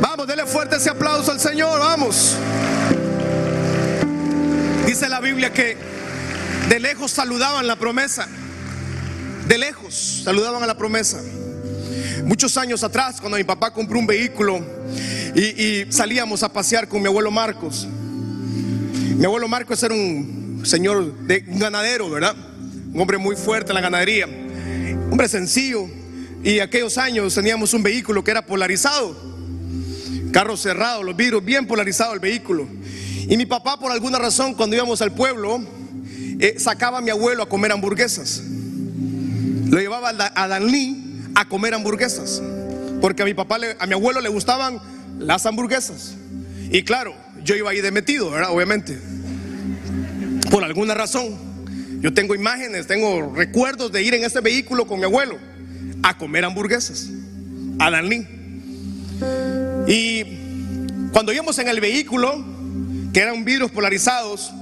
Vamos, 0.00 0.26
dele 0.26 0.46
fuerte 0.46 0.76
ese 0.76 0.88
aplauso 0.88 1.30
al 1.30 1.38
Señor. 1.38 1.78
Vamos. 1.78 2.34
Dice 4.86 5.10
la 5.10 5.20
Biblia 5.20 5.52
que 5.52 5.76
de 6.70 6.80
lejos 6.80 7.10
saludaban 7.10 7.66
la 7.66 7.76
promesa. 7.76 8.26
De 9.46 9.58
lejos 9.58 10.22
saludaban 10.24 10.62
a 10.62 10.66
la 10.66 10.78
promesa. 10.78 11.20
Muchos 12.24 12.56
años 12.56 12.82
atrás, 12.82 13.20
cuando 13.20 13.36
mi 13.36 13.44
papá 13.44 13.70
compró 13.70 13.98
un 13.98 14.06
vehículo 14.06 14.64
y, 15.34 15.84
salíamos 15.90 16.42
a 16.42 16.48
pasear 16.50 16.88
con 16.88 17.02
mi 17.02 17.08
abuelo 17.08 17.30
Marcos. 17.30 17.86
Mi 17.86 19.24
abuelo 19.26 19.48
Marcos 19.48 19.82
era 19.82 19.94
un 19.94 20.62
señor 20.64 21.12
de 21.26 21.44
un 21.46 21.58
ganadero, 21.58 22.08
¿verdad? 22.08 22.34
Un 22.90 22.98
hombre 22.98 23.18
muy 23.18 23.36
fuerte 23.36 23.72
en 23.72 23.74
la 23.74 23.82
ganadería. 23.82 24.26
Hombre 25.10 25.28
sencillo. 25.28 26.05
Y 26.46 26.60
aquellos 26.60 26.96
años 26.96 27.34
teníamos 27.34 27.74
un 27.74 27.82
vehículo 27.82 28.22
que 28.22 28.30
era 28.30 28.46
polarizado. 28.46 29.16
Carro 30.30 30.56
cerrado, 30.56 31.02
los 31.02 31.16
vidrios 31.16 31.44
bien 31.44 31.66
polarizados 31.66 32.14
el 32.14 32.20
vehículo. 32.20 32.68
Y 33.28 33.36
mi 33.36 33.46
papá, 33.46 33.80
por 33.80 33.90
alguna 33.90 34.20
razón, 34.20 34.54
cuando 34.54 34.76
íbamos 34.76 35.02
al 35.02 35.12
pueblo, 35.12 35.60
eh, 36.38 36.54
sacaba 36.56 36.98
a 36.98 37.00
mi 37.00 37.10
abuelo 37.10 37.42
a 37.42 37.48
comer 37.48 37.72
hamburguesas. 37.72 38.44
Lo 39.68 39.80
llevaba 39.80 40.10
a 40.10 40.46
Danlí 40.46 41.24
a 41.34 41.48
comer 41.48 41.74
hamburguesas. 41.74 42.40
Porque 43.00 43.22
a 43.22 43.24
mi 43.24 43.34
papá, 43.34 43.58
a 43.80 43.86
mi 43.88 43.94
abuelo 43.94 44.20
le 44.20 44.28
gustaban 44.28 44.80
las 45.18 45.46
hamburguesas. 45.46 46.14
Y 46.70 46.84
claro, 46.84 47.12
yo 47.42 47.56
iba 47.56 47.70
ahí 47.70 47.80
de 47.80 47.90
metido, 47.90 48.30
¿verdad? 48.30 48.52
Obviamente. 48.52 48.96
Por 50.48 50.62
alguna 50.62 50.94
razón. 50.94 51.36
Yo 52.02 52.14
tengo 52.14 52.36
imágenes, 52.36 52.86
tengo 52.86 53.34
recuerdos 53.34 53.90
de 53.90 54.04
ir 54.04 54.14
en 54.14 54.22
ese 54.22 54.40
vehículo 54.40 54.86
con 54.86 55.00
mi 55.00 55.06
abuelo 55.06 55.55
a 56.06 56.16
comer 56.16 56.44
hamburguesas. 56.44 57.08
A 57.80 57.90
Danlí. 57.90 58.24
Y 59.88 60.24
cuando 61.10 61.32
íbamos 61.32 61.58
en 61.58 61.66
el 61.66 61.80
vehículo, 61.80 62.44
que 63.12 63.20
eran 63.20 63.44
vidrios 63.44 63.72
polarizados, 63.72 64.52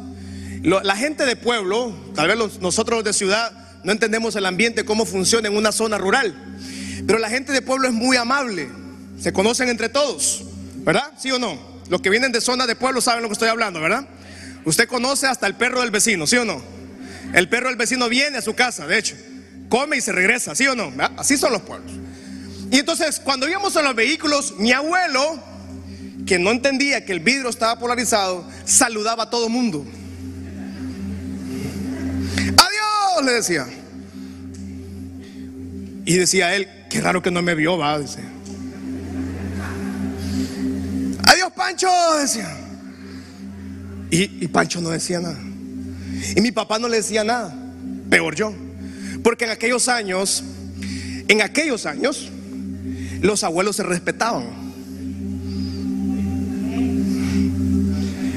la 0.63 0.97
gente 0.97 1.27
de 1.27 1.37
pueblo, 1.37 1.95
tal 2.15 2.29
vez 2.29 2.61
nosotros 2.61 3.05
de 3.05 3.13
ciudad, 3.13 3.53
no 3.85 3.93
entendemos 3.93 4.35
el 4.37 4.47
ambiente, 4.47 4.87
cómo 4.87 5.05
funciona 5.05 5.49
en 5.49 5.57
una 5.57 5.71
zona 5.71 5.99
rural. 5.99 6.35
Pero 7.07 7.19
la 7.19 7.29
gente 7.29 7.53
de 7.53 7.61
pueblo 7.61 7.89
es 7.89 7.93
muy 7.93 8.17
amable. 8.17 8.71
Se 9.21 9.35
conocen 9.35 9.69
entre 9.69 9.91
todos, 9.91 10.45
¿verdad? 10.77 11.13
¿Sí 11.19 11.31
o 11.31 11.39
no? 11.39 11.59
Los 11.91 12.01
que 12.01 12.09
vienen 12.09 12.33
de 12.33 12.41
zona 12.41 12.67
de 12.67 12.75
pueblo 12.75 13.03
saben 13.03 13.23
lo 13.23 13.29
que 13.29 13.35
estoy 13.35 13.51
hablando, 13.51 13.81
¿verdad? 13.81 14.09
Usted 14.65 14.89
conoce 14.89 15.27
hasta 15.27 15.47
el 15.47 15.57
perro 15.57 15.83
del 15.83 15.91
vecino, 15.91 16.27
¿sí 16.27 16.39
o 16.39 16.47
no? 16.47 16.63
El 17.35 17.51
perro 17.51 17.69
del 17.69 17.77
vecino 17.77 18.09
viene 18.09 18.39
a 18.39 18.43
su 18.43 18.55
casa, 18.55 18.87
de 18.87 18.99
hecho. 18.99 19.15
Come 19.69 19.97
y 19.97 20.01
se 20.01 20.13
regresa, 20.13 20.55
¿sí 20.55 20.67
o 20.67 20.75
no? 20.75 20.93
Así 21.17 21.37
son 21.37 21.53
los 21.53 21.63
pueblos. 21.63 21.93
Y 22.71 22.79
entonces, 22.79 23.21
cuando 23.21 23.49
íbamos 23.49 23.75
en 23.77 23.85
los 23.85 23.95
vehículos, 23.95 24.55
mi 24.59 24.73
abuelo, 24.73 25.43
que 26.27 26.39
no 26.39 26.51
entendía 26.51 27.05
que 27.05 27.13
el 27.13 27.21
vidrio 27.21 27.49
estaba 27.49 27.79
polarizado, 27.79 28.49
saludaba 28.65 29.25
a 29.25 29.31
todo 29.31 29.49
mundo. 29.49 29.85
le 33.23 33.33
decía. 33.33 33.67
Y 36.05 36.17
decía 36.17 36.55
él, 36.55 36.69
qué 36.91 37.01
raro 37.01 37.23
que 37.23 37.31
no 37.31 37.43
me 37.43 37.55
vio, 37.55 37.79
va, 37.79 37.99
dice. 37.99 38.21
Adiós, 41.27 41.53
Pancho, 41.57 41.89
decía. 42.21 42.57
Y, 44.11 44.45
y 44.45 44.49
Pancho 44.49 44.81
no 44.81 44.91
decía 44.91 45.21
nada. 45.21 45.39
Y 46.37 46.41
mi 46.41 46.53
papá 46.53 46.79
no 46.79 46.89
le 46.89 46.99
decía 46.99 47.25
nada. 47.25 47.55
Peor 48.11 48.35
yo. 48.35 48.55
Porque 49.25 49.47
en 49.47 49.51
aquellos 49.51 49.89
años, 49.89 50.45
en 51.29 51.41
aquellos 51.41 51.87
años, 51.87 52.31
los 53.23 53.43
abuelos 53.43 53.75
se 53.75 53.83
respetaban. 53.83 54.45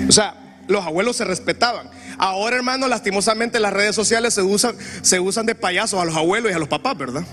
O 0.08 0.12
sea, 0.14 0.34
los 0.70 0.86
abuelos 0.86 1.18
se 1.18 1.26
respetaban. 1.26 1.90
Ahora, 2.18 2.56
hermano, 2.56 2.88
lastimosamente 2.88 3.60
las 3.60 3.74
redes 3.74 3.96
sociales 3.96 4.34
se 4.34 4.42
usan, 4.42 4.78
se 5.02 5.20
usan 5.20 5.46
de 5.46 5.56
payasos 5.56 6.02
a 6.02 6.06
los 6.06 6.16
abuelos 6.16 6.54
y 6.54 6.56
a 6.56 6.60
los 6.60 6.70
papás, 6.70 6.98
¿verdad? 6.98 7.26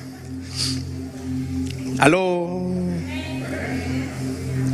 Aló. 2.01 2.73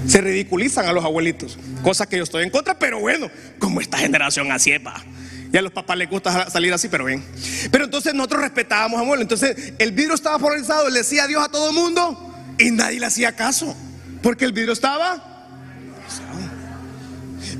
Se 0.06 0.22
ridiculizan 0.22 0.86
a 0.86 0.92
los 0.92 1.04
abuelitos, 1.04 1.58
cosa 1.82 2.08
que 2.08 2.16
yo 2.16 2.24
estoy 2.24 2.44
en 2.44 2.50
contra, 2.50 2.78
pero 2.78 2.98
bueno, 2.98 3.30
como 3.58 3.82
esta 3.82 3.98
generación 3.98 4.50
así 4.50 4.72
es, 4.72 4.84
va. 4.84 5.04
Y 5.52 5.56
a 5.56 5.62
los 5.62 5.72
papás 5.72 5.96
les 5.96 6.08
gusta 6.08 6.48
salir 6.48 6.72
así, 6.72 6.88
pero 6.88 7.04
bien. 7.04 7.24
Pero 7.70 7.84
entonces 7.84 8.14
nosotros 8.14 8.42
respetábamos 8.42 8.98
a 8.98 9.02
abuelo. 9.02 9.22
Entonces 9.22 9.74
el 9.78 9.92
vidrio 9.92 10.14
estaba 10.14 10.38
polarizado, 10.38 10.88
le 10.88 10.98
decía 10.98 11.24
adiós 11.24 11.44
a 11.44 11.48
todo 11.48 11.70
el 11.70 11.74
mundo 11.74 12.54
y 12.58 12.70
nadie 12.70 13.00
le 13.00 13.06
hacía 13.06 13.34
caso. 13.34 13.76
Porque 14.22 14.44
el 14.44 14.52
vidrio 14.52 14.72
estaba 14.72 15.30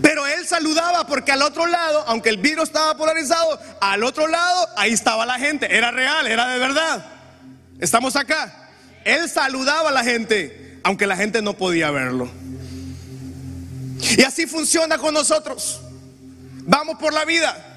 pero 0.03 0.27
él 0.27 0.47
saludaba 0.47 1.07
porque 1.07 1.33
al 1.33 1.43
otro 1.43 1.67
lado, 1.67 2.05
aunque 2.07 2.31
el 2.31 2.39
virus 2.39 2.65
estaba 2.65 2.97
polarizado, 2.97 3.59
al 3.81 4.03
otro 4.05 4.29
lado 4.29 4.69
ahí 4.77 4.93
estaba 4.93 5.27
la 5.27 5.39
gente. 5.39 5.75
Era 5.75 5.91
real, 5.91 6.27
era 6.27 6.49
de 6.49 6.59
verdad. 6.59 7.05
Estamos 7.79 8.17
acá. 8.17 8.69
Él 9.05 9.29
saludaba 9.29 9.91
a 9.91 9.93
la 9.93 10.05
gente, 10.05 10.79
aunque 10.85 11.07
la 11.07 11.17
gente 11.17 11.43
no 11.43 11.55
podía 11.55 11.91
verlo. 11.91 12.31
Y 14.17 14.23
así 14.23 14.47
funciona 14.47 14.99
con 14.99 15.15
nosotros. 15.15 15.81
Vamos 16.67 16.99
por 16.99 17.13
la 17.13 17.25
vida. 17.25 17.70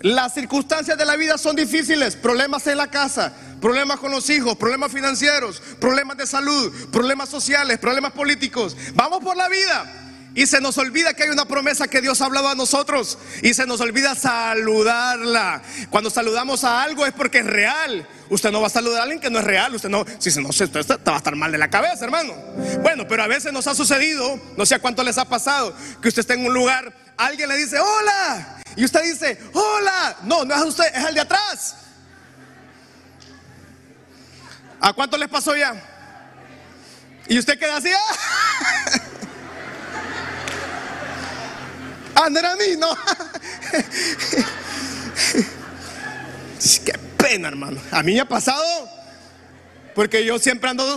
Las 0.00 0.34
circunstancias 0.34 0.98
de 0.98 1.06
la 1.06 1.16
vida 1.16 1.38
son 1.38 1.56
difíciles. 1.56 2.16
Problemas 2.16 2.66
en 2.66 2.76
la 2.76 2.88
casa, 2.88 3.32
problemas 3.60 3.98
con 3.98 4.10
los 4.10 4.28
hijos, 4.28 4.56
problemas 4.56 4.92
financieros, 4.92 5.62
problemas 5.80 6.16
de 6.16 6.26
salud, 6.26 6.72
problemas 6.90 7.28
sociales, 7.28 7.78
problemas 7.78 8.12
políticos. 8.12 8.76
Vamos 8.94 9.20
por 9.20 9.36
la 9.36 9.48
vida. 9.48 10.02
Y 10.34 10.46
se 10.46 10.60
nos 10.60 10.76
olvida 10.76 11.14
que 11.14 11.22
hay 11.22 11.30
una 11.30 11.46
promesa 11.46 11.88
que 11.88 12.02
Dios 12.02 12.20
ha 12.20 12.26
hablado 12.26 12.48
a 12.48 12.54
nosotros. 12.54 13.18
Y 13.42 13.54
se 13.54 13.64
nos 13.64 13.80
olvida 13.80 14.14
saludarla. 14.14 15.62
Cuando 15.88 16.10
saludamos 16.10 16.62
a 16.62 16.82
algo 16.82 17.06
es 17.06 17.14
porque 17.14 17.38
es 17.38 17.46
real. 17.46 18.06
Usted 18.28 18.52
no 18.52 18.60
va 18.60 18.66
a 18.66 18.70
saludar 18.70 19.00
a 19.00 19.02
alguien 19.04 19.18
que 19.18 19.30
no 19.30 19.38
es 19.38 19.44
real. 19.46 19.74
Usted 19.74 19.88
no, 19.88 20.04
si 20.18 20.38
no, 20.42 20.50
usted 20.50 20.70
va 21.08 21.14
a 21.14 21.16
estar 21.16 21.36
mal 21.36 21.52
de 21.52 21.56
la 21.56 21.70
cabeza, 21.70 22.04
hermano. 22.04 22.34
Bueno, 22.82 23.08
pero 23.08 23.22
a 23.22 23.28
veces 23.28 23.50
nos 23.50 23.66
ha 23.66 23.74
sucedido, 23.74 24.38
no 24.58 24.66
sé 24.66 24.74
a 24.74 24.78
cuánto 24.78 25.02
les 25.02 25.16
ha 25.16 25.24
pasado, 25.24 25.74
que 26.02 26.08
usted 26.08 26.20
está 26.20 26.34
en 26.34 26.44
un 26.44 26.52
lugar, 26.52 26.92
alguien 27.16 27.48
le 27.48 27.56
dice, 27.56 27.78
hola. 27.80 28.55
Y 28.76 28.84
usted 28.84 29.02
dice, 29.02 29.40
hola. 29.54 30.18
No, 30.22 30.44
no 30.44 30.54
es 30.54 30.62
usted, 30.62 30.84
es 30.94 31.04
el 31.04 31.14
de 31.14 31.20
atrás. 31.22 31.76
¿A 34.80 34.92
cuánto 34.92 35.16
les 35.16 35.28
pasó 35.28 35.56
ya? 35.56 35.74
Y 37.26 37.38
usted 37.38 37.58
queda 37.58 37.78
así. 37.78 37.88
¡ah! 42.14 42.28
No 42.30 42.38
era 42.38 42.54
mí, 42.56 42.76
no. 42.78 42.90
Qué 46.84 46.92
pena, 47.16 47.48
hermano. 47.48 47.80
A 47.90 48.02
mí 48.02 48.12
me 48.14 48.20
ha 48.20 48.28
pasado 48.28 48.62
porque 49.94 50.24
yo 50.24 50.38
siempre 50.38 50.68
ando 50.68 50.96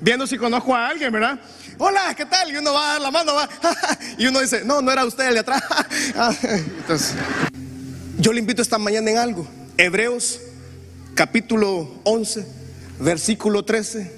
viendo 0.00 0.26
si 0.26 0.38
conozco 0.38 0.74
a 0.74 0.88
alguien, 0.88 1.12
¿verdad? 1.12 1.38
Hola, 1.80 2.12
¿qué 2.16 2.26
tal? 2.26 2.50
Y 2.52 2.56
uno 2.56 2.72
va 2.72 2.90
a 2.90 2.92
dar 2.94 3.00
la 3.00 3.10
mano, 3.12 3.34
va. 3.34 3.48
Y 4.18 4.26
uno 4.26 4.40
dice, 4.40 4.64
no, 4.64 4.82
no 4.82 4.90
era 4.90 5.04
usted 5.04 5.28
el 5.28 5.34
de 5.34 5.40
atrás. 5.40 5.62
Entonces, 6.42 7.14
yo 8.18 8.32
le 8.32 8.40
invito 8.40 8.62
esta 8.62 8.78
mañana 8.78 9.10
en 9.10 9.18
algo. 9.18 9.46
Hebreos 9.76 10.40
capítulo 11.14 12.00
11, 12.04 12.46
versículo 12.98 13.64
13, 13.64 14.12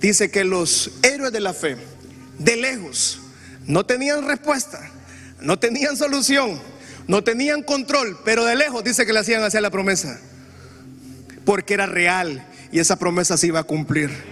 dice 0.00 0.30
que 0.30 0.44
los 0.44 0.92
héroes 1.02 1.32
de 1.32 1.40
la 1.40 1.52
fe 1.52 1.76
de 2.38 2.56
lejos. 2.56 3.18
No 3.66 3.86
tenían 3.86 4.26
respuesta, 4.26 4.80
no 5.40 5.58
tenían 5.58 5.96
solución, 5.96 6.60
no 7.06 7.22
tenían 7.22 7.62
control, 7.62 8.18
pero 8.24 8.44
de 8.44 8.56
lejos 8.56 8.82
dice 8.82 9.06
que 9.06 9.12
le 9.12 9.20
hacían 9.20 9.42
hacer 9.42 9.62
la 9.62 9.70
promesa. 9.70 10.20
Porque 11.44 11.74
era 11.74 11.86
real 11.86 12.46
y 12.70 12.78
esa 12.78 12.96
promesa 12.96 13.36
se 13.36 13.48
iba 13.48 13.60
a 13.60 13.64
cumplir. 13.64 14.31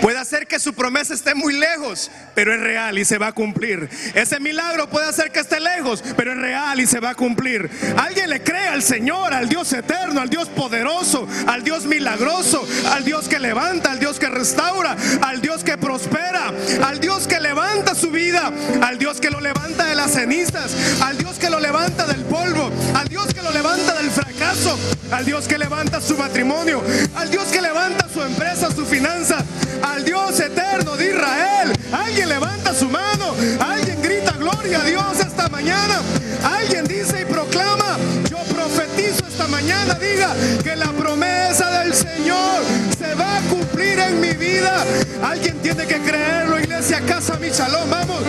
Puede 0.00 0.18
hacer 0.18 0.46
que 0.46 0.58
su 0.58 0.74
promesa 0.74 1.14
esté 1.14 1.34
muy 1.34 1.54
lejos, 1.54 2.10
pero 2.34 2.54
es 2.54 2.60
real 2.60 2.98
y 2.98 3.04
se 3.04 3.18
va 3.18 3.28
a 3.28 3.32
cumplir. 3.32 3.88
Ese 4.14 4.40
milagro 4.40 4.88
puede 4.88 5.08
hacer 5.08 5.30
que 5.30 5.40
esté 5.40 5.60
lejos, 5.60 6.02
pero 6.16 6.32
es 6.32 6.38
real 6.38 6.80
y 6.80 6.86
se 6.86 7.00
va 7.00 7.10
a 7.10 7.14
cumplir. 7.14 7.70
Alguien 7.96 8.30
le 8.30 8.42
cree 8.42 8.68
al 8.68 8.82
Señor, 8.82 9.34
al 9.34 9.48
Dios 9.48 9.72
eterno, 9.72 10.20
al 10.20 10.28
Dios 10.28 10.48
poderoso, 10.48 11.26
al 11.46 11.62
Dios 11.62 11.86
milagroso, 11.86 12.66
al 12.92 13.04
Dios 13.04 13.28
que 13.28 13.38
levanta, 13.38 13.92
al 13.92 13.98
Dios 13.98 14.18
que 14.18 14.28
restaura, 14.28 14.96
al 15.22 15.40
Dios 15.40 15.64
que 15.64 15.76
prospera, 15.78 16.52
al 16.84 17.00
Dios 17.00 17.26
que 17.26 17.40
levanta 17.40 17.94
su 17.94 18.10
vida, 18.10 18.52
al 18.82 18.98
Dios 18.98 19.20
que 19.20 19.30
lo 19.30 19.40
levanta 19.40 19.84
de 19.84 19.94
las 19.94 20.12
cenizas, 20.12 20.74
al 21.02 21.18
Dios 21.18 21.38
que 21.38 21.50
lo 21.50 21.60
levanta 21.60 22.06
del 22.06 22.22
polvo, 22.24 22.70
al 22.94 23.08
Dios 23.08 23.32
que 23.32 23.42
lo 23.42 23.50
levanta 23.50 23.94
del 23.94 24.10
fracaso, 24.10 24.78
al 25.10 25.24
Dios 25.24 25.46
que 25.48 25.58
levanta 25.58 26.00
su 26.00 26.16
matrimonio, 26.16 26.82
al 27.14 27.30
Dios 27.30 27.46
que 27.48 27.60
levanta 27.60 28.08
su 28.12 28.22
empresa, 28.22 28.70
su 28.70 28.84
finanza, 28.84 29.44
al 29.86 30.04
Dios 30.04 30.38
eterno 30.40 30.96
de 30.96 31.10
Israel. 31.10 31.72
Alguien 31.92 32.28
levanta 32.28 32.74
su 32.74 32.88
mano, 32.88 33.34
alguien 33.60 34.02
grita 34.02 34.32
gloria 34.32 34.80
a 34.80 34.84
Dios 34.84 35.20
esta 35.20 35.48
mañana, 35.48 36.00
alguien 36.42 36.86
dice 36.86 37.22
y 37.22 37.24
proclama, 37.24 37.96
yo 38.28 38.38
profetizo 38.54 39.26
esta 39.26 39.46
mañana, 39.46 39.94
diga 39.94 40.34
que 40.62 40.74
la 40.76 40.92
promesa 40.92 41.82
del 41.82 41.94
Señor 41.94 42.62
se 42.98 43.14
va 43.14 43.38
a 43.38 43.40
cumplir 43.42 43.98
en 43.98 44.20
mi 44.20 44.32
vida. 44.32 44.84
Alguien 45.22 45.56
tiene 45.62 45.86
que 45.86 46.00
creerlo, 46.00 46.58
iglesia, 46.58 47.00
casa, 47.06 47.38
mi 47.38 47.50
shalom, 47.50 47.88
vamos, 47.88 48.22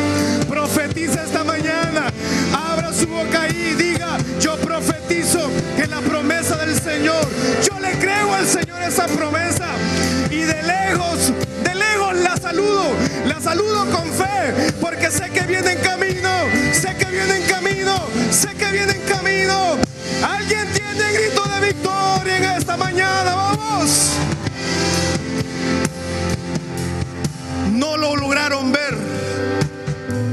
profetiza 0.48 1.24
esta 1.24 1.44
mañana, 1.44 2.12
abra 2.54 2.94
su 2.94 3.08
boca 3.08 3.48
y 3.50 3.74
diga, 3.74 4.18
yo 4.40 4.56
profetizo 4.58 5.50
que 5.76 5.88
la 5.88 6.00
promesa 6.02 6.56
del 6.58 6.80
Señor, 6.80 7.28
yo 7.64 7.80
le 7.80 7.92
creo 7.98 8.34
al 8.34 8.48
Señor 8.48 8.82
esa 8.84 9.08
promesa 9.08 9.68
y 10.30 10.38
de 10.38 10.64
lejos 10.64 11.34
la 13.26 13.42
saludo 13.42 13.86
con 13.92 14.12
fe, 14.14 14.72
porque 14.80 15.12
sé 15.12 15.30
que 15.30 15.42
viene 15.42 15.74
en 15.74 15.80
camino, 15.80 16.30
sé 16.74 16.96
que 16.96 17.06
viene 17.06 17.38
en 17.38 17.44
camino, 17.44 18.08
sé 18.32 18.50
que 18.56 18.72
viene 18.72 18.94
en 18.94 19.02
camino. 19.02 19.78
Alguien 20.24 20.68
tiene 20.74 21.14
grito 21.14 21.44
de 21.44 21.68
victoria 21.68 22.38
en 22.38 22.44
esta 22.58 22.78
mañana, 22.78 23.36
vamos. 23.36 24.12
No 27.74 27.98
lo 27.98 28.16
lograron 28.16 28.72
ver. 28.72 28.98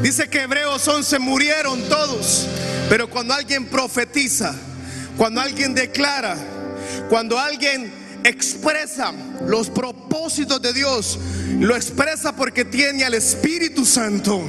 Dice 0.02 0.28
que 0.28 0.42
Hebreos 0.42 0.86
11 0.86 1.18
murieron 1.18 1.82
todos, 1.88 2.46
pero 2.88 3.08
cuando 3.08 3.34
alguien 3.34 3.66
profetiza, 3.66 4.54
cuando 5.16 5.40
alguien 5.40 5.74
declara, 5.74 6.36
cuando 7.08 7.38
alguien 7.38 8.03
expresa 8.24 9.12
los 9.46 9.70
propósitos 9.70 10.60
de 10.60 10.72
Dios, 10.72 11.18
lo 11.60 11.76
expresa 11.76 12.34
porque 12.34 12.64
tiene 12.64 13.04
al 13.04 13.14
Espíritu 13.14 13.84
Santo. 13.84 14.42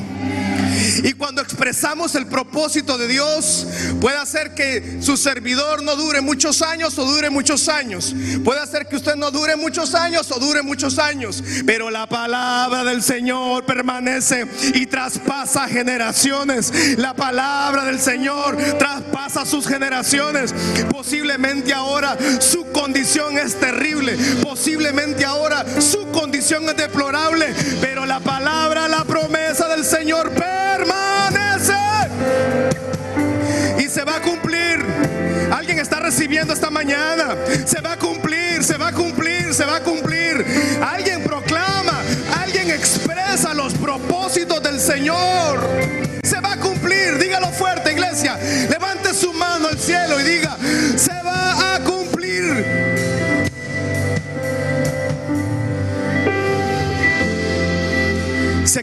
Y 1.03 1.13
cuando 1.13 1.41
expresamos 1.41 2.15
el 2.15 2.27
propósito 2.27 2.97
de 2.97 3.07
Dios, 3.07 3.67
puede 4.01 4.17
hacer 4.17 4.53
que 4.53 4.97
su 5.01 5.17
servidor 5.17 5.83
no 5.83 5.95
dure 5.95 6.21
muchos 6.21 6.61
años 6.61 6.97
o 6.97 7.05
dure 7.05 7.29
muchos 7.29 7.69
años. 7.69 8.13
Puede 8.43 8.59
hacer 8.59 8.87
que 8.87 8.95
usted 8.95 9.15
no 9.15 9.31
dure 9.31 9.55
muchos 9.55 9.95
años 9.95 10.31
o 10.31 10.39
dure 10.39 10.61
muchos 10.61 10.99
años. 10.99 11.43
Pero 11.65 11.89
la 11.89 12.07
palabra 12.07 12.83
del 12.83 13.01
Señor 13.03 13.65
permanece 13.65 14.47
y 14.73 14.85
traspasa 14.85 15.67
generaciones. 15.67 16.97
La 16.97 17.13
palabra 17.13 17.85
del 17.85 17.99
Señor 17.99 18.57
traspasa 18.77 19.45
sus 19.45 19.67
generaciones. 19.67 20.53
Posiblemente 20.89 21.73
ahora 21.73 22.17
su 22.39 22.65
condición 22.71 23.37
es 23.37 23.59
terrible. 23.59 24.17
Posiblemente 24.41 25.25
ahora 25.25 25.65
su 25.79 26.07
condición 26.11 26.67
es 26.69 26.77
deplorable. 26.77 27.53
Pero 27.81 28.05
la 28.05 28.19
palabra, 28.19 28.87
la 28.87 29.03
promesa 29.03 29.67
del 29.67 29.85
Señor 29.85 30.31
permanece 30.31 30.64
y 33.79 33.89
se 33.89 34.03
va 34.03 34.17
a 34.17 34.21
cumplir. 34.21 34.85
Alguien 35.51 35.79
está 35.79 35.99
recibiendo 35.99 36.53
esta 36.53 36.69
mañana. 36.69 37.35
Se 37.65 37.81
va 37.81 37.93
a 37.93 37.97
cumplir, 37.97 38.63
se 38.63 38.77
va 38.77 38.89
a 38.89 38.91
cumplir, 38.91 39.53
se 39.53 39.65
va 39.65 39.77
a 39.77 39.81
cumplir. 39.81 40.45
Alguien 40.81 41.23
proclama, 41.23 42.01
alguien 42.41 42.71
expresa 42.71 43.53
los 43.53 43.73
propósitos 43.73 44.61
del 44.63 44.79
Señor. 44.79 46.04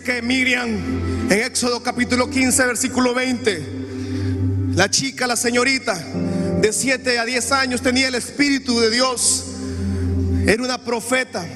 Que 0.04 0.20
Miriam 0.20 0.68
en 1.30 1.32
Éxodo 1.32 1.80
capítulo 1.80 2.28
15, 2.28 2.66
versículo 2.66 3.14
20, 3.14 3.62
la 4.74 4.90
chica, 4.90 5.28
la 5.28 5.36
señorita 5.36 5.94
de 6.60 6.72
7 6.72 7.20
a 7.20 7.24
10 7.24 7.52
años 7.52 7.82
tenía 7.82 8.08
el 8.08 8.16
Espíritu 8.16 8.80
de 8.80 8.90
Dios. 8.90 9.44
Era 10.44 10.60
una 10.62 10.82
profeta. 10.82 11.46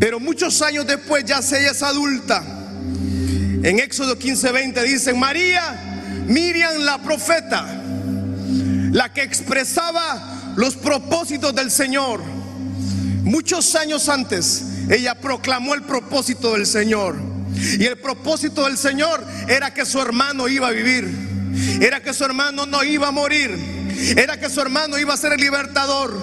Pero 0.00 0.18
muchos 0.18 0.60
años 0.62 0.84
después, 0.86 1.24
ya 1.24 1.42
se 1.42 1.60
ella 1.60 1.70
es 1.70 1.82
adulta. 1.82 2.42
En 3.62 3.78
Éxodo 3.78 4.18
15, 4.18 4.50
20 4.50 4.82
dicen, 4.82 5.18
María, 5.18 6.02
Miriam 6.26 6.78
la 6.80 7.00
profeta, 7.02 7.82
la 8.90 9.12
que 9.12 9.22
expresaba 9.22 10.54
los 10.56 10.74
propósitos 10.74 11.54
del 11.54 11.70
Señor. 11.70 12.20
Muchos 13.26 13.74
años 13.74 14.08
antes, 14.08 14.62
ella 14.88 15.16
proclamó 15.16 15.74
el 15.74 15.82
propósito 15.82 16.52
del 16.52 16.64
Señor. 16.64 17.16
Y 17.76 17.84
el 17.84 17.98
propósito 17.98 18.66
del 18.66 18.78
Señor 18.78 19.26
era 19.48 19.74
que 19.74 19.84
su 19.84 20.00
hermano 20.00 20.46
iba 20.46 20.68
a 20.68 20.70
vivir. 20.70 21.10
Era 21.80 22.00
que 22.00 22.14
su 22.14 22.24
hermano 22.24 22.66
no 22.66 22.84
iba 22.84 23.08
a 23.08 23.10
morir. 23.10 23.50
Era 24.16 24.38
que 24.38 24.48
su 24.48 24.60
hermano 24.60 24.96
iba 24.96 25.12
a 25.12 25.16
ser 25.16 25.32
el 25.32 25.40
libertador. 25.40 26.14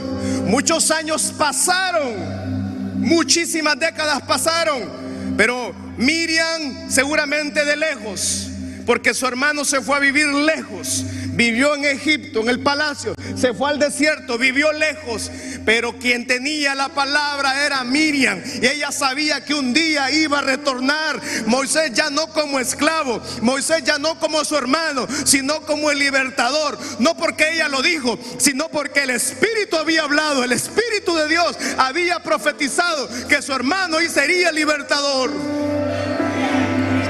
Muchos 0.45 0.91
años 0.91 1.34
pasaron. 1.38 3.01
Muchísimas 3.01 3.78
décadas 3.78 4.22
pasaron. 4.22 4.89
Pero 5.36 5.76
Miriam 5.97 6.89
seguramente 6.89 7.66
de 7.66 7.76
lejos. 7.76 8.47
Porque 8.86 9.14
su 9.14 9.28
hermano 9.28 9.66
se 9.66 9.82
fue 9.82 9.97
a 9.97 9.99
vivir 9.99 10.28
lejos 10.28 11.04
vivió 11.36 11.75
en 11.75 11.86
Egipto, 11.86 12.41
en 12.41 12.49
el 12.49 12.59
palacio, 12.61 13.15
se 13.36 13.53
fue 13.53 13.69
al 13.69 13.79
desierto, 13.79 14.38
vivió 14.38 14.71
lejos, 14.71 15.31
pero 15.65 15.97
quien 15.97 16.27
tenía 16.27 16.75
la 16.75 16.89
palabra 16.89 17.65
era 17.65 17.84
Miriam 17.84 18.41
y 18.61 18.67
ella 18.67 18.91
sabía 18.91 19.43
que 19.43 19.53
un 19.53 19.73
día 19.73 20.11
iba 20.11 20.39
a 20.39 20.41
retornar. 20.41 21.21
Moisés 21.45 21.93
ya 21.93 22.09
no 22.09 22.27
como 22.27 22.59
esclavo, 22.59 23.21
Moisés 23.41 23.84
ya 23.84 23.97
no 23.97 24.19
como 24.19 24.43
su 24.45 24.55
hermano, 24.55 25.07
sino 25.25 25.61
como 25.61 25.91
el 25.91 25.99
libertador, 25.99 26.77
no 26.99 27.15
porque 27.17 27.53
ella 27.53 27.67
lo 27.67 27.81
dijo, 27.81 28.19
sino 28.38 28.69
porque 28.69 29.03
el 29.03 29.11
Espíritu 29.11 29.77
había 29.77 30.03
hablado, 30.03 30.43
el 30.43 30.51
Espíritu 30.51 31.15
de 31.15 31.27
Dios 31.27 31.57
había 31.77 32.21
profetizado 32.21 33.09
que 33.27 33.41
su 33.41 33.53
hermano 33.53 34.01
y 34.01 34.09
sería 34.09 34.51
libertador. 34.51 35.31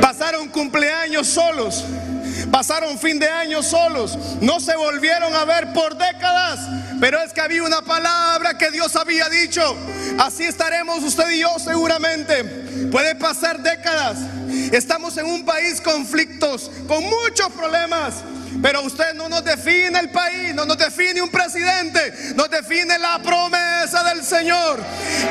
Pasaron 0.02 0.50
cumpleaños 0.50 1.28
solos. 1.28 1.84
Pasaron 2.54 3.00
fin 3.00 3.18
de 3.18 3.28
año 3.28 3.64
solos, 3.64 4.16
no 4.40 4.60
se 4.60 4.76
volvieron 4.76 5.34
a 5.34 5.44
ver 5.44 5.74
por 5.74 5.98
décadas, 5.98 6.60
pero 7.00 7.20
es 7.24 7.34
que 7.34 7.42
había 7.42 7.64
una 7.64 7.82
palabra 7.82 8.60
que 8.60 8.70
Dios 8.70 8.96
había 8.96 9.28
dicho. 9.28 9.76
Así 10.20 10.44
estaremos 10.44 11.02
usted 11.04 11.32
y 11.32 11.40
yo 11.40 11.50
seguramente. 11.58 12.44
Puede 12.92 13.16
pasar 13.16 13.60
décadas. 13.64 14.20
Estamos 14.72 15.18
en 15.18 15.26
un 15.26 15.44
país 15.44 15.82
conflictos, 15.82 16.70
con 16.88 17.04
muchos 17.04 17.52
problemas. 17.54 18.24
Pero 18.62 18.82
usted 18.84 19.14
no 19.16 19.30
nos 19.30 19.44
define 19.44 20.00
el 20.00 20.10
país, 20.10 20.54
no 20.54 20.66
nos 20.66 20.78
define 20.78 21.22
un 21.22 21.30
presidente, 21.30 22.34
nos 22.36 22.50
define 22.50 22.98
la 23.00 23.20
promesa 23.20 24.04
del 24.04 24.24
Señor. 24.24 24.80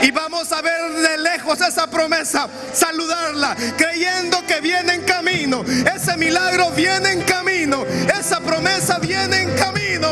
Y 0.03 0.11
vamos 0.11 0.51
a 0.53 0.61
ver 0.61 0.93
de 0.93 1.19
lejos 1.19 1.61
esa 1.61 1.87
promesa, 1.89 2.49
saludarla, 2.73 3.57
creyendo 3.77 4.45
que 4.47 4.61
viene 4.61 4.95
en 4.95 5.03
camino. 5.03 5.65
Ese 5.95 6.17
milagro 6.17 6.71
viene 6.71 7.13
en 7.13 7.23
camino, 7.23 7.85
esa 8.19 8.41
promesa 8.41 8.99
viene 8.99 9.43
en 9.43 9.55
camino. 9.55 10.09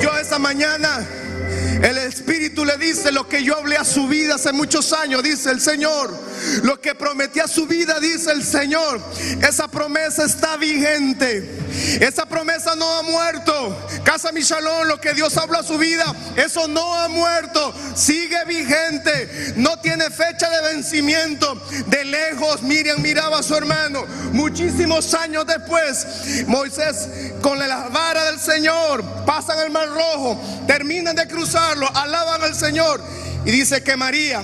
Yo 0.00 0.16
esa 0.18 0.38
mañana 0.38 1.06
el 1.82 1.98
Espíritu 1.98 2.64
le 2.64 2.76
dice 2.78 3.12
lo 3.12 3.28
que 3.28 3.42
yo 3.42 3.56
hablé 3.56 3.76
a 3.76 3.84
su 3.84 4.08
vida 4.08 4.36
hace 4.36 4.52
muchos 4.52 4.92
años, 4.92 5.22
dice 5.22 5.50
el 5.50 5.60
Señor. 5.60 6.16
Lo 6.62 6.80
que 6.80 6.94
prometí 6.94 7.40
a 7.40 7.48
su 7.48 7.66
vida, 7.66 7.98
dice 8.00 8.30
el 8.32 8.44
Señor. 8.44 9.00
Esa 9.42 9.68
promesa 9.68 10.24
está 10.24 10.56
vigente. 10.56 11.58
Esa 12.00 12.26
promesa 12.26 12.74
no 12.76 12.98
ha 12.98 13.02
muerto. 13.02 13.76
Casa 14.04 14.32
Michalón, 14.32 14.88
lo 14.88 15.00
que 15.00 15.14
Dios 15.14 15.36
habla 15.36 15.58
a 15.58 15.62
su 15.62 15.78
vida, 15.78 16.04
eso 16.36 16.68
no 16.68 16.94
ha 16.94 17.08
muerto. 17.08 17.74
Sigue 17.94 18.44
vigente. 18.46 19.54
No 19.56 19.78
tiene 19.80 20.10
fecha 20.10 20.48
de 20.48 20.74
vencimiento. 20.74 21.54
De 21.86 22.04
lejos, 22.04 22.62
Miriam 22.62 23.00
miraba 23.00 23.40
a 23.40 23.42
su 23.42 23.54
hermano. 23.54 24.04
Muchísimos 24.32 25.14
años 25.14 25.46
después, 25.46 26.06
Moisés 26.46 27.08
con 27.42 27.58
la 27.58 27.88
vara 27.88 28.24
del 28.24 28.40
Señor 28.40 29.04
pasan 29.24 29.58
el 29.60 29.70
mar 29.70 29.88
rojo, 29.88 30.40
terminan 30.66 31.16
de 31.16 31.26
alaban 31.94 32.42
al 32.42 32.54
Señor. 32.54 33.02
Y 33.44 33.50
dice 33.50 33.82
que 33.82 33.96
María, 33.96 34.42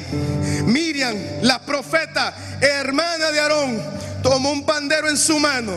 Miriam, 0.65 1.17
la 1.43 1.59
profeta, 1.61 2.35
hermana 2.61 3.31
de 3.31 3.41
Aarón, 3.41 3.83
tomó 4.23 4.53
un 4.53 4.65
pandero 4.65 5.09
en 5.09 5.17
su 5.17 5.39
mano. 5.39 5.73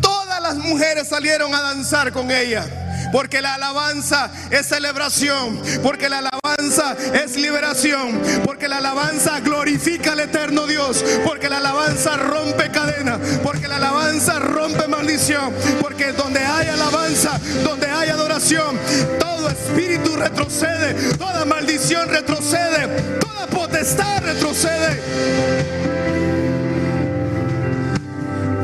Todas 0.00 0.42
las 0.42 0.56
mujeres 0.56 1.08
salieron 1.08 1.54
a 1.54 1.60
danzar 1.60 2.12
con 2.12 2.30
ella. 2.30 2.83
Porque 3.14 3.40
la 3.40 3.54
alabanza 3.54 4.28
es 4.50 4.66
celebración. 4.66 5.62
Porque 5.84 6.08
la 6.08 6.18
alabanza 6.18 6.96
es 7.14 7.36
liberación. 7.36 8.20
Porque 8.44 8.66
la 8.66 8.78
alabanza 8.78 9.38
glorifica 9.38 10.14
al 10.14 10.18
eterno 10.18 10.66
Dios. 10.66 11.04
Porque 11.24 11.48
la 11.48 11.58
alabanza 11.58 12.16
rompe 12.16 12.72
cadena. 12.72 13.20
Porque 13.44 13.68
la 13.68 13.76
alabanza 13.76 14.40
rompe 14.40 14.88
maldición. 14.88 15.54
Porque 15.80 16.12
donde 16.12 16.40
hay 16.40 16.66
alabanza, 16.66 17.38
donde 17.62 17.86
hay 17.86 18.08
adoración, 18.08 18.76
todo 19.20 19.48
espíritu 19.48 20.16
retrocede. 20.16 20.94
Toda 21.16 21.44
maldición 21.44 22.08
retrocede. 22.08 22.88
Toda 23.20 23.46
potestad 23.46 24.24
retrocede. 24.24 25.00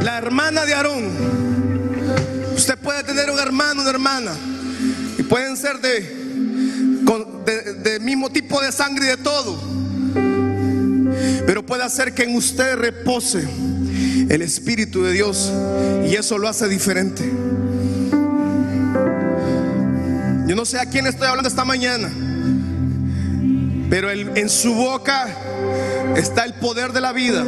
La 0.02 0.18
hermana 0.18 0.66
de 0.66 0.74
Aarón 0.74 1.39
puede 2.82 3.04
tener 3.04 3.30
un 3.30 3.38
hermano, 3.38 3.82
una 3.82 3.90
hermana, 3.90 4.32
y 5.18 5.22
pueden 5.22 5.56
ser 5.56 5.80
de, 5.80 6.00
de, 7.82 8.00
mismo 8.00 8.30
tipo 8.30 8.60
de 8.60 8.72
sangre 8.72 9.06
y 9.06 9.08
de 9.08 9.16
todo. 9.16 9.58
Pero 11.46 11.64
puede 11.64 11.82
hacer 11.82 12.14
que 12.14 12.24
en 12.24 12.36
usted 12.36 12.76
repose 12.76 13.46
el 14.28 14.42
Espíritu 14.42 15.02
de 15.02 15.12
Dios 15.12 15.52
y 16.08 16.14
eso 16.14 16.38
lo 16.38 16.48
hace 16.48 16.68
diferente. 16.68 17.22
Yo 20.46 20.56
no 20.56 20.64
sé 20.64 20.78
a 20.78 20.86
quién 20.86 21.06
estoy 21.06 21.28
hablando 21.28 21.48
esta 21.48 21.64
mañana, 21.64 22.10
pero 23.88 24.10
en 24.10 24.48
su 24.48 24.74
boca 24.74 25.28
está 26.16 26.44
el 26.44 26.54
poder 26.54 26.92
de 26.92 27.00
la 27.00 27.12
vida, 27.12 27.44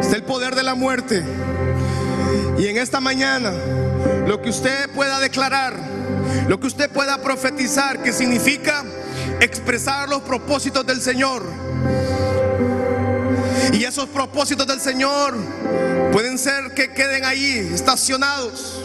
está 0.00 0.16
el 0.16 0.22
poder 0.22 0.54
de 0.54 0.62
la 0.62 0.74
muerte. 0.74 1.22
Y 2.58 2.66
en 2.66 2.76
esta 2.76 3.00
mañana 3.00 3.52
lo 4.30 4.40
que 4.40 4.50
usted 4.50 4.88
pueda 4.90 5.18
declarar, 5.18 5.74
lo 6.46 6.60
que 6.60 6.68
usted 6.68 6.88
pueda 6.88 7.20
profetizar, 7.20 8.00
que 8.00 8.12
significa 8.12 8.84
expresar 9.40 10.08
los 10.08 10.22
propósitos 10.22 10.86
del 10.86 11.02
Señor. 11.02 11.42
Y 13.72 13.82
esos 13.82 14.08
propósitos 14.10 14.68
del 14.68 14.80
Señor 14.80 15.36
pueden 16.12 16.38
ser 16.38 16.74
que 16.74 16.92
queden 16.92 17.24
ahí 17.24 17.72
estacionados, 17.74 18.80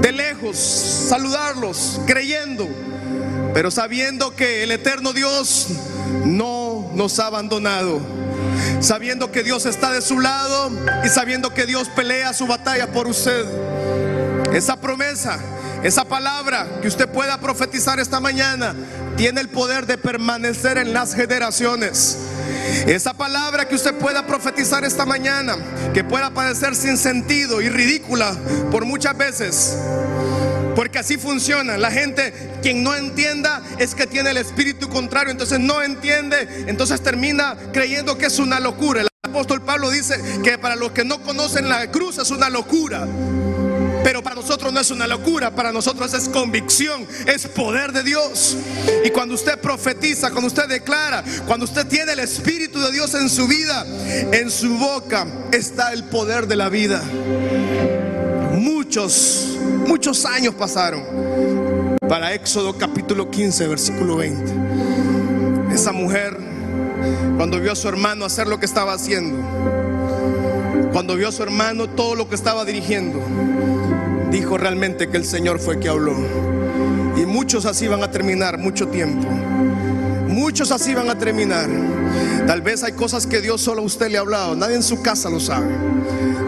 de 0.00 0.10
lejos, 0.10 0.56
saludarlos, 0.56 2.00
creyendo, 2.04 2.66
pero 3.54 3.70
sabiendo 3.70 4.34
que 4.34 4.64
el 4.64 4.72
eterno 4.72 5.12
Dios 5.12 5.68
no 6.24 6.90
nos 6.92 7.20
ha 7.20 7.28
abandonado 7.28 8.00
sabiendo 8.80 9.32
que 9.32 9.42
Dios 9.42 9.66
está 9.66 9.90
de 9.90 10.02
su 10.02 10.20
lado 10.20 10.70
y 11.04 11.08
sabiendo 11.08 11.54
que 11.54 11.66
Dios 11.66 11.88
pelea 11.88 12.32
su 12.32 12.46
batalla 12.46 12.92
por 12.92 13.06
usted. 13.06 13.44
Esa 14.56 14.80
promesa, 14.80 15.38
esa 15.82 16.06
palabra 16.06 16.66
que 16.80 16.88
usted 16.88 17.06
pueda 17.10 17.38
profetizar 17.38 18.00
esta 18.00 18.20
mañana, 18.20 18.74
tiene 19.14 19.42
el 19.42 19.50
poder 19.50 19.84
de 19.84 19.98
permanecer 19.98 20.78
en 20.78 20.94
las 20.94 21.14
generaciones. 21.14 22.16
Esa 22.86 23.12
palabra 23.12 23.68
que 23.68 23.74
usted 23.74 23.94
pueda 23.96 24.26
profetizar 24.26 24.82
esta 24.82 25.04
mañana, 25.04 25.58
que 25.92 26.04
pueda 26.04 26.30
parecer 26.30 26.74
sin 26.74 26.96
sentido 26.96 27.60
y 27.60 27.68
ridícula 27.68 28.34
por 28.70 28.86
muchas 28.86 29.14
veces, 29.18 29.76
porque 30.74 31.00
así 31.00 31.18
funciona. 31.18 31.76
La 31.76 31.90
gente, 31.90 32.32
quien 32.62 32.82
no 32.82 32.94
entienda, 32.94 33.62
es 33.76 33.94
que 33.94 34.06
tiene 34.06 34.30
el 34.30 34.38
espíritu 34.38 34.88
contrario. 34.88 35.32
Entonces 35.32 35.60
no 35.60 35.82
entiende. 35.82 36.64
Entonces 36.66 37.02
termina 37.02 37.58
creyendo 37.74 38.16
que 38.16 38.24
es 38.24 38.38
una 38.38 38.58
locura. 38.58 39.02
El 39.02 39.08
apóstol 39.22 39.60
Pablo 39.60 39.90
dice 39.90 40.18
que 40.42 40.56
para 40.56 40.76
los 40.76 40.92
que 40.92 41.04
no 41.04 41.22
conocen 41.22 41.68
la 41.68 41.90
cruz 41.90 42.16
es 42.16 42.30
una 42.30 42.48
locura. 42.48 43.06
Pero 44.06 44.22
para 44.22 44.36
nosotros 44.36 44.72
no 44.72 44.78
es 44.78 44.92
una 44.92 45.08
locura, 45.08 45.50
para 45.50 45.72
nosotros 45.72 46.14
es 46.14 46.28
convicción, 46.28 47.04
es 47.26 47.44
poder 47.48 47.90
de 47.90 48.04
Dios. 48.04 48.56
Y 49.04 49.10
cuando 49.10 49.34
usted 49.34 49.58
profetiza, 49.58 50.30
cuando 50.30 50.46
usted 50.46 50.68
declara, 50.68 51.24
cuando 51.44 51.64
usted 51.64 51.84
tiene 51.88 52.12
el 52.12 52.20
Espíritu 52.20 52.78
de 52.78 52.92
Dios 52.92 53.12
en 53.14 53.28
su 53.28 53.48
vida, 53.48 53.84
en 54.30 54.48
su 54.48 54.78
boca 54.78 55.26
está 55.50 55.92
el 55.92 56.04
poder 56.04 56.46
de 56.46 56.54
la 56.54 56.68
vida. 56.68 57.02
Muchos, 58.52 59.56
muchos 59.88 60.24
años 60.24 60.54
pasaron 60.54 61.96
para 62.08 62.32
Éxodo 62.32 62.78
capítulo 62.78 63.28
15, 63.28 63.66
versículo 63.66 64.18
20. 64.18 65.74
Esa 65.74 65.90
mujer, 65.90 66.38
cuando 67.36 67.58
vio 67.58 67.72
a 67.72 67.74
su 67.74 67.88
hermano 67.88 68.24
hacer 68.24 68.46
lo 68.46 68.60
que 68.60 68.66
estaba 68.66 68.92
haciendo, 68.92 69.36
cuando 70.92 71.16
vio 71.16 71.26
a 71.26 71.32
su 71.32 71.42
hermano 71.42 71.88
todo 71.88 72.14
lo 72.14 72.28
que 72.28 72.36
estaba 72.36 72.64
dirigiendo, 72.64 73.20
dijo 74.30 74.58
realmente 74.58 75.08
que 75.08 75.16
el 75.16 75.24
Señor 75.24 75.58
fue 75.58 75.78
que 75.78 75.88
habló. 75.88 76.16
Y 77.16 77.26
muchos 77.26 77.66
así 77.66 77.88
van 77.88 78.02
a 78.02 78.10
terminar 78.10 78.58
mucho 78.58 78.88
tiempo. 78.88 79.28
Muchos 80.28 80.70
así 80.70 80.94
van 80.94 81.08
a 81.08 81.18
terminar. 81.18 81.68
Tal 82.46 82.62
vez 82.62 82.82
hay 82.82 82.92
cosas 82.92 83.26
que 83.26 83.40
Dios 83.40 83.60
solo 83.60 83.82
a 83.82 83.84
usted 83.84 84.08
le 84.08 84.18
ha 84.18 84.20
hablado. 84.20 84.54
Nadie 84.54 84.76
en 84.76 84.82
su 84.82 85.02
casa 85.02 85.30
lo 85.30 85.40
sabe. 85.40 85.74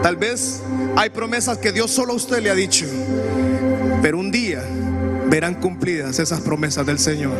Tal 0.03 0.15
vez 0.15 0.61
hay 0.95 1.09
promesas 1.09 1.57
que 1.57 1.71
Dios 1.71 1.91
solo 1.91 2.13
a 2.13 2.15
usted 2.15 2.41
le 2.41 2.49
ha 2.49 2.55
dicho. 2.55 2.85
Pero 4.01 4.19
un 4.19 4.31
día 4.31 4.63
verán 5.29 5.55
cumplidas 5.55 6.19
esas 6.19 6.41
promesas 6.41 6.85
del 6.85 6.99
Señor. 6.99 7.33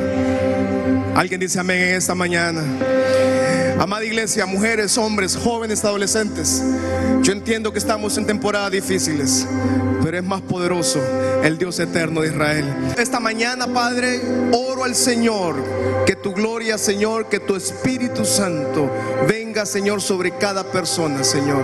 Alguien 1.15 1.39
dice 1.39 1.59
amén 1.59 1.81
en 1.81 1.95
esta 1.95 2.15
mañana. 2.15 2.63
Amada 3.79 4.03
iglesia, 4.03 4.45
mujeres, 4.45 4.97
hombres, 4.97 5.37
jóvenes, 5.37 5.85
adolescentes, 5.85 6.61
yo 7.21 7.31
entiendo 7.31 7.71
que 7.71 7.79
estamos 7.79 8.17
en 8.17 8.25
temporadas 8.25 8.71
difíciles, 8.71 9.47
más 10.23 10.41
poderoso 10.41 10.99
el 11.43 11.57
Dios 11.57 11.79
eterno 11.79 12.21
de 12.21 12.27
Israel. 12.27 12.65
Esta 12.97 13.19
mañana, 13.19 13.67
Padre, 13.67 14.21
oro 14.51 14.83
al 14.83 14.95
Señor, 14.95 15.55
que 16.05 16.15
tu 16.15 16.33
gloria, 16.33 16.77
Señor, 16.77 17.27
que 17.27 17.39
tu 17.39 17.55
Espíritu 17.55 18.25
Santo 18.25 18.89
venga, 19.27 19.65
Señor, 19.65 20.01
sobre 20.01 20.31
cada 20.31 20.63
persona, 20.71 21.23
Señor. 21.23 21.63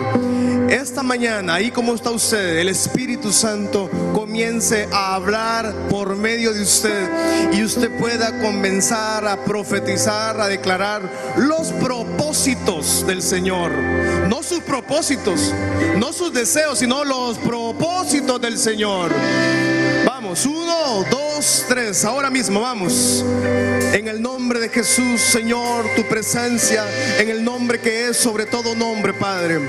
Esta 0.70 1.04
mañana, 1.04 1.56
ahí 1.56 1.70
como 1.70 1.94
está 1.94 2.10
usted, 2.10 2.58
el 2.58 2.70
Espíritu 2.70 3.32
Santo 3.32 3.90
comience 4.14 4.88
a 4.92 5.14
hablar 5.14 5.72
por 5.90 6.16
medio 6.16 6.54
de 6.54 6.64
usted 6.64 7.54
y 7.54 7.64
usted 7.64 7.96
pueda 8.00 8.42
comenzar 8.42 9.28
a 9.28 9.44
profetizar, 9.46 10.42
a 10.42 10.48
declarar 10.48 11.04
los 11.38 11.72
propósitos 12.36 13.08
del 13.08 13.22
Señor. 13.22 13.72
No 14.28 14.44
sus 14.44 14.60
propósitos, 14.60 15.54
no 15.98 16.12
sus 16.12 16.34
deseos, 16.34 16.80
sino 16.80 17.06
los 17.06 17.38
propósitos 17.38 18.42
del 18.42 18.58
Señor. 18.58 19.14
Vamos, 20.26 20.48
uno, 20.48 21.06
dos, 21.12 21.66
tres, 21.70 22.04
ahora 22.04 22.32
mismo 22.32 22.60
vamos. 22.60 23.24
En 23.94 24.08
el 24.08 24.20
nombre 24.24 24.60
de 24.60 24.70
Jesús, 24.70 25.22
Señor, 25.22 25.86
tu 25.96 26.04
presencia, 26.08 26.84
en 27.20 27.30
el 27.30 27.44
nombre 27.44 27.80
que 27.80 28.08
es 28.08 28.18
sobre 28.18 28.48
todo 28.48 28.74
nombre, 28.74 29.14
Padre. 29.14 29.60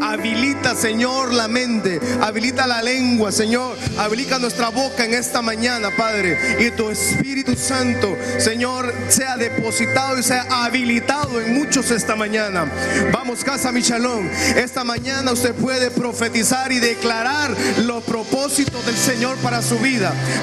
Habilita, 0.00 0.74
Señor, 0.74 1.34
la 1.34 1.46
mente, 1.46 2.00
habilita 2.22 2.66
la 2.66 2.80
lengua, 2.80 3.30
Señor, 3.30 3.76
habilita 3.98 4.38
nuestra 4.38 4.70
boca 4.70 5.04
en 5.04 5.12
esta 5.12 5.42
mañana, 5.42 5.90
Padre. 5.94 6.38
Y 6.66 6.70
tu 6.70 6.88
Espíritu 6.88 7.54
Santo, 7.54 8.16
Señor, 8.38 8.94
sea 9.08 9.36
depositado 9.36 10.18
y 10.18 10.22
sea 10.22 10.46
habilitado 10.64 11.38
en 11.38 11.52
muchos 11.52 11.90
esta 11.90 12.16
mañana. 12.16 12.64
Vamos, 13.12 13.44
casa 13.44 13.72
Michalón. 13.72 14.30
Esta 14.56 14.84
mañana 14.84 15.32
usted 15.32 15.54
puede 15.54 15.90
profetizar 15.90 16.72
y 16.72 16.78
declarar 16.78 17.54
los 17.84 18.02
propósitos 18.04 18.86
del 18.86 18.96
Señor 18.96 19.36
para 19.38 19.60
su 19.60 19.78
vida. 19.78 19.97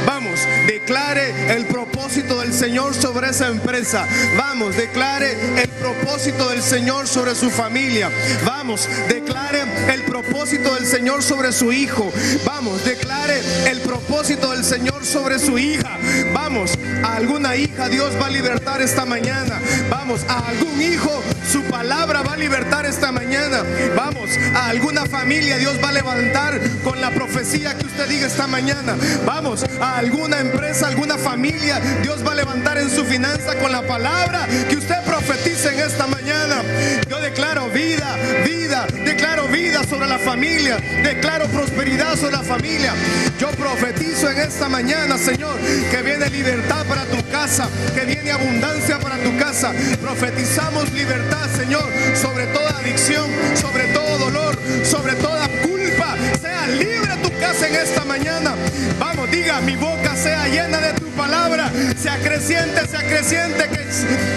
Vamos, 0.05 0.41
declare 0.67 1.55
el 1.55 1.65
propósito 1.65 2.41
del 2.41 2.53
Señor 2.53 2.93
sobre 2.93 3.29
esa 3.29 3.47
empresa. 3.47 4.05
Vamos, 4.37 4.75
declare 4.75 5.61
el 5.61 5.69
propósito 5.69 6.49
del 6.49 6.61
Señor 6.61 7.07
sobre 7.07 7.35
su 7.35 7.49
familia. 7.49 8.09
Vamos, 8.45 8.89
declare 9.07 9.63
el 9.93 10.03
propósito 10.03 10.75
del 10.75 10.85
Señor 10.85 11.23
sobre 11.23 11.53
su 11.53 11.71
hijo. 11.71 12.11
Vamos, 12.45 12.83
declare 12.83 13.41
el 13.69 13.79
propósito 13.79 14.51
del 14.51 14.65
Señor 14.65 15.05
sobre 15.05 15.39
su 15.39 15.57
hija. 15.57 15.97
Vamos, 16.33 16.77
a 17.03 17.15
alguna 17.15 17.55
hija 17.55 17.87
Dios 17.87 18.11
va 18.21 18.25
a 18.25 18.31
libertar 18.31 18.81
esta 18.81 19.05
mañana. 19.05 19.61
Vamos, 19.89 20.25
a 20.27 20.49
algún 20.49 20.81
hijo 20.81 21.23
su 21.45 21.63
palabra 21.63 22.21
va 22.21 22.33
a 22.33 22.37
libertar 22.37 22.85
esta 22.85 23.11
mañana. 23.11 23.63
Vamos, 23.95 24.29
a 24.55 24.69
alguna 24.69 25.05
familia 25.05 25.57
Dios 25.57 25.77
va 25.83 25.89
a 25.89 25.93
levantar 25.93 26.59
con 26.83 26.99
la 26.99 27.11
profecía 27.11 27.77
que 27.77 27.85
usted 27.85 28.07
diga 28.07 28.27
esta 28.27 28.47
mañana. 28.47 28.95
Vamos, 29.25 29.65
a 29.79 29.97
alguna 29.97 30.39
empresa, 30.39 30.87
alguna 30.87 31.17
familia 31.17 31.79
Dios 32.01 32.25
va 32.25 32.31
a 32.31 32.35
levantar 32.35 32.77
en 32.77 32.89
su 32.89 33.05
finanza 33.05 33.55
con 33.55 33.71
la 33.71 33.81
palabra 33.83 34.47
que 34.69 34.77
usted 34.77 35.01
profetice 35.05 35.73
en 35.73 35.79
esta 35.79 36.07
mañana. 36.07 36.61
Yo 37.09 37.19
declaro 37.21 37.69
vida, 37.69 38.15
vida, 38.45 38.87
declaro 39.05 39.47
vida 39.47 39.83
sobre 39.83 40.07
la 40.07 40.19
familia, 40.19 40.77
declaro 41.03 41.45
prosperidad 41.47 42.15
sobre 42.15 42.33
la 42.33 42.43
familia. 42.43 42.93
Yo 43.39 43.49
profetizo 43.51 44.29
en 44.29 44.39
esta 44.39 44.69
mañana, 44.69 45.17
Señor, 45.17 45.59
que 45.91 46.01
viene 46.01 46.29
libertad 46.29 46.85
para 46.85 47.05
tu 47.05 47.17
casa, 47.29 47.67
que 47.93 48.05
viene 48.05 48.31
abundancia 48.31 48.99
para 48.99 49.17
tu 49.17 49.37
casa. 49.37 49.73
Profetizamos 50.01 50.91
libertad, 50.93 51.34
Señor, 51.55 51.85
sobre 52.13 52.45
toda 52.47 52.69
adicción, 52.79 53.29
sobre 53.55 53.85
todo 53.93 54.17
dolor, 54.17 54.57
sobre 54.83 55.13
toda 55.15 55.47
culpa. 55.61 56.15
Sea 56.41 56.67
libre 56.67 57.15
tu 57.23 57.29
casa 57.39 57.67
en 57.67 57.75
esta 57.75 58.05
mañana. 58.05 58.55
Vamos, 58.99 59.29
diga, 59.31 59.61
mi 59.61 59.75
boca 59.75 60.15
sea 60.15 60.47
llena 60.47 60.79
de 60.79 60.93
tu 60.93 61.07
palabra, 61.11 61.71
sea 61.97 62.17
creciente, 62.19 62.87
sea 62.87 63.01
creciente, 63.01 63.69
que, 63.69 63.85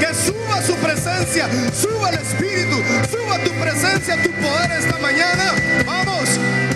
que 0.01 0.15
suba 0.15 0.63
su 0.63 0.75
presencia, 0.77 1.49
suba 1.73 2.11
el 2.11 2.19
Espíritu, 2.19 2.77
suba 3.11 3.39
tu 3.39 3.51
presencia, 3.53 4.23
tu 4.23 4.31
poder 4.33 4.73
esta 4.73 4.99
mañana. 4.99 5.53
Vamos. 5.87 6.09
Vamos, 6.09 6.68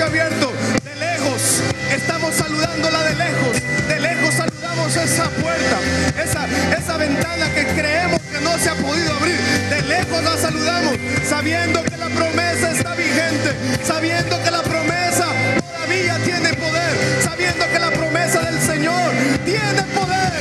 ha 0.00 0.06
abierto 0.06 0.50
de 0.84 0.94
lejos, 0.96 1.60
estamos 1.90 2.34
saludándola 2.34 3.02
de 3.02 3.14
lejos, 3.14 3.88
de 3.88 4.00
lejos 4.00 4.34
saludamos 4.34 4.96
esa 4.96 5.24
puerta, 5.28 5.78
esa, 6.22 6.46
esa 6.78 6.96
ventana 6.96 7.52
que 7.54 7.66
creemos 7.66 8.20
que 8.22 8.40
no 8.40 8.56
se 8.58 8.70
ha 8.70 8.74
podido 8.74 9.12
abrir, 9.12 9.38
de 9.68 9.82
lejos 9.82 10.24
la 10.24 10.38
saludamos, 10.38 10.94
sabiendo 11.28 11.84
que 11.84 11.96
la 11.98 12.08
promesa 12.08 12.70
está 12.72 12.94
vigente, 12.94 13.54
sabiendo 13.84 14.42
que 14.42 14.50
la 14.50 14.62
promesa 14.62 15.26
todavía 15.60 16.16
tiene 16.24 16.54
poder, 16.54 16.96
sabiendo 17.22 17.68
que 17.70 17.78
la 17.78 17.90
promesa 17.90 18.40
del 18.40 18.60
Señor 18.62 19.12
tiene 19.44 19.82
poder. 19.94 20.32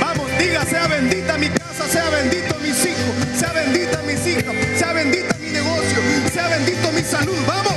Vamos, 0.00 0.30
diga, 0.38 0.64
sea 0.66 0.86
bendita 0.86 1.38
mi 1.38 1.48
casa, 1.48 1.88
sea 1.90 2.10
bendito 2.10 2.54
mis 2.60 2.84
hijos, 2.84 3.38
sea 3.38 3.52
bendita 3.52 4.02
mis 4.02 4.26
hijas, 4.26 4.54
sea 4.76 4.92
bendita 4.92 5.34
mi 5.40 5.50
negocio, 5.50 5.98
sea 6.32 6.48
bendito 6.48 6.92
mi 6.92 7.02
salud. 7.02 7.38
Vamos, 7.46 7.73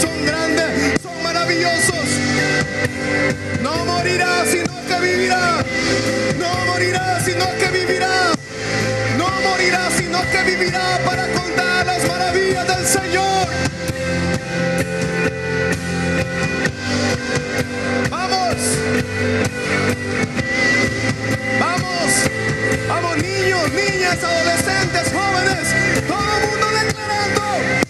son 0.00 0.24
grandes, 0.24 1.00
son 1.02 1.22
maravillosos. 1.22 2.06
No 3.62 3.84
morirá, 3.84 4.44
sino 4.46 4.72
que 4.86 5.00
vivirá. 5.00 5.64
No 6.38 6.66
morirá, 6.66 7.20
sino 7.24 7.46
que 7.58 7.68
vivirá. 7.78 8.32
No 9.18 9.28
morirá, 9.48 9.90
sino 9.90 10.20
que 10.30 10.42
vivirá 10.42 10.98
para 11.04 11.26
contar 11.28 11.86
las 11.86 12.06
maravillas 12.08 12.66
del 12.66 12.86
Señor. 12.86 13.46
Vamos. 18.10 18.56
Vamos. 21.60 22.10
Vamos 22.88 23.16
niños, 23.18 23.72
niñas, 23.72 24.18
adolescentes, 24.22 25.12
jóvenes. 25.12 25.68
Todo 26.06 26.36
el 26.36 26.46
mundo 26.48 26.66
declarando. 26.80 27.81